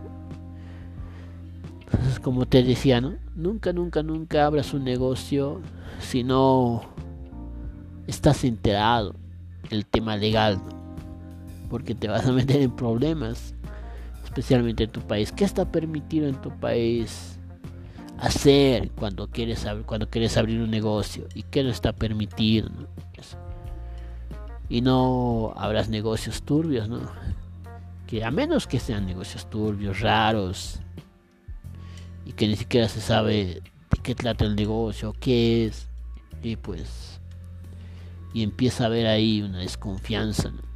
Entonces, 1.80 2.20
como 2.20 2.44
te 2.44 2.62
decía, 2.62 3.00
¿no? 3.00 3.14
nunca, 3.34 3.72
nunca, 3.72 4.02
nunca 4.02 4.44
abras 4.44 4.74
un 4.74 4.84
negocio 4.84 5.62
si 5.98 6.22
no 6.22 6.82
estás 8.06 8.44
enterado 8.44 9.16
el 9.70 9.86
tema 9.86 10.18
legal 10.18 10.60
porque 11.68 11.94
te 11.94 12.08
vas 12.08 12.26
a 12.26 12.32
meter 12.32 12.60
en 12.60 12.74
problemas, 12.74 13.54
especialmente 14.24 14.84
en 14.84 14.90
tu 14.90 15.00
país. 15.00 15.32
¿Qué 15.32 15.44
está 15.44 15.70
permitido 15.70 16.28
en 16.28 16.40
tu 16.40 16.50
país 16.58 17.38
hacer 18.18 18.90
cuando 18.92 19.28
quieres, 19.28 19.66
cuando 19.86 20.08
quieres 20.08 20.36
abrir 20.36 20.60
un 20.60 20.70
negocio? 20.70 21.26
¿Y 21.34 21.42
qué 21.44 21.62
no 21.62 21.70
está 21.70 21.92
permitido? 21.92 22.70
Y 24.68 24.80
no 24.80 25.52
habrás 25.56 25.88
negocios 25.88 26.42
turbios, 26.42 26.88
¿no? 26.88 27.00
Que 28.06 28.24
a 28.24 28.30
menos 28.30 28.66
que 28.66 28.80
sean 28.80 29.06
negocios 29.06 29.48
turbios, 29.50 30.00
raros, 30.00 30.80
y 32.24 32.32
que 32.32 32.48
ni 32.48 32.56
siquiera 32.56 32.88
se 32.88 33.00
sabe 33.00 33.62
de 33.90 33.98
qué 34.02 34.14
trata 34.14 34.44
el 34.44 34.56
negocio, 34.56 35.14
qué 35.20 35.66
es, 35.66 35.88
y 36.42 36.56
pues, 36.56 37.20
y 38.32 38.42
empieza 38.42 38.84
a 38.84 38.86
haber 38.86 39.06
ahí 39.06 39.42
una 39.42 39.58
desconfianza, 39.58 40.50
¿no? 40.50 40.73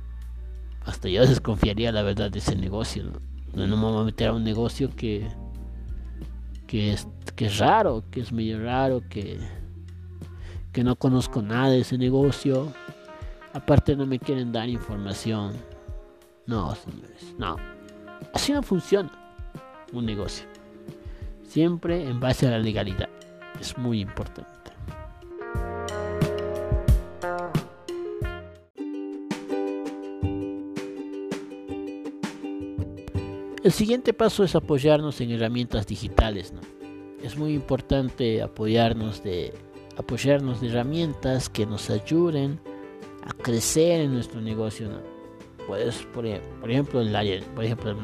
Hasta 0.89 1.09
yo 1.11 1.27
desconfiaría 1.27 1.93
la 1.93 2.03
verdad 2.03 2.31
de 2.31 2.39
ese 2.39 2.57
negocio. 2.57 3.05
No, 3.53 3.67
no 3.67 3.77
me 3.77 3.83
voy 3.83 4.01
a 4.01 4.05
meter 4.05 4.29
a 4.29 4.33
un 4.33 4.43
negocio 4.43 4.89
que, 4.97 5.29
que, 6.67 6.95
es, 6.95 7.07
que 7.37 7.47
es 7.47 7.59
raro, 7.59 8.05
que 8.11 8.21
es 8.21 8.33
medio 8.33 8.63
raro, 8.63 9.03
que, 9.09 9.39
que 10.73 10.83
no 10.83 10.97
conozco 10.97 11.43
nada 11.43 11.69
de 11.69 11.81
ese 11.81 11.99
negocio. 11.99 12.73
Aparte 13.53 13.97
no 13.97 14.07
me 14.07 14.19
quieren 14.19 14.51
dar 14.51 14.69
información. 14.69 15.53
No, 16.47 16.75
señores, 16.75 17.35
no. 17.37 17.57
Así 18.33 18.53
no 18.53 18.63
funciona 18.63 19.11
un 19.93 20.07
negocio. 20.07 20.47
Siempre 21.43 22.09
en 22.09 22.19
base 22.19 22.47
a 22.47 22.53
la 22.53 22.59
legalidad. 22.59 23.11
Es 23.61 23.77
muy 23.77 24.01
importante. 24.01 24.68
El 33.69 33.75
siguiente 33.75 34.15
paso 34.15 34.45
es 34.45 34.55
apoyarnos 34.55 35.21
en 35.21 35.31
herramientas 35.31 35.87
digitales. 35.87 36.55
¿no? 36.55 36.63
Es 37.23 37.37
muy 37.37 37.53
importante 37.53 38.41
apoyarnos 38.41 39.23
de, 39.23 39.53
apoyarnos 39.99 40.63
de 40.63 40.69
herramientas 40.69 41.51
que 41.51 41.67
nos 41.67 41.91
ayuden 41.91 42.59
a 43.27 43.35
crecer 43.35 44.01
en 44.01 44.15
nuestro 44.15 44.41
negocio. 44.41 44.89
¿no? 44.89 45.01
Puedes, 45.67 45.97
por, 46.15 46.25
ejemplo, 46.27 47.03
el 47.03 47.15
área, 47.15 47.43
por 47.55 47.63
ejemplo, 47.63 47.95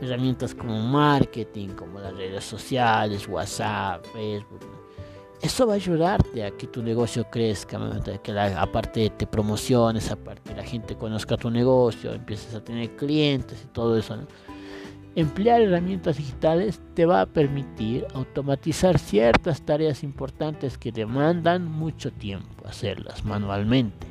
herramientas 0.00 0.54
como 0.54 0.78
marketing, 0.78 1.70
como 1.70 1.98
las 1.98 2.16
redes 2.16 2.44
sociales, 2.44 3.26
WhatsApp, 3.26 4.06
Facebook. 4.12 4.60
Eso 5.40 5.66
va 5.66 5.72
a 5.72 5.76
ayudarte 5.76 6.44
a 6.44 6.52
que 6.52 6.68
tu 6.68 6.80
negocio 6.80 7.28
crezca, 7.28 7.76
que 8.22 8.38
aparte 8.38 9.10
te 9.10 9.26
promociones, 9.26 10.12
aparte 10.12 10.54
la 10.54 10.62
gente 10.62 10.94
conozca 10.94 11.36
tu 11.36 11.50
negocio, 11.50 12.12
empieces 12.12 12.54
a 12.54 12.62
tener 12.62 12.94
clientes 12.94 13.60
y 13.64 13.66
todo 13.72 13.98
eso. 13.98 14.16
¿no? 14.16 14.28
Emplear 15.14 15.60
herramientas 15.60 16.16
digitales 16.16 16.80
te 16.94 17.04
va 17.04 17.20
a 17.20 17.26
permitir 17.26 18.06
automatizar 18.14 18.98
ciertas 18.98 19.60
tareas 19.60 20.02
importantes 20.02 20.78
que 20.78 20.90
demandan 20.90 21.66
mucho 21.66 22.10
tiempo 22.12 22.66
hacerlas 22.66 23.22
manualmente. 23.24 24.06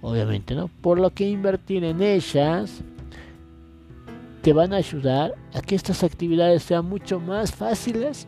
Obviamente, 0.00 0.54
¿no? 0.54 0.68
Por 0.68 0.98
lo 0.98 1.10
que 1.10 1.28
invertir 1.28 1.84
en 1.84 2.00
ellas 2.00 2.82
te 4.40 4.52
van 4.54 4.72
a 4.72 4.76
ayudar 4.76 5.34
a 5.52 5.60
que 5.60 5.74
estas 5.74 6.02
actividades 6.02 6.62
sean 6.62 6.86
mucho 6.86 7.20
más 7.20 7.52
fáciles 7.52 8.26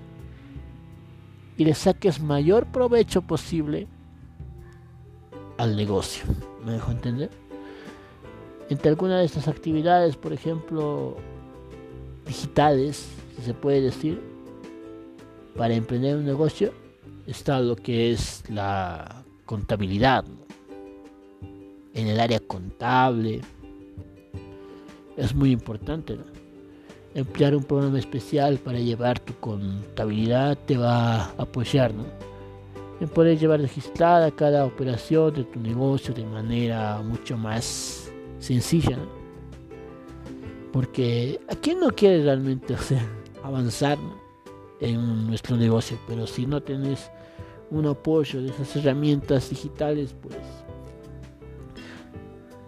y 1.56 1.64
le 1.64 1.74
saques 1.74 2.20
mayor 2.20 2.66
provecho 2.66 3.22
posible 3.22 3.86
al 5.56 5.76
negocio. 5.76 6.24
¿Me 6.64 6.72
dejo 6.72 6.90
entender? 6.90 7.30
Entre 8.68 8.88
algunas 8.88 9.20
de 9.20 9.26
estas 9.26 9.48
actividades, 9.48 10.16
por 10.16 10.32
ejemplo, 10.32 11.16
digitales, 12.30 13.08
si 13.36 13.42
se 13.42 13.54
puede 13.54 13.80
decir, 13.80 14.20
para 15.56 15.74
emprender 15.74 16.16
un 16.16 16.24
negocio, 16.24 16.72
está 17.26 17.60
lo 17.60 17.74
que 17.74 18.12
es 18.12 18.44
la 18.48 19.24
contabilidad. 19.46 20.24
En 21.92 22.06
el 22.06 22.20
área 22.20 22.38
contable 22.38 23.40
es 25.16 25.34
muy 25.34 25.50
importante. 25.50 26.18
Emplear 27.14 27.56
un 27.56 27.64
programa 27.64 27.98
especial 27.98 28.58
para 28.58 28.78
llevar 28.78 29.18
tu 29.18 29.34
contabilidad 29.40 30.56
te 30.66 30.76
va 30.76 31.24
a 31.24 31.32
apoyar 31.36 31.92
en 33.00 33.08
poder 33.08 33.36
llevar 33.38 33.60
registrada 33.60 34.30
cada 34.30 34.64
operación 34.64 35.34
de 35.34 35.44
tu 35.44 35.58
negocio 35.58 36.14
de 36.14 36.24
manera 36.24 37.02
mucho 37.02 37.36
más 37.36 38.08
sencilla. 38.38 38.98
Porque 40.72 41.40
a 41.48 41.56
quién 41.56 41.80
no 41.80 41.90
quiere 41.90 42.22
realmente 42.22 42.76
avanzar 43.42 43.98
en 44.80 45.26
nuestro 45.26 45.56
negocio, 45.56 45.98
pero 46.06 46.26
si 46.26 46.46
no 46.46 46.62
tienes 46.62 47.10
un 47.70 47.86
apoyo 47.86 48.42
de 48.42 48.48
esas 48.48 48.76
herramientas 48.76 49.50
digitales, 49.50 50.14
pues 50.20 50.36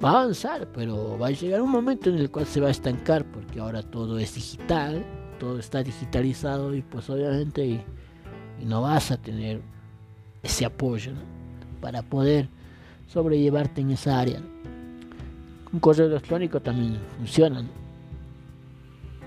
va 0.05 0.11
a 0.11 0.23
avanzar, 0.23 0.69
pero 0.73 1.19
va 1.19 1.29
a 1.29 1.31
llegar 1.31 1.63
un 1.63 1.71
momento 1.71 2.11
en 2.11 2.19
el 2.19 2.31
cual 2.31 2.47
se 2.47 2.61
va 2.61 2.69
a 2.69 2.71
estancar, 2.73 3.25
porque 3.25 3.61
ahora 3.61 3.83
todo 3.83 4.19
es 4.19 4.35
digital, 4.35 5.05
todo 5.39 5.59
está 5.59 5.83
digitalizado 5.83 6.75
y 6.75 6.83
pues 6.83 7.09
obviamente 7.09 7.85
no 8.65 8.83
vas 8.83 9.11
a 9.11 9.17
tener 9.17 9.61
ese 10.43 10.65
apoyo 10.65 11.13
para 11.81 12.03
poder 12.03 12.49
sobrellevarte 13.09 13.81
en 13.81 13.91
esa 13.91 14.21
área. 14.21 14.41
Un 15.73 15.81
correo 15.81 16.07
electrónico 16.07 16.61
también 16.61 16.99
funciona, 17.17 17.65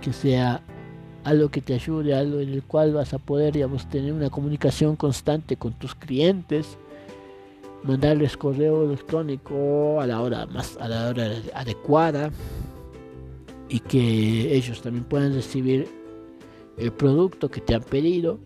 que 0.06 0.14
sea 0.14 0.62
algo 1.24 1.50
que 1.50 1.60
te 1.60 1.74
ayude, 1.74 2.14
algo 2.14 2.40
en 2.40 2.50
el 2.50 2.62
cual 2.62 2.94
vas 2.94 3.16
a 3.16 3.18
poder 3.18 3.54
digamos, 3.54 3.90
tener 3.90 4.14
una 4.14 4.30
comunicación 4.30 4.96
constante 4.96 5.58
con 5.58 5.74
tus 5.74 5.96
clientes, 5.96 6.78
mandarles 7.82 8.38
correo 8.38 8.86
electrónico 8.86 10.00
a 10.00 10.06
la 10.06 10.22
hora 10.22 10.46
más 10.46 10.78
a 10.80 10.88
la 10.88 11.10
hora 11.10 11.32
adecuada 11.56 12.30
y 13.68 13.80
que 13.80 14.56
ellos 14.56 14.84
también 14.84 15.06
puedan 15.06 15.34
recibir 15.34 15.88
el 16.78 16.92
producto 16.92 17.50
que 17.50 17.62
te 17.62 17.74
han 17.74 17.82
pedido 17.82 18.38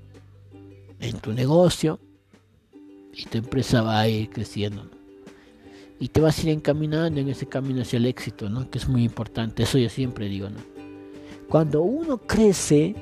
en 1.01 1.20
tu 1.20 1.34
negocio 1.34 1.99
y 3.14 3.26
tu 3.26 3.38
empresa 3.38 3.82
va 3.82 3.99
a 3.99 4.07
ir 4.07 4.30
creciendo 4.30 4.89
y 5.99 6.07
te 6.07 6.22
vas 6.22 6.39
a 6.39 6.43
ir 6.43 6.49
encaminando 6.49 7.20
en 7.20 7.28
ese 7.28 7.47
camino 7.47 7.82
hacia 7.82 7.97
el 7.97 8.05
éxito, 8.05 8.49
¿no? 8.49 8.70
que 8.70 8.78
es 8.78 8.88
muy 8.88 9.03
importante, 9.03 9.64
eso 9.64 9.78
yo 9.78 9.89
siempre 9.89 10.30
digo, 10.30 10.49
¿no? 10.49 10.78
Cuando 11.49 11.81
uno 11.81 12.19
crece, 12.19 12.95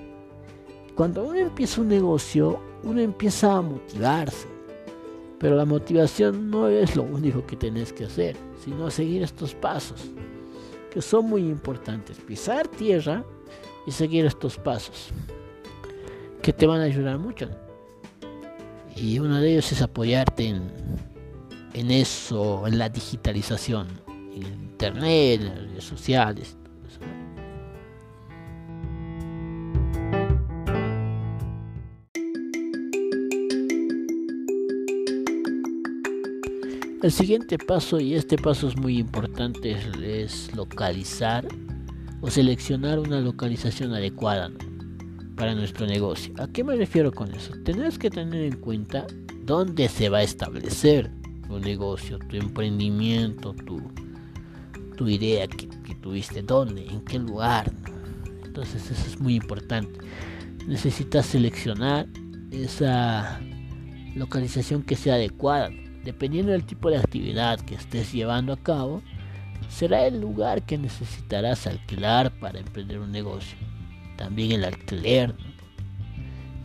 cuando 0.95 1.25
uno 1.25 1.37
empieza 1.37 1.81
un 1.81 1.89
negocio, 1.89 2.59
uno 2.83 3.01
empieza 3.01 3.53
a 3.53 3.61
motivarse. 3.61 4.47
Pero 5.37 5.55
la 5.55 5.65
motivación 5.65 6.49
no 6.49 6.69
es 6.69 6.95
lo 6.95 7.03
único 7.03 7.45
que 7.45 7.57
tenés 7.57 7.91
que 7.91 8.05
hacer, 8.05 8.37
sino 8.63 8.89
seguir 8.89 9.21
estos 9.21 9.53
pasos, 9.53 10.01
que 10.91 11.01
son 11.01 11.29
muy 11.29 11.41
importantes. 11.41 12.17
Pisar 12.17 12.67
tierra 12.67 13.23
y 13.85 13.91
seguir 13.91 14.25
estos 14.25 14.57
pasos, 14.57 15.09
que 16.41 16.53
te 16.53 16.65
van 16.65 16.81
a 16.81 16.85
ayudar 16.85 17.19
mucho. 17.19 17.49
Y 18.95 19.19
uno 19.19 19.39
de 19.39 19.51
ellos 19.51 19.71
es 19.71 19.81
apoyarte 19.81 20.47
en, 21.73 21.91
eso, 21.91 22.65
en 22.65 22.79
la 22.79 22.89
digitalización, 22.89 23.87
en 24.07 24.43
internet, 24.43 25.41
en 25.41 25.45
las 25.45 25.57
redes 25.57 25.83
sociales. 25.83 26.56
El 37.07 37.13
siguiente 37.13 37.57
paso, 37.57 38.01
y 38.01 38.15
este 38.15 38.37
paso 38.37 38.67
es 38.67 38.75
muy 38.75 38.97
importante, 38.97 39.77
es, 40.03 40.53
localizar 40.53 41.47
o 42.19 42.29
seleccionar 42.29 42.99
una 42.99 43.21
localización 43.21 43.93
adecuada 43.93 44.51
para 45.37 45.55
nuestro 45.55 45.87
negocio. 45.87 46.33
¿A 46.37 46.49
qué 46.49 46.65
me 46.65 46.75
refiero 46.75 47.13
con 47.13 47.33
eso? 47.33 47.53
Tenés 47.63 47.97
que 47.97 48.09
tener 48.09 48.41
en 48.41 48.57
cuenta 48.57 49.07
dónde 49.45 49.87
se 49.87 50.09
va 50.09 50.17
a 50.17 50.23
establecer 50.23 51.09
tu 51.47 51.57
negocio, 51.59 52.19
tu 52.19 52.35
emprendimiento, 52.35 53.55
tu 54.97 55.07
idea 55.07 55.47
que, 55.47 55.95
tuviste, 56.01 56.41
dónde, 56.41 56.87
en 56.87 57.05
qué 57.05 57.19
lugar. 57.19 57.71
Entonces 58.43 58.91
eso 58.91 59.07
es 59.07 59.17
muy 59.17 59.35
importante. 59.35 59.97
Necesitas 60.67 61.25
seleccionar 61.27 62.05
esa 62.51 63.39
localización 64.13 64.83
que 64.83 64.97
sea 64.97 65.13
adecuada 65.13 65.69
dependiendo 66.07 66.53
del 66.53 66.63
tipo 66.63 66.89
de 66.89 66.95
actividad 66.95 67.59
que 67.59 67.75
estés 67.75 68.13
llevando 68.13 68.53
a 68.53 68.57
cabo, 68.57 69.01
será 69.67 70.07
el 70.07 70.21
lugar 70.21 70.61
que 70.61 70.77
necesitarás 70.77 71.67
alquilar 71.67 72.31
para 72.39 72.59
emprender 72.59 72.99
un 72.99 73.11
negocio. 73.11 73.57
También 74.15 74.53
el 74.53 74.63
alquiler 74.63 75.35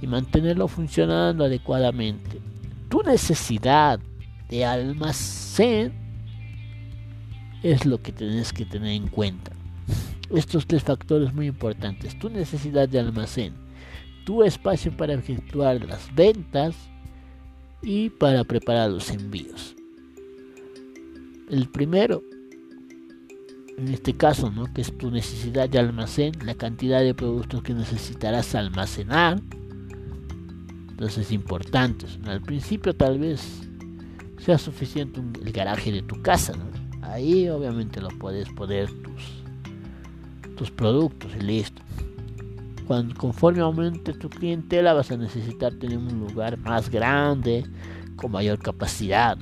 y 0.00 0.06
mantenerlo 0.06 0.68
funcionando 0.68 1.44
adecuadamente. 1.44 2.40
Tu 2.88 3.02
necesidad 3.02 3.98
de 4.48 4.64
almacén 4.64 5.92
es 7.64 7.84
lo 7.84 8.00
que 8.00 8.12
tienes 8.12 8.52
que 8.52 8.64
tener 8.64 8.92
en 8.92 9.08
cuenta. 9.08 9.50
Estos 10.30 10.68
tres 10.68 10.84
factores 10.84 11.34
muy 11.34 11.48
importantes. 11.48 12.16
Tu 12.16 12.30
necesidad 12.30 12.88
de 12.88 13.00
almacén, 13.00 13.54
tu 14.24 14.44
espacio 14.44 14.96
para 14.96 15.14
efectuar 15.14 15.84
las 15.84 16.14
ventas 16.14 16.76
y 17.82 18.10
para 18.10 18.44
preparar 18.44 18.90
los 18.90 19.10
envíos. 19.10 19.74
El 21.50 21.68
primero, 21.68 22.22
en 23.76 23.88
este 23.88 24.16
caso, 24.16 24.50
¿no? 24.50 24.72
que 24.72 24.80
es 24.80 24.96
tu 24.96 25.10
necesidad 25.10 25.68
de 25.68 25.78
almacén, 25.78 26.32
la 26.44 26.54
cantidad 26.54 27.00
de 27.00 27.14
productos 27.14 27.62
que 27.62 27.74
necesitarás 27.74 28.54
almacenar. 28.54 29.40
Entonces 30.90 31.26
es 31.26 31.32
importante. 31.32 32.06
Al 32.24 32.40
principio 32.40 32.94
tal 32.94 33.18
vez 33.18 33.62
sea 34.38 34.58
suficiente 34.58 35.20
el 35.20 35.52
garaje 35.52 35.90
de 35.92 36.02
tu 36.02 36.20
casa. 36.22 36.54
Ahí 37.02 37.48
obviamente 37.48 38.00
lo 38.00 38.08
puedes 38.08 38.48
poner 38.50 38.88
tus, 39.02 39.42
tus 40.56 40.70
productos 40.70 41.32
y 41.36 41.40
listo. 41.40 41.82
Conforme 43.16 43.60
aumente 43.60 44.12
tu 44.12 44.28
clientela 44.28 44.92
vas 44.92 45.10
a 45.10 45.16
necesitar 45.16 45.72
tener 45.74 45.98
un 45.98 46.20
lugar 46.20 46.58
más 46.58 46.90
grande, 46.90 47.64
con 48.16 48.32
mayor 48.32 48.58
capacidad. 48.58 49.38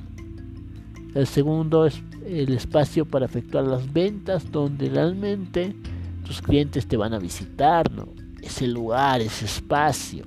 El 1.13 1.27
segundo 1.27 1.85
es 1.85 2.01
el 2.25 2.53
espacio 2.53 3.05
para 3.05 3.25
efectuar 3.25 3.65
las 3.65 3.91
ventas 3.91 4.51
donde 4.51 4.89
realmente 4.89 5.75
tus 6.25 6.41
clientes 6.41 6.87
te 6.87 6.97
van 6.97 7.13
a 7.13 7.19
visitar, 7.19 7.91
¿no? 7.91 8.07
Ese 8.41 8.67
lugar, 8.67 9.21
ese 9.21 9.45
espacio. 9.45 10.25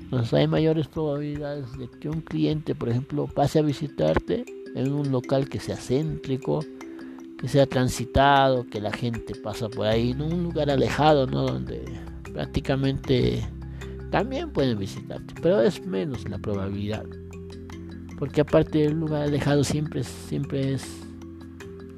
Entonces 0.00 0.34
hay 0.34 0.46
mayores 0.46 0.88
probabilidades 0.88 1.72
de 1.78 1.88
que 1.88 2.08
un 2.08 2.20
cliente, 2.20 2.74
por 2.74 2.88
ejemplo, 2.88 3.26
pase 3.26 3.60
a 3.60 3.62
visitarte 3.62 4.44
en 4.74 4.92
un 4.92 5.10
local 5.10 5.48
que 5.48 5.60
sea 5.60 5.76
céntrico, 5.76 6.64
que 7.42 7.48
sea 7.48 7.66
transitado, 7.66 8.64
que 8.68 8.80
la 8.80 8.92
gente 8.92 9.34
pasa 9.34 9.68
por 9.68 9.84
ahí, 9.84 10.12
en 10.12 10.22
un 10.22 10.44
lugar 10.44 10.70
alejado, 10.70 11.26
¿no? 11.26 11.42
Donde 11.42 11.84
prácticamente 12.32 13.44
también 14.12 14.52
pueden 14.52 14.78
visitarte, 14.78 15.34
pero 15.42 15.60
es 15.60 15.84
menos 15.84 16.28
la 16.30 16.38
probabilidad. 16.38 17.04
Porque 18.16 18.42
aparte 18.42 18.78
del 18.78 19.00
lugar 19.00 19.22
alejado 19.22 19.64
siempre, 19.64 20.04
siempre 20.04 20.74
es 20.74 20.84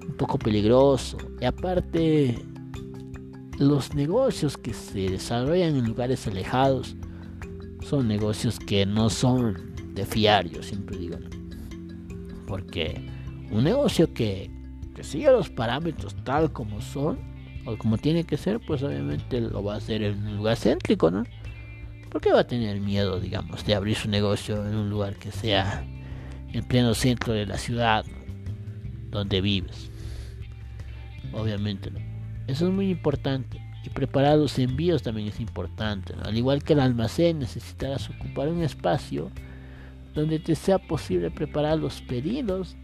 un 0.09 0.14
poco 0.16 0.38
peligroso. 0.38 1.18
Y 1.38 1.45
aparte 1.45 2.42
los 3.59 3.95
negocios 3.95 4.57
que 4.57 4.72
se 4.72 5.11
desarrollan 5.11 5.76
en 5.76 5.84
lugares 5.84 6.26
alejados 6.26 6.97
son 7.82 8.09
negocios 8.09 8.59
que 8.59 8.86
no 8.86 9.11
son 9.11 9.74
de 9.92 10.07
fiar, 10.07 10.49
yo 10.49 10.62
siempre 10.62 10.97
digo. 10.97 11.18
Porque 12.47 13.07
un 13.51 13.64
negocio 13.64 14.14
que 14.14 14.54
siga 15.05 15.31
los 15.31 15.51
parámetros 15.51 16.15
tal 16.25 16.53
como 16.53 16.81
son 16.81 17.19
o 17.67 17.77
como 17.79 17.99
tiene 17.99 18.25
que 18.25 18.37
ser, 18.37 18.61
pues 18.61 18.83
obviamente 18.83 19.41
lo 19.41 19.63
va 19.63 19.75
a 19.75 19.77
hacer 19.79 20.03
en 20.03 20.27
un 20.27 20.37
lugar 20.37 20.57
céntrico, 20.57 21.11
¿no? 21.11 21.25
Porque 22.11 22.33
va 22.33 22.41
a 22.41 22.47
tener 22.47 22.81
miedo, 22.81 23.21
digamos, 23.21 23.65
de 23.65 23.75
abrir 23.75 23.97
su 23.97 24.09
negocio 24.09 24.67
en 24.67 24.75
un 24.75 24.91
lugar 24.91 25.17
que 25.17 25.33
sea 25.33 25.85
en 26.53 26.65
pleno 26.65 26.95
centro 26.95 27.33
de 27.33 27.47
la 27.47 27.59
ciudad 27.59 28.05
donde 29.11 29.41
vives. 29.41 29.91
Obviamente, 31.33 31.91
¿no? 31.91 32.01
Eso 32.47 32.69
es 32.69 32.73
muy 32.73 32.91
importante. 32.91 33.61
Y 33.85 33.91
preparar 33.91 34.39
los 34.39 34.59
envíos 34.59 35.03
también 35.03 35.29
es 35.29 35.41
importante. 35.41 36.15
Al 36.23 36.37
igual 36.37 36.63
que 36.63 36.75
el 36.75 36.81
almacén, 36.81 37.39
necesitarás 37.39 38.09
ocupar 38.11 38.49
un 38.49 38.63
espacio 38.63 39.31
donde 40.15 40.39
te 40.39 40.55
sea 40.55 40.79
posible 40.79 41.31
preparar 41.31 41.79
los 41.79 42.01
pedidos 42.03 42.77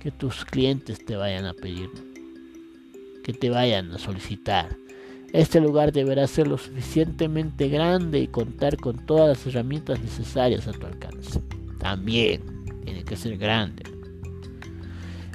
que 0.00 0.10
tus 0.10 0.44
clientes 0.44 1.04
te 1.04 1.14
vayan 1.14 1.44
a 1.44 1.52
pedir, 1.52 1.90
que 3.22 3.32
te 3.32 3.50
vayan 3.50 3.92
a 3.92 3.98
solicitar. 3.98 4.74
Este 5.32 5.60
lugar 5.60 5.92
deberá 5.92 6.26
ser 6.26 6.48
lo 6.48 6.58
suficientemente 6.58 7.68
grande 7.68 8.18
y 8.18 8.26
contar 8.26 8.76
con 8.78 9.04
todas 9.06 9.28
las 9.28 9.46
herramientas 9.46 10.00
necesarias 10.00 10.66
a 10.66 10.72
tu 10.72 10.86
alcance. 10.86 11.40
También 11.78 12.42
tiene 12.84 13.04
que 13.04 13.14
ser 13.14 13.36
grande. 13.36 13.84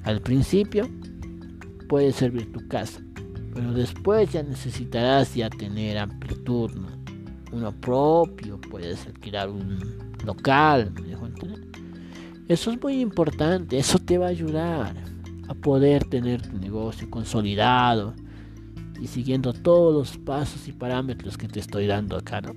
Al 0.04 0.20
principio 0.22 0.90
puede 1.88 2.12
servir 2.12 2.52
tu 2.52 2.68
casa, 2.68 3.00
pero 3.54 3.72
después 3.72 4.32
ya 4.34 4.44
necesitarás 4.44 5.34
ya 5.34 5.50
tener 5.50 5.98
amplitud, 5.98 6.72
uno 7.52 7.72
propio, 7.72 8.60
puedes 8.60 9.06
alquilar 9.06 9.50
un 9.50 9.80
local, 10.26 10.92
Eso 12.48 12.70
es 12.70 12.80
muy 12.80 13.02
importante, 13.02 13.80
eso 13.80 13.98
te 13.98 14.20
va 14.20 14.28
a 14.28 14.30
ayudar 14.30 14.96
a 15.48 15.56
poder 15.56 16.06
tener 16.06 16.44
tu 16.44 16.56
negocio 16.60 17.10
consolidado 17.10 18.14
y 19.02 19.08
siguiendo 19.08 19.52
todos 19.52 19.94
los 19.94 20.18
pasos 20.24 20.68
y 20.68 20.72
parámetros 20.72 21.38
que 21.38 21.48
te 21.48 21.60
estoy 21.60 21.88
dando 21.88 22.16
acá, 22.16 22.42
¿no? 22.42 22.54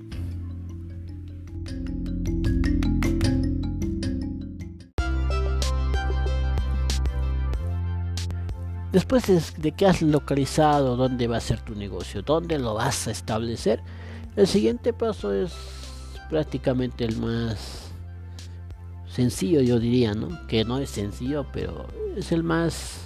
Después 8.91 9.55
de 9.57 9.71
que 9.71 9.87
has 9.87 10.03
localizado 10.03 10.97
dónde 10.97 11.27
va 11.27 11.37
a 11.37 11.41
ser 11.41 11.61
tu 11.61 11.73
negocio, 11.73 12.21
dónde 12.21 12.59
lo 12.59 12.75
vas 12.75 13.07
a 13.07 13.11
establecer, 13.11 13.81
el 14.35 14.45
siguiente 14.45 14.93
paso 14.93 15.33
es 15.33 15.51
prácticamente 16.29 17.05
el 17.05 17.17
más 17.17 17.88
sencillo, 19.09 19.61
yo 19.61 19.79
diría, 19.79 20.13
¿no? 20.13 20.47
Que 20.47 20.63
no 20.63 20.77
es 20.77 20.89
sencillo, 20.89 21.45
pero 21.51 21.87
es 22.15 22.31
el 22.31 22.43
más 22.43 23.01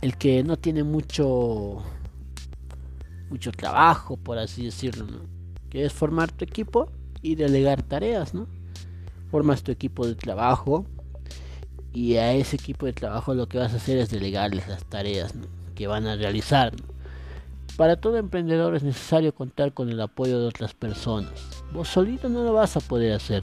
el 0.00 0.16
que 0.16 0.42
no 0.44 0.56
tiene 0.56 0.84
mucho 0.84 1.82
mucho 3.30 3.50
trabajo, 3.52 4.16
por 4.16 4.38
así 4.38 4.64
decirlo, 4.64 5.06
¿no? 5.06 5.18
Que 5.70 5.84
es 5.84 5.92
formar 5.92 6.30
tu 6.30 6.44
equipo 6.44 6.88
y 7.22 7.34
delegar 7.34 7.82
tareas, 7.82 8.34
¿no? 8.34 8.46
Formas 9.30 9.62
tu 9.62 9.72
equipo 9.72 10.06
de 10.06 10.14
trabajo 10.14 10.86
y 11.92 12.16
a 12.16 12.32
ese 12.32 12.56
equipo 12.56 12.86
de 12.86 12.92
trabajo 12.92 13.34
lo 13.34 13.48
que 13.48 13.58
vas 13.58 13.72
a 13.72 13.76
hacer 13.76 13.98
es 13.98 14.10
delegarles 14.10 14.68
las 14.68 14.84
tareas 14.84 15.34
que 15.74 15.86
van 15.86 16.06
a 16.06 16.16
realizar. 16.16 16.72
Para 17.76 17.96
todo 17.96 18.18
emprendedor 18.18 18.76
es 18.76 18.84
necesario 18.84 19.34
contar 19.34 19.72
con 19.72 19.88
el 19.88 20.00
apoyo 20.00 20.38
de 20.38 20.46
otras 20.46 20.74
personas. 20.74 21.32
Vos 21.72 21.88
solito 21.88 22.28
no 22.28 22.44
lo 22.44 22.52
vas 22.52 22.76
a 22.76 22.80
poder 22.80 23.12
hacer. 23.14 23.42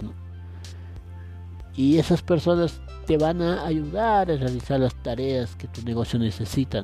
Y 1.76 1.97
esas 1.97 2.22
personas 2.22 2.82
te 3.05 3.17
van 3.17 3.41
a 3.41 3.65
ayudar 3.65 4.30
a 4.30 4.36
realizar 4.36 4.80
las 4.80 4.95
tareas 4.95 5.55
que 5.55 5.67
tu 5.67 5.82
negocio 5.84 6.19
necesita. 6.19 6.84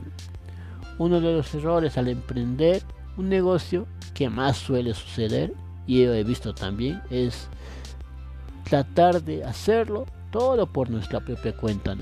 Uno 0.98 1.22
de 1.22 1.34
los 1.34 1.54
errores 1.54 1.98
al 1.98 2.08
emprender 2.08 2.82
un 3.18 3.30
negocio 3.30 3.88
que 4.14 4.30
más 4.30 4.58
suele 4.58 4.94
suceder, 4.94 5.54
y 5.86 6.04
yo 6.04 6.14
he 6.14 6.24
visto 6.24 6.54
también, 6.54 7.02
es 7.10 7.48
tratar 8.64 9.22
de 9.24 9.44
hacerlo 9.44 10.06
todo 10.32 10.68
por 10.68 10.90
nuestra 10.90 11.20
propia 11.20 11.56
cuenta. 11.56 11.96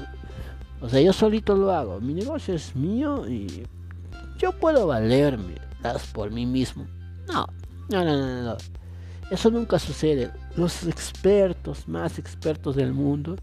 O 0.82 0.90
sea, 0.90 1.02
yo 1.02 1.14
solito 1.14 1.56
lo 1.56 1.72
hago. 1.72 2.00
Mi 2.00 2.14
negocio 2.14 2.54
es 2.54 2.76
mío 2.76 3.28
y 3.28 3.66
yo 4.38 4.52
puedo 4.54 4.88
valerme 4.88 5.56
por 6.14 6.32
mí 6.32 6.46
mismo. 6.46 6.86
No, 7.28 7.48
no, 7.90 8.04
no, 8.04 8.18
no, 8.18 8.42
no. 8.44 8.58
Eso 9.30 9.50
nunca 9.50 9.80
sucede. 9.80 10.32
Los 10.56 10.86
expertos, 10.86 11.88
más 11.88 12.20
expertos 12.20 12.76
del 12.76 12.94
mundo, 12.94 13.38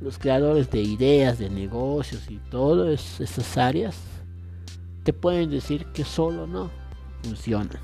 los 0.00 0.18
creadores 0.18 0.70
de 0.70 0.82
ideas, 0.82 1.38
de 1.38 1.50
negocios 1.50 2.30
y 2.30 2.38
todas 2.50 3.20
esas 3.20 3.56
áreas, 3.56 3.96
te 5.04 5.12
pueden 5.12 5.50
decir 5.50 5.86
que 5.86 6.04
solo 6.04 6.46
no 6.46 6.70
funciona. 7.22 7.80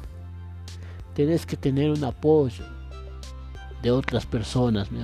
Tienes 1.15 1.45
que 1.45 1.57
tener 1.57 1.91
un 1.91 2.05
apoyo 2.05 2.65
de 3.83 3.91
otras 3.91 4.27
personas, 4.27 4.91
¿me 4.91 5.01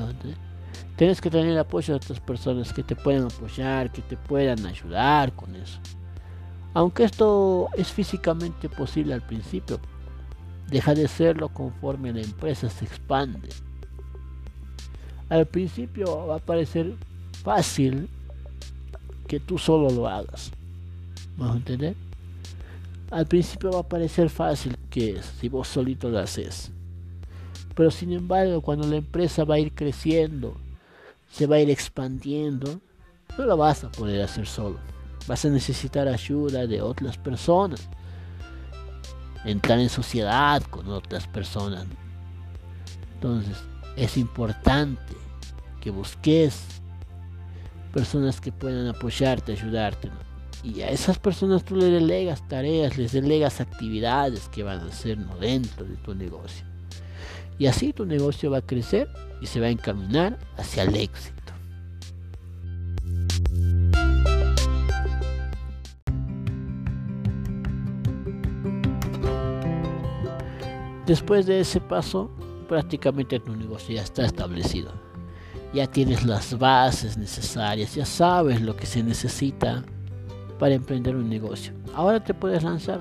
Tienes 0.96 1.20
que 1.20 1.30
tener 1.30 1.48
el 1.48 1.58
apoyo 1.58 1.94
de 1.94 1.96
otras 1.96 2.20
personas 2.20 2.72
que 2.72 2.82
te 2.82 2.94
puedan 2.94 3.24
apoyar, 3.24 3.90
que 3.90 4.00
te 4.02 4.16
puedan 4.16 4.64
ayudar 4.64 5.32
con 5.34 5.54
eso. 5.56 5.80
Aunque 6.72 7.04
esto 7.04 7.68
es 7.76 7.92
físicamente 7.92 8.68
posible 8.68 9.14
al 9.14 9.22
principio, 9.22 9.80
deja 10.68 10.94
de 10.94 11.08
serlo 11.08 11.48
conforme 11.48 12.12
la 12.12 12.22
empresa 12.22 12.68
se 12.68 12.84
expande. 12.84 13.48
Al 15.28 15.46
principio 15.46 16.26
va 16.26 16.36
a 16.36 16.38
parecer 16.38 16.94
fácil 17.42 18.08
que 19.26 19.40
tú 19.40 19.58
solo 19.58 19.90
lo 19.90 20.08
hagas. 20.08 20.52
¿Vamos 21.36 21.54
a 21.54 21.58
entender? 21.58 21.94
Al 23.10 23.26
principio 23.26 23.70
va 23.70 23.80
a 23.80 23.88
parecer 23.88 24.30
fácil 24.30 24.76
que 24.90 25.20
si 25.40 25.48
vos 25.48 25.68
solito 25.68 26.08
lo 26.08 26.18
haces. 26.18 26.70
Pero 27.74 27.90
sin 27.90 28.12
embargo, 28.12 28.60
cuando 28.60 28.86
la 28.86 28.96
empresa 28.96 29.44
va 29.44 29.56
a 29.56 29.58
ir 29.58 29.72
creciendo, 29.72 30.56
se 31.30 31.46
va 31.46 31.56
a 31.56 31.60
ir 31.60 31.70
expandiendo, 31.70 32.80
no 33.36 33.44
lo 33.44 33.56
vas 33.56 33.82
a 33.82 33.90
poder 33.90 34.22
hacer 34.22 34.46
solo. 34.46 34.78
Vas 35.26 35.44
a 35.44 35.48
necesitar 35.48 36.06
ayuda 36.06 36.66
de 36.66 36.82
otras 36.82 37.18
personas. 37.18 37.88
Entrar 39.44 39.78
en 39.78 39.88
sociedad 39.88 40.62
con 40.62 40.88
otras 40.88 41.26
personas. 41.26 41.86
Entonces, 43.14 43.56
es 43.96 44.16
importante 44.16 45.14
que 45.80 45.90
busques 45.90 46.62
personas 47.92 48.40
que 48.40 48.50
puedan 48.50 48.88
apoyarte, 48.88 49.52
ayudarte. 49.52 50.10
Y 50.64 50.80
a 50.80 50.88
esas 50.88 51.18
personas 51.18 51.64
tú 51.64 51.76
le 51.76 51.86
delegas 51.86 52.46
tareas, 52.48 52.96
les 52.96 53.12
delegas 53.12 53.60
actividades 53.60 54.48
que 54.48 54.62
van 54.62 54.80
a 54.80 54.86
hacer 54.86 55.18
dentro 55.38 55.84
de 55.84 55.96
tu 55.96 56.14
negocio. 56.14 56.66
Y 57.58 57.66
así 57.66 57.92
tu 57.92 58.04
negocio 58.04 58.50
va 58.50 58.58
a 58.58 58.62
crecer 58.62 59.08
y 59.40 59.46
se 59.46 59.60
va 59.60 59.66
a 59.66 59.70
encaminar 59.70 60.38
hacia 60.56 60.82
el 60.82 60.96
éxito. 60.96 61.52
Después 71.06 71.46
de 71.46 71.60
ese 71.60 71.80
paso, 71.80 72.30
prácticamente 72.68 73.38
tu 73.40 73.54
negocio 73.54 73.94
ya 73.94 74.02
está 74.02 74.24
establecido. 74.24 74.92
Ya 75.72 75.86
tienes 75.86 76.24
las 76.24 76.56
bases 76.58 77.18
necesarias, 77.18 77.94
ya 77.94 78.06
sabes 78.06 78.62
lo 78.62 78.76
que 78.76 78.86
se 78.86 79.02
necesita 79.02 79.84
para 80.58 80.74
emprender 80.74 81.16
un 81.16 81.28
negocio. 81.28 81.72
Ahora 81.94 82.22
te 82.22 82.32
puedes 82.32 82.62
lanzar. 82.62 83.00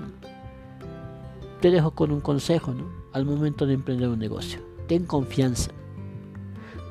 Te 1.61 1.71
dejo 1.71 1.91
con 1.91 2.11
un 2.11 2.19
consejo, 2.19 2.73
¿no? 2.73 3.03
al 3.13 3.25
momento 3.25 3.65
de 3.65 3.75
emprender 3.75 4.09
un 4.09 4.19
negocio. 4.19 4.59
Ten 4.87 5.05
confianza. 5.05 5.71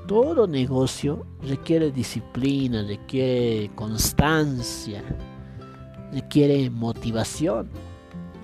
Todo 0.06 0.46
negocio 0.46 1.26
requiere 1.42 1.92
disciplina, 1.92 2.82
requiere 2.82 3.70
constancia, 3.74 5.02
requiere 6.12 6.70
motivación. 6.70 7.68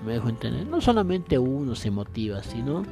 Me 0.05 0.13
dejo 0.13 0.29
entender. 0.29 0.65
No 0.65 0.81
solamente 0.81 1.37
uno 1.37 1.75
se 1.75 1.91
motiva, 1.91 2.41
sino 2.43 2.83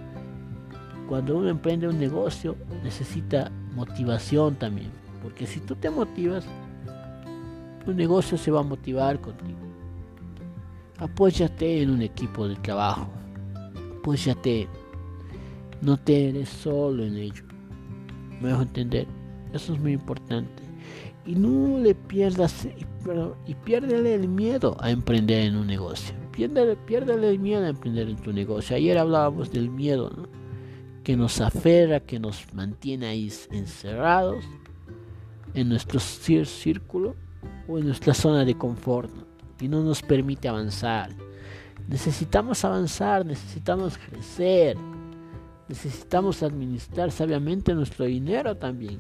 cuando 1.08 1.38
uno 1.38 1.50
emprende 1.50 1.88
un 1.88 2.00
negocio 2.00 2.56
necesita 2.84 3.52
motivación 3.76 4.56
también. 4.56 4.92
Porque 5.24 5.48
si 5.48 5.60
tú 5.60 5.76
te 5.76 5.90
motivas, 5.90 6.46
tu 7.86 7.94
negocio 7.94 8.38
se 8.38 8.52
va 8.52 8.60
a 8.60 8.64
motivar 8.64 9.20
contigo. 9.22 9.60
Apóyate 11.00 11.82
en 11.82 11.92
un 11.92 12.02
equipo 12.02 12.48
de 12.48 12.56
trabajo 12.56 13.08
pues 14.08 14.24
ya 14.24 14.36
te 14.36 14.70
no 15.82 15.98
te 15.98 16.30
eres 16.30 16.48
solo 16.48 17.04
en 17.04 17.18
ello. 17.18 17.44
Me 18.40 18.48
dejo 18.48 18.62
entender. 18.62 19.06
Eso 19.52 19.74
es 19.74 19.82
muy 19.82 19.92
importante. 19.92 20.64
Y 21.26 21.36
no 21.36 21.78
le 21.78 21.94
pierdas 21.94 22.70
y, 23.46 23.54
piérdele 23.54 24.16
el 24.16 24.30
miedo 24.30 24.78
a 24.80 24.92
emprender 24.92 25.42
en 25.42 25.58
un 25.58 25.68
negocio. 25.68 26.16
Piérdele, 26.38 27.30
el 27.32 27.40
miedo 27.40 27.66
a 27.66 27.70
emprender 27.70 28.08
en 28.10 28.16
tu 28.18 28.32
negocio. 28.32 28.76
Ayer 28.76 29.00
hablábamos 29.00 29.52
del 29.52 29.72
miedo, 29.72 30.12
que 31.04 31.18
nos 31.18 31.42
aferra, 31.42 32.00
que 32.00 32.20
nos 32.20 32.54
mantiene 32.54 33.08
ahí 33.08 33.32
encerrados 33.50 34.46
en 35.56 35.70
nuestro 35.70 36.00
círculo 36.00 37.16
o 37.68 37.80
en 37.80 37.88
nuestra 37.88 38.14
zona 38.14 38.46
de 38.46 38.56
confort 38.56 39.12
y 39.60 39.68
no 39.68 39.82
nos 39.82 40.04
permite 40.04 40.48
avanzar. 40.48 41.10
Necesitamos 41.88 42.64
avanzar, 42.64 43.26
necesitamos 43.26 43.98
crecer, 43.98 44.78
necesitamos 45.68 46.44
administrar 46.44 47.10
sabiamente 47.10 47.74
nuestro 47.74 48.06
dinero 48.06 48.56
también. 48.56 49.00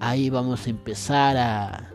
Ahí 0.00 0.30
vamos 0.30 0.66
a 0.66 0.70
empezar 0.70 1.36
a, 1.36 1.91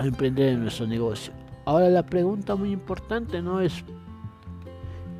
a 0.00 0.06
emprender 0.06 0.50
en 0.50 0.62
nuestro 0.62 0.86
negocio. 0.86 1.32
Ahora 1.64 1.88
la 1.88 2.04
pregunta 2.04 2.56
muy 2.56 2.72
importante 2.72 3.42
no 3.42 3.60
es, 3.60 3.84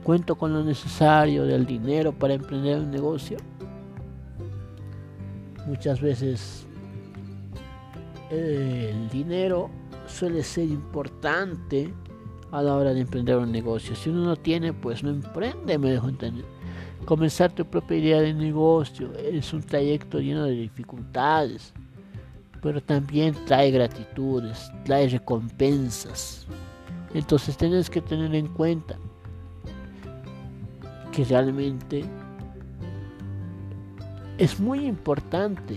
¿cuento 0.02 0.36
con 0.36 0.52
lo 0.52 0.64
necesario 0.64 1.44
del 1.44 1.66
dinero 1.66 2.12
para 2.12 2.34
emprender 2.34 2.78
un 2.78 2.90
negocio? 2.90 3.38
muchas 5.66 6.00
veces 6.00 6.66
el 8.30 9.08
dinero 9.08 9.70
suele 10.06 10.42
ser 10.42 10.64
importante 10.64 11.92
a 12.50 12.62
la 12.62 12.74
hora 12.74 12.92
de 12.92 13.00
emprender 13.00 13.36
un 13.36 13.52
negocio. 13.52 13.94
Si 13.94 14.10
uno 14.10 14.24
no 14.24 14.36
tiene, 14.36 14.72
pues 14.72 15.04
no 15.04 15.10
emprende, 15.10 15.78
me 15.78 15.90
dejo 15.90 16.08
entender. 16.08 16.44
Comenzar 17.04 17.52
tu 17.52 17.64
propia 17.64 17.96
idea 17.96 18.20
de 18.20 18.34
negocio 18.34 19.12
es 19.14 19.52
un 19.52 19.62
trayecto 19.62 20.18
lleno 20.18 20.44
de 20.44 20.52
dificultades, 20.52 21.72
pero 22.62 22.82
también 22.82 23.34
trae 23.46 23.70
gratitudes, 23.70 24.70
trae 24.84 25.08
recompensas. 25.08 26.46
Entonces 27.14 27.56
tienes 27.56 27.88
que 27.88 28.00
tener 28.00 28.34
en 28.34 28.48
cuenta 28.48 28.96
que 31.12 31.24
realmente 31.24 32.04
es 34.38 34.60
muy 34.60 34.86
importante 34.86 35.76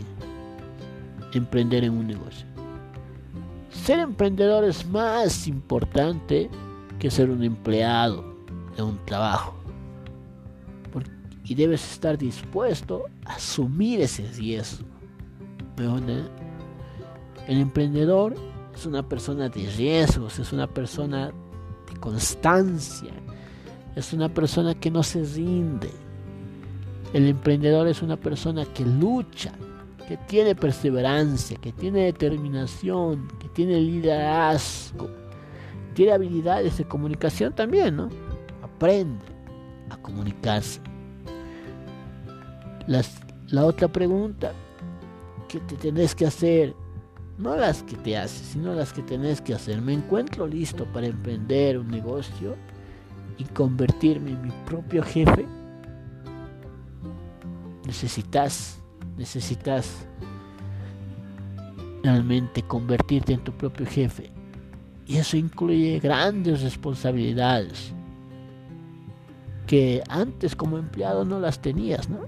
emprender 1.33 1.83
en 1.83 1.97
un 1.97 2.07
negocio. 2.07 2.45
Ser 3.69 3.99
emprendedor 3.99 4.63
es 4.63 4.85
más 4.87 5.47
importante 5.47 6.49
que 6.99 7.09
ser 7.09 7.29
un 7.29 7.43
empleado 7.43 8.23
de 8.75 8.83
un 8.83 8.97
trabajo. 9.05 9.55
y 11.45 11.55
debes 11.55 11.83
estar 11.91 12.17
dispuesto 12.17 13.03
a 13.25 13.33
asumir 13.33 13.99
ese 13.99 14.25
riesgo. 14.31 14.87
El 17.47 17.59
emprendedor 17.59 18.35
es 18.73 18.85
una 18.85 19.07
persona 19.07 19.49
de 19.49 19.69
riesgos, 19.77 20.39
es 20.39 20.53
una 20.53 20.67
persona 20.67 21.27
de 21.27 21.99
constancia, 21.99 23.11
es 23.95 24.13
una 24.13 24.29
persona 24.29 24.73
que 24.75 24.89
no 24.89 25.03
se 25.03 25.23
rinde. 25.23 25.91
El 27.13 27.27
emprendedor 27.27 27.87
es 27.87 28.01
una 28.01 28.17
persona 28.17 28.65
que 28.65 28.85
lucha, 28.85 29.51
que 30.07 30.17
tiene 30.17 30.55
perseverancia, 30.55 31.57
que 31.57 31.71
tiene 31.71 32.05
determinación, 32.05 33.27
que 33.39 33.49
tiene 33.49 33.79
liderazgo, 33.79 35.09
tiene 35.93 36.13
habilidades 36.13 36.77
de 36.77 36.85
comunicación 36.85 37.53
también, 37.53 37.97
¿no? 37.97 38.09
Aprende 38.63 39.25
a 39.89 39.97
comunicarse. 39.97 40.81
la 42.87 43.65
otra 43.65 43.87
pregunta 43.87 44.53
que 45.47 45.59
te 45.59 45.75
tenés 45.75 46.15
que 46.15 46.25
hacer, 46.25 46.75
no 47.37 47.55
las 47.55 47.83
que 47.83 47.95
te 47.97 48.17
haces, 48.17 48.47
sino 48.47 48.73
las 48.73 48.93
que 48.93 49.01
tenés 49.01 49.41
que 49.41 49.53
hacer. 49.53 49.81
Me 49.81 49.93
encuentro 49.93 50.47
listo 50.47 50.85
para 50.85 51.07
emprender 51.07 51.77
un 51.77 51.89
negocio 51.89 52.55
y 53.37 53.43
convertirme 53.45 54.31
en 54.31 54.41
mi 54.41 54.51
propio 54.65 55.03
jefe. 55.03 55.45
Necesitas 57.85 58.79
necesitas 59.17 60.07
realmente 62.03 62.61
convertirte 62.63 63.33
en 63.33 63.43
tu 63.43 63.51
propio 63.51 63.85
jefe. 63.85 64.31
Y 65.05 65.17
eso 65.17 65.37
incluye 65.37 65.99
grandes 65.99 66.61
responsabilidades 66.61 67.93
que 69.67 70.03
antes 70.09 70.55
como 70.55 70.77
empleado 70.77 71.25
no 71.25 71.39
las 71.39 71.61
tenías, 71.61 72.09
¿no? 72.09 72.19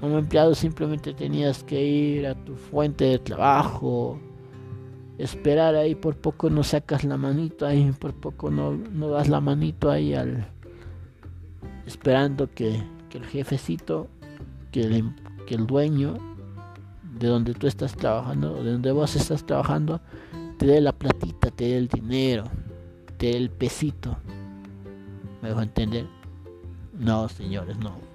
Como 0.00 0.18
empleado 0.18 0.54
simplemente 0.54 1.12
tenías 1.12 1.62
que 1.62 1.84
ir 1.84 2.26
a 2.26 2.34
tu 2.34 2.56
fuente 2.56 3.04
de 3.04 3.18
trabajo, 3.18 4.18
esperar 5.18 5.74
ahí, 5.74 5.94
por 5.94 6.16
poco 6.16 6.48
no 6.48 6.62
sacas 6.62 7.04
la 7.04 7.18
manito 7.18 7.66
ahí, 7.66 7.92
por 7.92 8.14
poco 8.14 8.50
no, 8.50 8.72
no 8.72 9.10
das 9.10 9.28
la 9.28 9.40
manito 9.40 9.90
ahí 9.90 10.14
al 10.14 10.48
esperando 11.86 12.48
que, 12.50 12.82
que 13.08 13.18
el 13.18 13.26
jefecito, 13.26 14.08
que 14.70 14.82
el, 14.82 15.14
que 15.46 15.56
el 15.56 15.66
dueño 15.66 16.16
de 17.18 17.26
donde 17.26 17.52
tú 17.52 17.66
estás 17.66 17.94
trabajando, 17.94 18.62
de 18.62 18.72
donde 18.72 18.92
vos 18.92 19.14
estás 19.16 19.44
trabajando, 19.44 20.00
te 20.56 20.66
dé 20.66 20.80
la 20.80 20.92
platita, 20.92 21.50
te 21.50 21.64
dé 21.64 21.76
el 21.76 21.88
dinero, 21.88 22.44
te 23.18 23.26
dé 23.26 23.36
el 23.36 23.50
pesito. 23.50 24.16
¿Me 25.42 25.48
dejo 25.48 25.62
entender? 25.62 26.06
No, 26.98 27.28
señores, 27.28 27.76
no. 27.78 28.09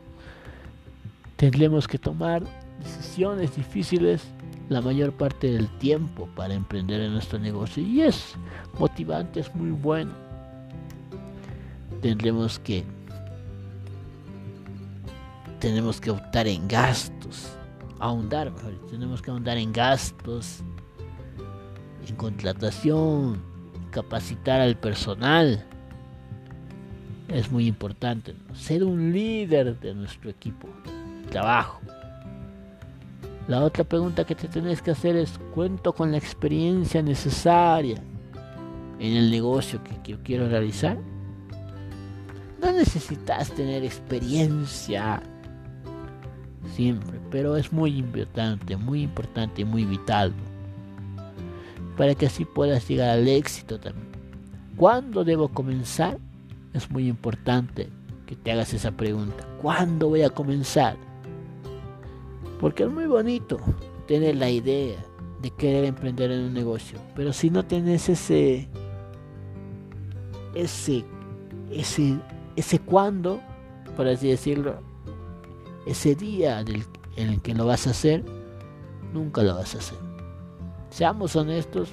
Tendremos 1.37 1.87
que 1.87 1.97
tomar 1.97 2.43
decisiones 2.79 3.55
difíciles 3.55 4.25
la 4.69 4.81
mayor 4.81 5.11
parte 5.11 5.51
del 5.51 5.69
tiempo 5.77 6.27
para 6.35 6.53
emprender 6.53 7.01
en 7.01 7.13
nuestro 7.13 7.37
negocio 7.37 7.83
y 7.83 8.01
es 8.01 8.35
motivante, 8.79 9.41
es 9.41 9.53
muy 9.53 9.71
bueno. 9.71 10.11
Tendremos 12.01 12.57
que 12.59 12.83
tenemos 15.59 15.99
que 15.99 16.11
optar 16.11 16.47
en 16.47 16.67
gastos, 16.67 17.49
ahondar, 17.99 18.51
mejor, 18.51 18.73
tenemos 18.89 19.21
que 19.21 19.31
ahondar 19.31 19.57
en 19.57 19.73
gastos, 19.73 20.63
en 22.07 22.15
contratación, 22.15 23.41
capacitar 23.91 24.61
al 24.61 24.77
personal. 24.77 25.65
Es 27.27 27.51
muy 27.51 27.65
importante 27.65 28.35
ser 28.53 28.83
un 28.83 29.11
líder 29.11 29.79
de 29.79 29.95
nuestro 29.95 30.29
equipo 30.29 30.67
trabajo. 31.25 31.79
La 33.47 33.61
otra 33.61 33.83
pregunta 33.83 34.23
que 34.23 34.35
te 34.35 34.47
tenés 34.47 34.81
que 34.81 34.91
hacer 34.91 35.15
es, 35.15 35.37
¿cuento 35.53 35.93
con 35.93 36.11
la 36.11 36.17
experiencia 36.17 37.01
necesaria 37.01 38.01
en 38.99 39.17
el 39.17 39.29
negocio 39.29 39.83
que 39.83 40.11
yo 40.11 40.17
quiero 40.23 40.49
realizar? 40.49 40.97
No 42.61 42.71
necesitas 42.71 43.51
tener 43.51 43.83
experiencia 43.83 45.21
siempre, 46.73 47.19
pero 47.29 47.55
es 47.55 47.71
muy 47.71 47.97
importante, 47.97 48.75
muy 48.77 49.03
importante 49.03 49.61
y 49.61 49.65
muy 49.65 49.85
vital 49.85 50.33
para 51.97 52.15
que 52.15 52.25
así 52.25 52.45
puedas 52.45 52.87
llegar 52.87 53.09
al 53.09 53.27
éxito 53.27 53.79
también. 53.79 54.07
¿Cuándo 54.77 55.23
debo 55.23 55.47
comenzar? 55.49 56.17
Es 56.73 56.89
muy 56.91 57.07
importante 57.07 57.89
que 58.25 58.35
te 58.35 58.51
hagas 58.51 58.73
esa 58.73 58.91
pregunta. 58.91 59.45
¿Cuándo 59.61 60.09
voy 60.09 60.23
a 60.23 60.29
comenzar? 60.29 60.97
Porque 62.59 62.83
es 62.83 62.89
muy 62.89 63.05
bonito 63.05 63.59
tener 64.07 64.35
la 64.35 64.49
idea 64.49 64.97
de 65.41 65.51
querer 65.51 65.85
emprender 65.85 66.31
en 66.31 66.45
un 66.45 66.53
negocio, 66.53 66.99
pero 67.15 67.33
si 67.33 67.49
no 67.49 67.65
tienes 67.65 68.09
ese 68.09 68.67
ese 70.53 71.03
ese 71.71 72.17
ese 72.55 72.79
cuándo, 72.79 73.41
por 73.95 74.07
así 74.07 74.29
decirlo, 74.29 74.79
ese 75.85 76.15
día 76.15 76.61
en 76.61 77.29
el 77.29 77.41
que 77.41 77.53
lo 77.53 77.65
vas 77.65 77.87
a 77.87 77.91
hacer, 77.91 78.23
nunca 79.13 79.43
lo 79.43 79.55
vas 79.55 79.75
a 79.75 79.79
hacer. 79.79 79.97
Seamos 80.89 81.35
honestos, 81.35 81.89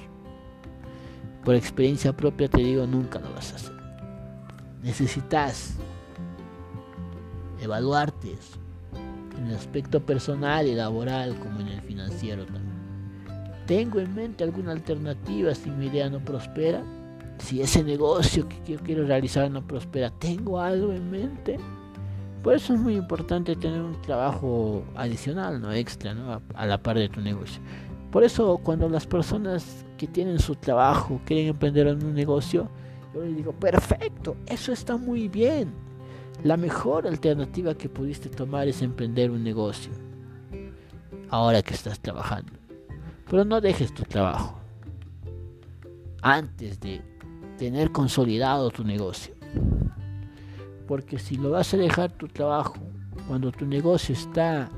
por 1.43 1.55
experiencia 1.55 2.15
propia 2.15 2.47
te 2.47 2.61
digo, 2.61 2.87
nunca 2.87 3.19
lo 3.19 3.29
vas 3.33 3.51
a 3.51 3.55
hacer. 3.57 3.73
Necesitas 4.81 5.75
evaluarte 7.61 8.37
en 9.43 9.49
el 9.49 9.55
aspecto 9.55 10.05
personal 10.05 10.67
y 10.67 10.75
laboral 10.75 11.35
como 11.39 11.59
en 11.59 11.67
el 11.67 11.81
financiero 11.81 12.45
también. 12.45 12.73
¿Tengo 13.65 13.99
en 13.99 14.13
mente 14.13 14.43
alguna 14.43 14.71
alternativa 14.71 15.53
si 15.55 15.69
mi 15.69 15.87
idea 15.87 16.09
no 16.09 16.19
prospera? 16.19 16.83
Si 17.39 17.61
ese 17.61 17.83
negocio 17.83 18.47
que 18.47 18.73
yo 18.73 18.79
quiero 18.79 19.05
realizar 19.05 19.49
no 19.49 19.65
prospera, 19.65 20.11
¿tengo 20.11 20.59
algo 20.59 20.91
en 20.91 21.09
mente? 21.09 21.57
Por 22.41 22.53
eso 22.53 22.73
es 22.73 22.79
muy 22.79 22.95
importante 22.95 23.55
tener 23.55 23.81
un 23.81 24.01
trabajo 24.01 24.83
adicional, 24.95 25.61
no 25.61 25.71
extra, 25.71 26.13
¿no? 26.13 26.41
A, 26.53 26.65
la 26.65 26.81
par 26.81 26.97
de 26.97 27.07
tu 27.07 27.21
negocio. 27.21 27.61
Por 28.11 28.23
eso 28.23 28.59
cuando 28.61 28.89
las 28.89 29.07
personas 29.07 29.85
que 29.97 30.07
tienen 30.07 30.39
su 30.39 30.55
trabajo 30.55 31.21
quieren 31.25 31.47
emprender 31.47 31.87
en 31.87 32.03
un 32.03 32.13
negocio, 32.13 32.69
yo 33.13 33.23
les 33.23 33.35
digo, 33.35 33.53
perfecto, 33.53 34.35
eso 34.45 34.73
está 34.73 34.97
muy 34.97 35.29
bien. 35.29 35.73
La 36.43 36.57
mejor 36.57 37.07
alternativa 37.07 37.73
que 37.73 37.87
pudiste 37.87 38.27
tomar 38.27 38.67
es 38.67 38.81
emprender 38.81 39.31
un 39.31 39.45
negocio. 39.45 39.93
Ahora 41.29 41.61
que 41.61 41.73
estás 41.73 42.01
trabajando. 42.01 42.51
Pero 43.29 43.45
no 43.45 43.61
dejes 43.61 43.93
tu 43.93 44.03
trabajo. 44.03 44.59
Antes 46.21 46.81
de 46.81 47.01
tener 47.57 47.93
consolidado 47.93 48.69
tu 48.71 48.83
negocio. 48.83 49.33
Porque 50.85 51.17
si 51.17 51.37
lo 51.37 51.51
vas 51.51 51.73
a 51.73 51.77
dejar 51.77 52.11
tu 52.11 52.27
trabajo, 52.27 52.75
cuando 53.25 53.53
tu 53.53 53.65
negocio 53.65 54.13
está 54.13 54.69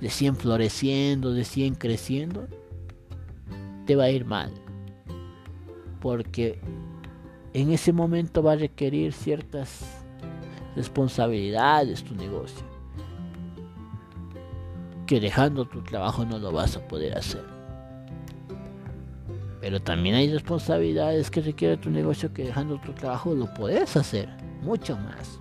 de 0.00 0.08
100 0.08 0.36
floreciendo, 0.36 1.32
de 1.32 1.44
100 1.44 1.74
creciendo, 1.74 2.46
te 3.84 3.96
va 3.96 4.04
a 4.04 4.10
ir 4.10 4.24
mal. 4.24 4.52
Porque 6.00 6.60
en 7.52 7.72
ese 7.72 7.92
momento 7.92 8.44
va 8.44 8.52
a 8.52 8.56
requerir 8.56 9.12
ciertas 9.12 10.05
responsabilidades 10.76 12.04
tu 12.04 12.14
negocio. 12.14 12.64
Que 15.06 15.18
dejando 15.18 15.64
tu 15.64 15.82
trabajo 15.82 16.24
no 16.24 16.38
lo 16.38 16.52
vas 16.52 16.76
a 16.76 16.86
poder 16.86 17.16
hacer. 17.16 17.44
Pero 19.60 19.80
también 19.80 20.14
hay 20.14 20.30
responsabilidades 20.30 21.30
que 21.30 21.40
requiere 21.40 21.76
tu 21.76 21.90
negocio 21.90 22.32
que 22.32 22.44
dejando 22.44 22.78
tu 22.80 22.92
trabajo 22.92 23.34
lo 23.34 23.52
puedes 23.54 23.96
hacer 23.96 24.28
mucho 24.62 24.96
más, 24.96 25.40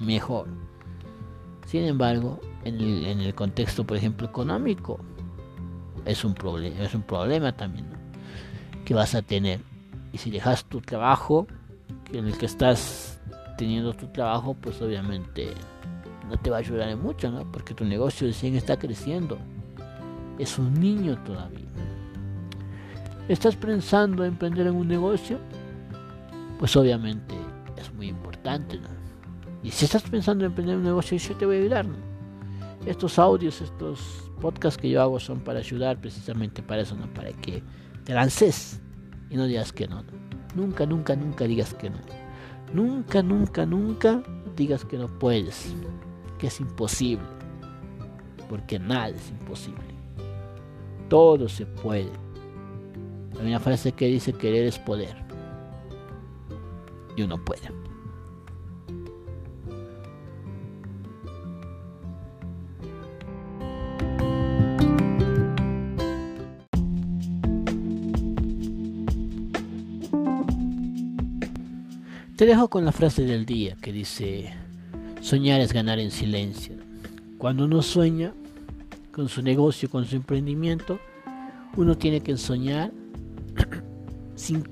mejor. 0.00 0.48
Sin 1.66 1.84
embargo, 1.84 2.40
en 2.64 2.74
el, 2.74 3.06
en 3.06 3.20
el 3.20 3.34
contexto, 3.34 3.84
por 3.84 3.96
ejemplo, 3.96 4.26
económico, 4.26 4.98
es 6.04 6.24
un, 6.24 6.34
es 6.80 6.94
un 6.94 7.02
problema 7.02 7.56
también 7.56 7.86
que 8.84 8.94
vas 8.94 9.14
a 9.14 9.22
tener. 9.22 9.60
Y 10.12 10.18
si 10.18 10.30
dejas 10.30 10.64
tu 10.64 10.80
trabajo, 10.80 11.46
en 12.12 12.26
el 12.26 12.36
que 12.36 12.46
estás 12.46 13.11
teniendo 13.56 13.92
tu 13.92 14.06
trabajo, 14.08 14.54
pues 14.54 14.80
obviamente 14.82 15.52
no 16.28 16.36
te 16.36 16.50
va 16.50 16.56
a 16.56 16.60
ayudar 16.60 16.96
mucho, 16.96 17.30
¿no? 17.30 17.50
Porque 17.50 17.74
tu 17.74 17.84
negocio 17.84 18.26
recién 18.26 18.54
está 18.56 18.78
creciendo. 18.78 19.38
Es 20.38 20.58
un 20.58 20.74
niño 20.74 21.18
todavía. 21.24 21.66
¿Estás 23.28 23.54
pensando 23.56 24.24
en 24.24 24.32
emprender 24.32 24.66
en 24.66 24.74
un 24.74 24.88
negocio? 24.88 25.38
Pues 26.58 26.76
obviamente 26.76 27.34
es 27.76 27.92
muy 27.94 28.08
importante, 28.08 28.78
¿no? 28.78 28.88
Y 29.62 29.70
si 29.70 29.84
estás 29.84 30.02
pensando 30.02 30.44
en 30.44 30.50
emprender 30.50 30.76
un 30.76 30.84
negocio, 30.84 31.16
yo 31.18 31.36
te 31.36 31.46
voy 31.46 31.56
a 31.56 31.60
ayudar, 31.60 31.86
¿no? 31.86 31.96
Estos 32.86 33.18
audios, 33.18 33.60
estos 33.60 34.30
podcasts 34.40 34.80
que 34.80 34.90
yo 34.90 35.00
hago 35.00 35.20
son 35.20 35.40
para 35.40 35.60
ayudar 35.60 36.00
precisamente 36.00 36.62
para 36.62 36.82
eso, 36.82 36.96
¿no? 36.96 37.06
Para 37.14 37.32
que 37.32 37.62
te 38.04 38.12
lances 38.12 38.80
y 39.30 39.36
no 39.36 39.46
digas 39.46 39.72
que 39.72 39.86
no. 39.86 40.02
Nunca, 40.56 40.84
nunca, 40.84 41.14
nunca 41.14 41.44
digas 41.44 41.74
que 41.74 41.90
no. 41.90 41.98
Nunca, 42.72 43.22
nunca, 43.22 43.66
nunca 43.66 44.22
digas 44.56 44.84
que 44.84 44.96
no 44.96 45.06
puedes, 45.06 45.74
que 46.38 46.46
es 46.46 46.60
imposible. 46.60 47.24
Porque 48.48 48.78
nada 48.78 49.08
es 49.10 49.30
imposible. 49.30 49.82
Todo 51.08 51.48
se 51.48 51.66
puede. 51.66 52.10
Hay 53.40 53.46
una 53.46 53.60
frase 53.60 53.92
que 53.92 54.06
dice 54.06 54.32
querer 54.32 54.66
es 54.66 54.78
poder. 54.78 55.16
Y 57.16 57.22
uno 57.22 57.42
puede. 57.44 57.81
Te 72.42 72.46
dejo 72.46 72.66
con 72.66 72.84
la 72.84 72.90
frase 72.90 73.24
del 73.24 73.46
día 73.46 73.76
que 73.80 73.92
dice, 73.92 74.52
soñar 75.20 75.60
es 75.60 75.72
ganar 75.72 76.00
en 76.00 76.10
silencio. 76.10 76.74
Cuando 77.38 77.66
uno 77.66 77.82
sueña 77.82 78.34
con 79.12 79.28
su 79.28 79.42
negocio, 79.42 79.88
con 79.88 80.04
su 80.06 80.16
emprendimiento, 80.16 80.98
uno 81.76 81.96
tiene 81.96 82.20
que 82.20 82.36
soñar 82.36 82.90
sin, 84.34 84.64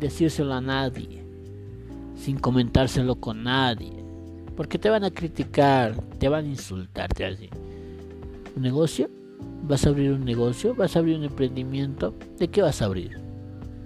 decírselo 0.00 0.54
a 0.54 0.62
nadie, 0.62 1.22
sin 2.14 2.38
comentárselo 2.38 3.16
con 3.16 3.44
nadie, 3.44 3.92
porque 4.56 4.78
te 4.78 4.88
van 4.88 5.04
a 5.04 5.10
criticar, 5.10 6.02
te 6.18 6.30
van 6.30 6.46
a 6.46 6.48
insultar, 6.48 7.12
te 7.12 7.24
van 7.24 7.36
¿Un 8.56 8.62
negocio? 8.62 9.10
¿Vas 9.64 9.84
a 9.84 9.90
abrir 9.90 10.12
un 10.12 10.24
negocio? 10.24 10.74
¿Vas 10.74 10.96
a 10.96 11.00
abrir 11.00 11.18
un 11.18 11.24
emprendimiento? 11.24 12.14
¿De 12.38 12.48
qué 12.48 12.62
vas 12.62 12.80
a 12.80 12.86
abrir? 12.86 13.18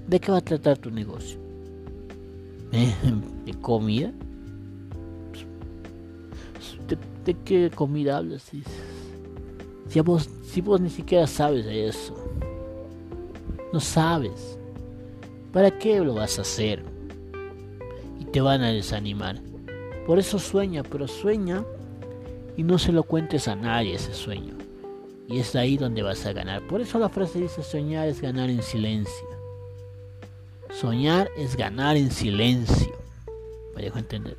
¿De 0.07 0.21
qué 0.21 0.31
va 0.31 0.39
a 0.39 0.43
tratar 0.43 0.79
tu 0.79 0.93
negocio? 0.93 1.50
de 3.45 3.55
comida. 3.61 4.13
¿De, 7.25 7.35
qué 7.45 7.71
comida 7.75 8.19
hablas? 8.19 8.51
Si, 9.89 10.01
vos, 10.01 10.29
si 10.43 10.61
vos 10.61 10.81
ni 10.81 10.91
siquiera 10.91 11.27
sabes 11.27 11.65
de 11.65 11.89
eso, 11.89 12.15
no 13.73 13.79
sabes, 13.81 14.59
¿para 15.53 15.71
qué 15.79 16.01
lo 16.01 16.15
vas 16.15 16.39
a 16.39 16.43
hacer? 16.43 16.83
Y 18.19 18.25
te 18.25 18.41
van 18.41 18.63
a 18.63 18.71
desanimar. 18.71 19.41
Por 20.07 20.19
eso 20.19 20.39
sueña, 20.39 20.83
pero 20.83 21.07
sueña 21.07 21.65
y 22.57 22.63
no 22.63 22.79
se 22.79 22.93
lo 22.93 23.05
cuentes 23.05 23.47
a 23.47 23.55
nadie 23.55 23.95
ese 23.95 24.15
sueño. 24.15 24.55
Y 25.29 25.39
es 25.39 25.55
ahí 25.55 25.77
donde 25.77 26.03
vas 26.03 26.27
a 26.27 26.33
ganar. 26.33 26.67
Por 26.67 26.81
eso 26.81 26.99
la 26.99 27.09
frase 27.09 27.41
dice 27.41 27.63
soñar 27.63 28.09
es 28.09 28.21
ganar 28.21 28.51
en 28.51 28.63
silencio. 28.63 29.40
Soñar 30.73 31.29
es 31.37 31.57
ganar 31.57 31.97
en 31.97 32.11
silencio. 32.11 32.93
Me 33.75 33.83
dejo 33.83 33.99
entender. 33.99 34.37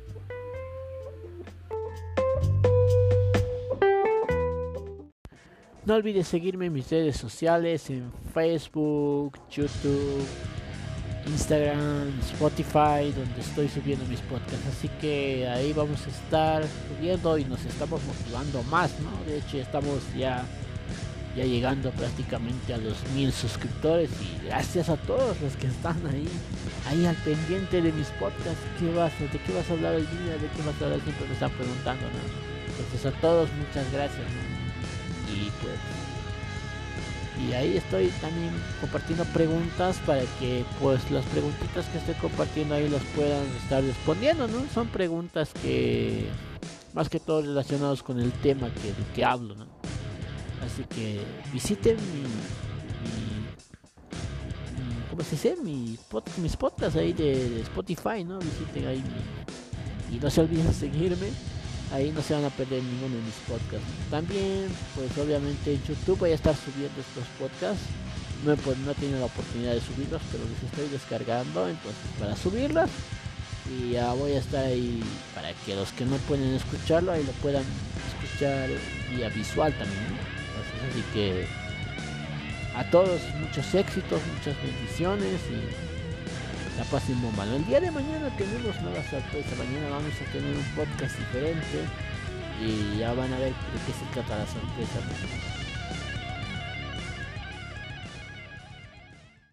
No 5.84 5.94
olvides 5.94 6.28
seguirme 6.28 6.66
en 6.66 6.72
mis 6.72 6.88
redes 6.90 7.16
sociales, 7.16 7.90
en 7.90 8.12
Facebook, 8.32 9.38
YouTube, 9.50 10.24
Instagram, 11.26 12.18
Spotify, 12.20 13.12
donde 13.14 13.40
estoy 13.40 13.68
subiendo 13.68 14.04
mis 14.06 14.20
podcasts. 14.20 14.66
Así 14.68 14.88
que 15.00 15.48
ahí 15.48 15.72
vamos 15.72 16.06
a 16.06 16.10
estar 16.10 16.64
subiendo 16.88 17.36
y 17.36 17.44
nos 17.44 17.64
estamos 17.64 18.00
motivando 18.04 18.62
más, 18.64 18.98
¿no? 19.00 19.24
De 19.24 19.38
hecho, 19.38 19.58
estamos 19.58 20.00
ya 20.16 20.44
ya 21.36 21.44
llegando 21.44 21.90
prácticamente 21.92 22.74
a 22.74 22.78
los 22.78 22.96
mil 23.14 23.32
suscriptores 23.32 24.10
y 24.20 24.46
gracias 24.46 24.88
a 24.88 24.96
todos 24.96 25.40
los 25.40 25.56
que 25.56 25.66
están 25.66 25.96
ahí, 26.06 26.28
ahí 26.88 27.06
al 27.06 27.16
pendiente 27.16 27.80
de 27.80 27.92
mis 27.92 28.08
podcasts, 28.08 28.60
¿qué 28.78 28.92
vas, 28.92 29.12
¿de 29.18 29.28
qué 29.28 29.52
vas 29.54 29.68
a 29.70 29.72
hablar 29.72 29.94
hoy 29.94 30.02
día? 30.02 30.32
¿De 30.32 30.48
qué 30.54 30.62
vas 30.66 30.80
a 30.80 30.84
hablar? 30.84 31.00
Siempre 31.00 31.26
me 31.26 31.32
están 31.32 31.50
preguntando, 31.52 32.02
¿no? 32.02 32.52
Entonces 32.78 33.06
a 33.06 33.20
todos 33.20 33.48
muchas 33.52 33.90
gracias, 33.92 34.26
Y 35.30 35.50
pues, 35.62 35.78
y 37.40 37.54
ahí 37.54 37.76
estoy 37.76 38.08
también 38.20 38.52
compartiendo 38.80 39.24
preguntas 39.26 39.98
para 40.06 40.22
que 40.38 40.64
pues 40.80 41.10
las 41.10 41.24
preguntitas 41.26 41.86
que 41.86 41.98
estoy 41.98 42.14
compartiendo 42.14 42.74
ahí 42.74 42.88
las 42.88 43.02
puedan 43.16 43.46
estar 43.62 43.82
respondiendo, 43.82 44.46
¿no? 44.48 44.64
Son 44.74 44.86
preguntas 44.88 45.50
que 45.62 46.28
más 46.92 47.08
que 47.08 47.18
todo 47.18 47.40
relacionados 47.40 48.02
con 48.02 48.20
el 48.20 48.32
tema 48.32 48.68
que, 48.68 48.92
que 49.14 49.24
hablo, 49.24 49.54
¿no? 49.54 49.71
Así 50.72 50.84
que 50.84 51.20
visiten 51.52 51.96
mi, 51.96 52.24
¿cómo 55.10 55.22
se 55.22 55.32
dice? 55.32 55.56
Mi 55.62 55.98
mis 56.38 56.56
podcasts 56.56 56.96
ahí 56.96 57.12
de, 57.12 57.60
Spotify, 57.60 58.24
¿no? 58.24 58.38
Visiten 58.38 58.86
ahí 58.86 59.04
y 60.10 60.16
no 60.16 60.30
se 60.30 60.40
olviden 60.40 60.72
seguirme. 60.72 61.28
Ahí 61.92 62.10
no 62.10 62.22
se 62.22 62.32
van 62.32 62.46
a 62.46 62.48
perder 62.48 62.82
ninguno 62.82 63.16
de 63.16 63.20
mis 63.20 63.34
podcasts. 63.46 63.86
También, 64.10 64.68
pues 64.94 65.18
obviamente 65.18 65.74
en 65.74 65.82
YouTube 65.82 66.18
voy 66.18 66.30
a 66.30 66.36
estar 66.36 66.56
subiendo 66.56 66.98
estos 66.98 67.24
podcasts. 67.38 67.84
No 68.46 68.56
pues, 68.56 68.78
no 68.78 68.92
he 68.92 68.94
tenido 68.94 69.20
la 69.20 69.26
oportunidad 69.26 69.74
de 69.74 69.80
subirlos, 69.82 70.22
pero 70.32 70.42
los 70.44 70.62
estoy 70.62 70.88
descargando 70.88 71.68
entonces 71.68 72.02
para 72.18 72.34
subirlos. 72.34 72.88
Y 73.70 73.90
ya 73.90 74.14
voy 74.14 74.32
a 74.32 74.38
estar 74.38 74.64
ahí 74.64 75.02
para 75.34 75.52
que 75.52 75.76
los 75.76 75.92
que 75.92 76.06
no 76.06 76.16
pueden 76.16 76.54
escucharlo 76.54 77.12
ahí 77.12 77.22
lo 77.24 77.32
puedan 77.32 77.64
escuchar 78.22 78.70
vía 79.14 79.28
visual 79.28 79.70
también. 79.76 80.41
Así 80.90 81.02
que 81.12 81.46
a 82.74 82.84
todos 82.84 83.20
muchos 83.40 83.74
éxitos, 83.74 84.20
muchas 84.34 84.56
bendiciones 84.62 85.40
y 85.50 86.78
la 86.78 86.84
pasen 86.84 87.20
bomba. 87.20 87.44
El 87.44 87.64
día 87.66 87.80
de 87.80 87.90
mañana 87.90 88.34
tenemos 88.36 88.80
nueva 88.80 89.02
sorpresa. 89.08 89.50
Mañana 89.58 89.90
vamos 89.90 90.14
a 90.20 90.32
tener 90.32 90.56
un 90.56 90.64
podcast 90.74 91.18
diferente 91.18 91.84
y 92.60 92.98
ya 92.98 93.12
van 93.12 93.32
a 93.32 93.38
ver 93.38 93.50
de 93.50 93.78
qué 93.86 93.92
se 93.92 94.04
trata 94.12 94.38
la 94.38 94.46
sorpresa. 94.46 94.98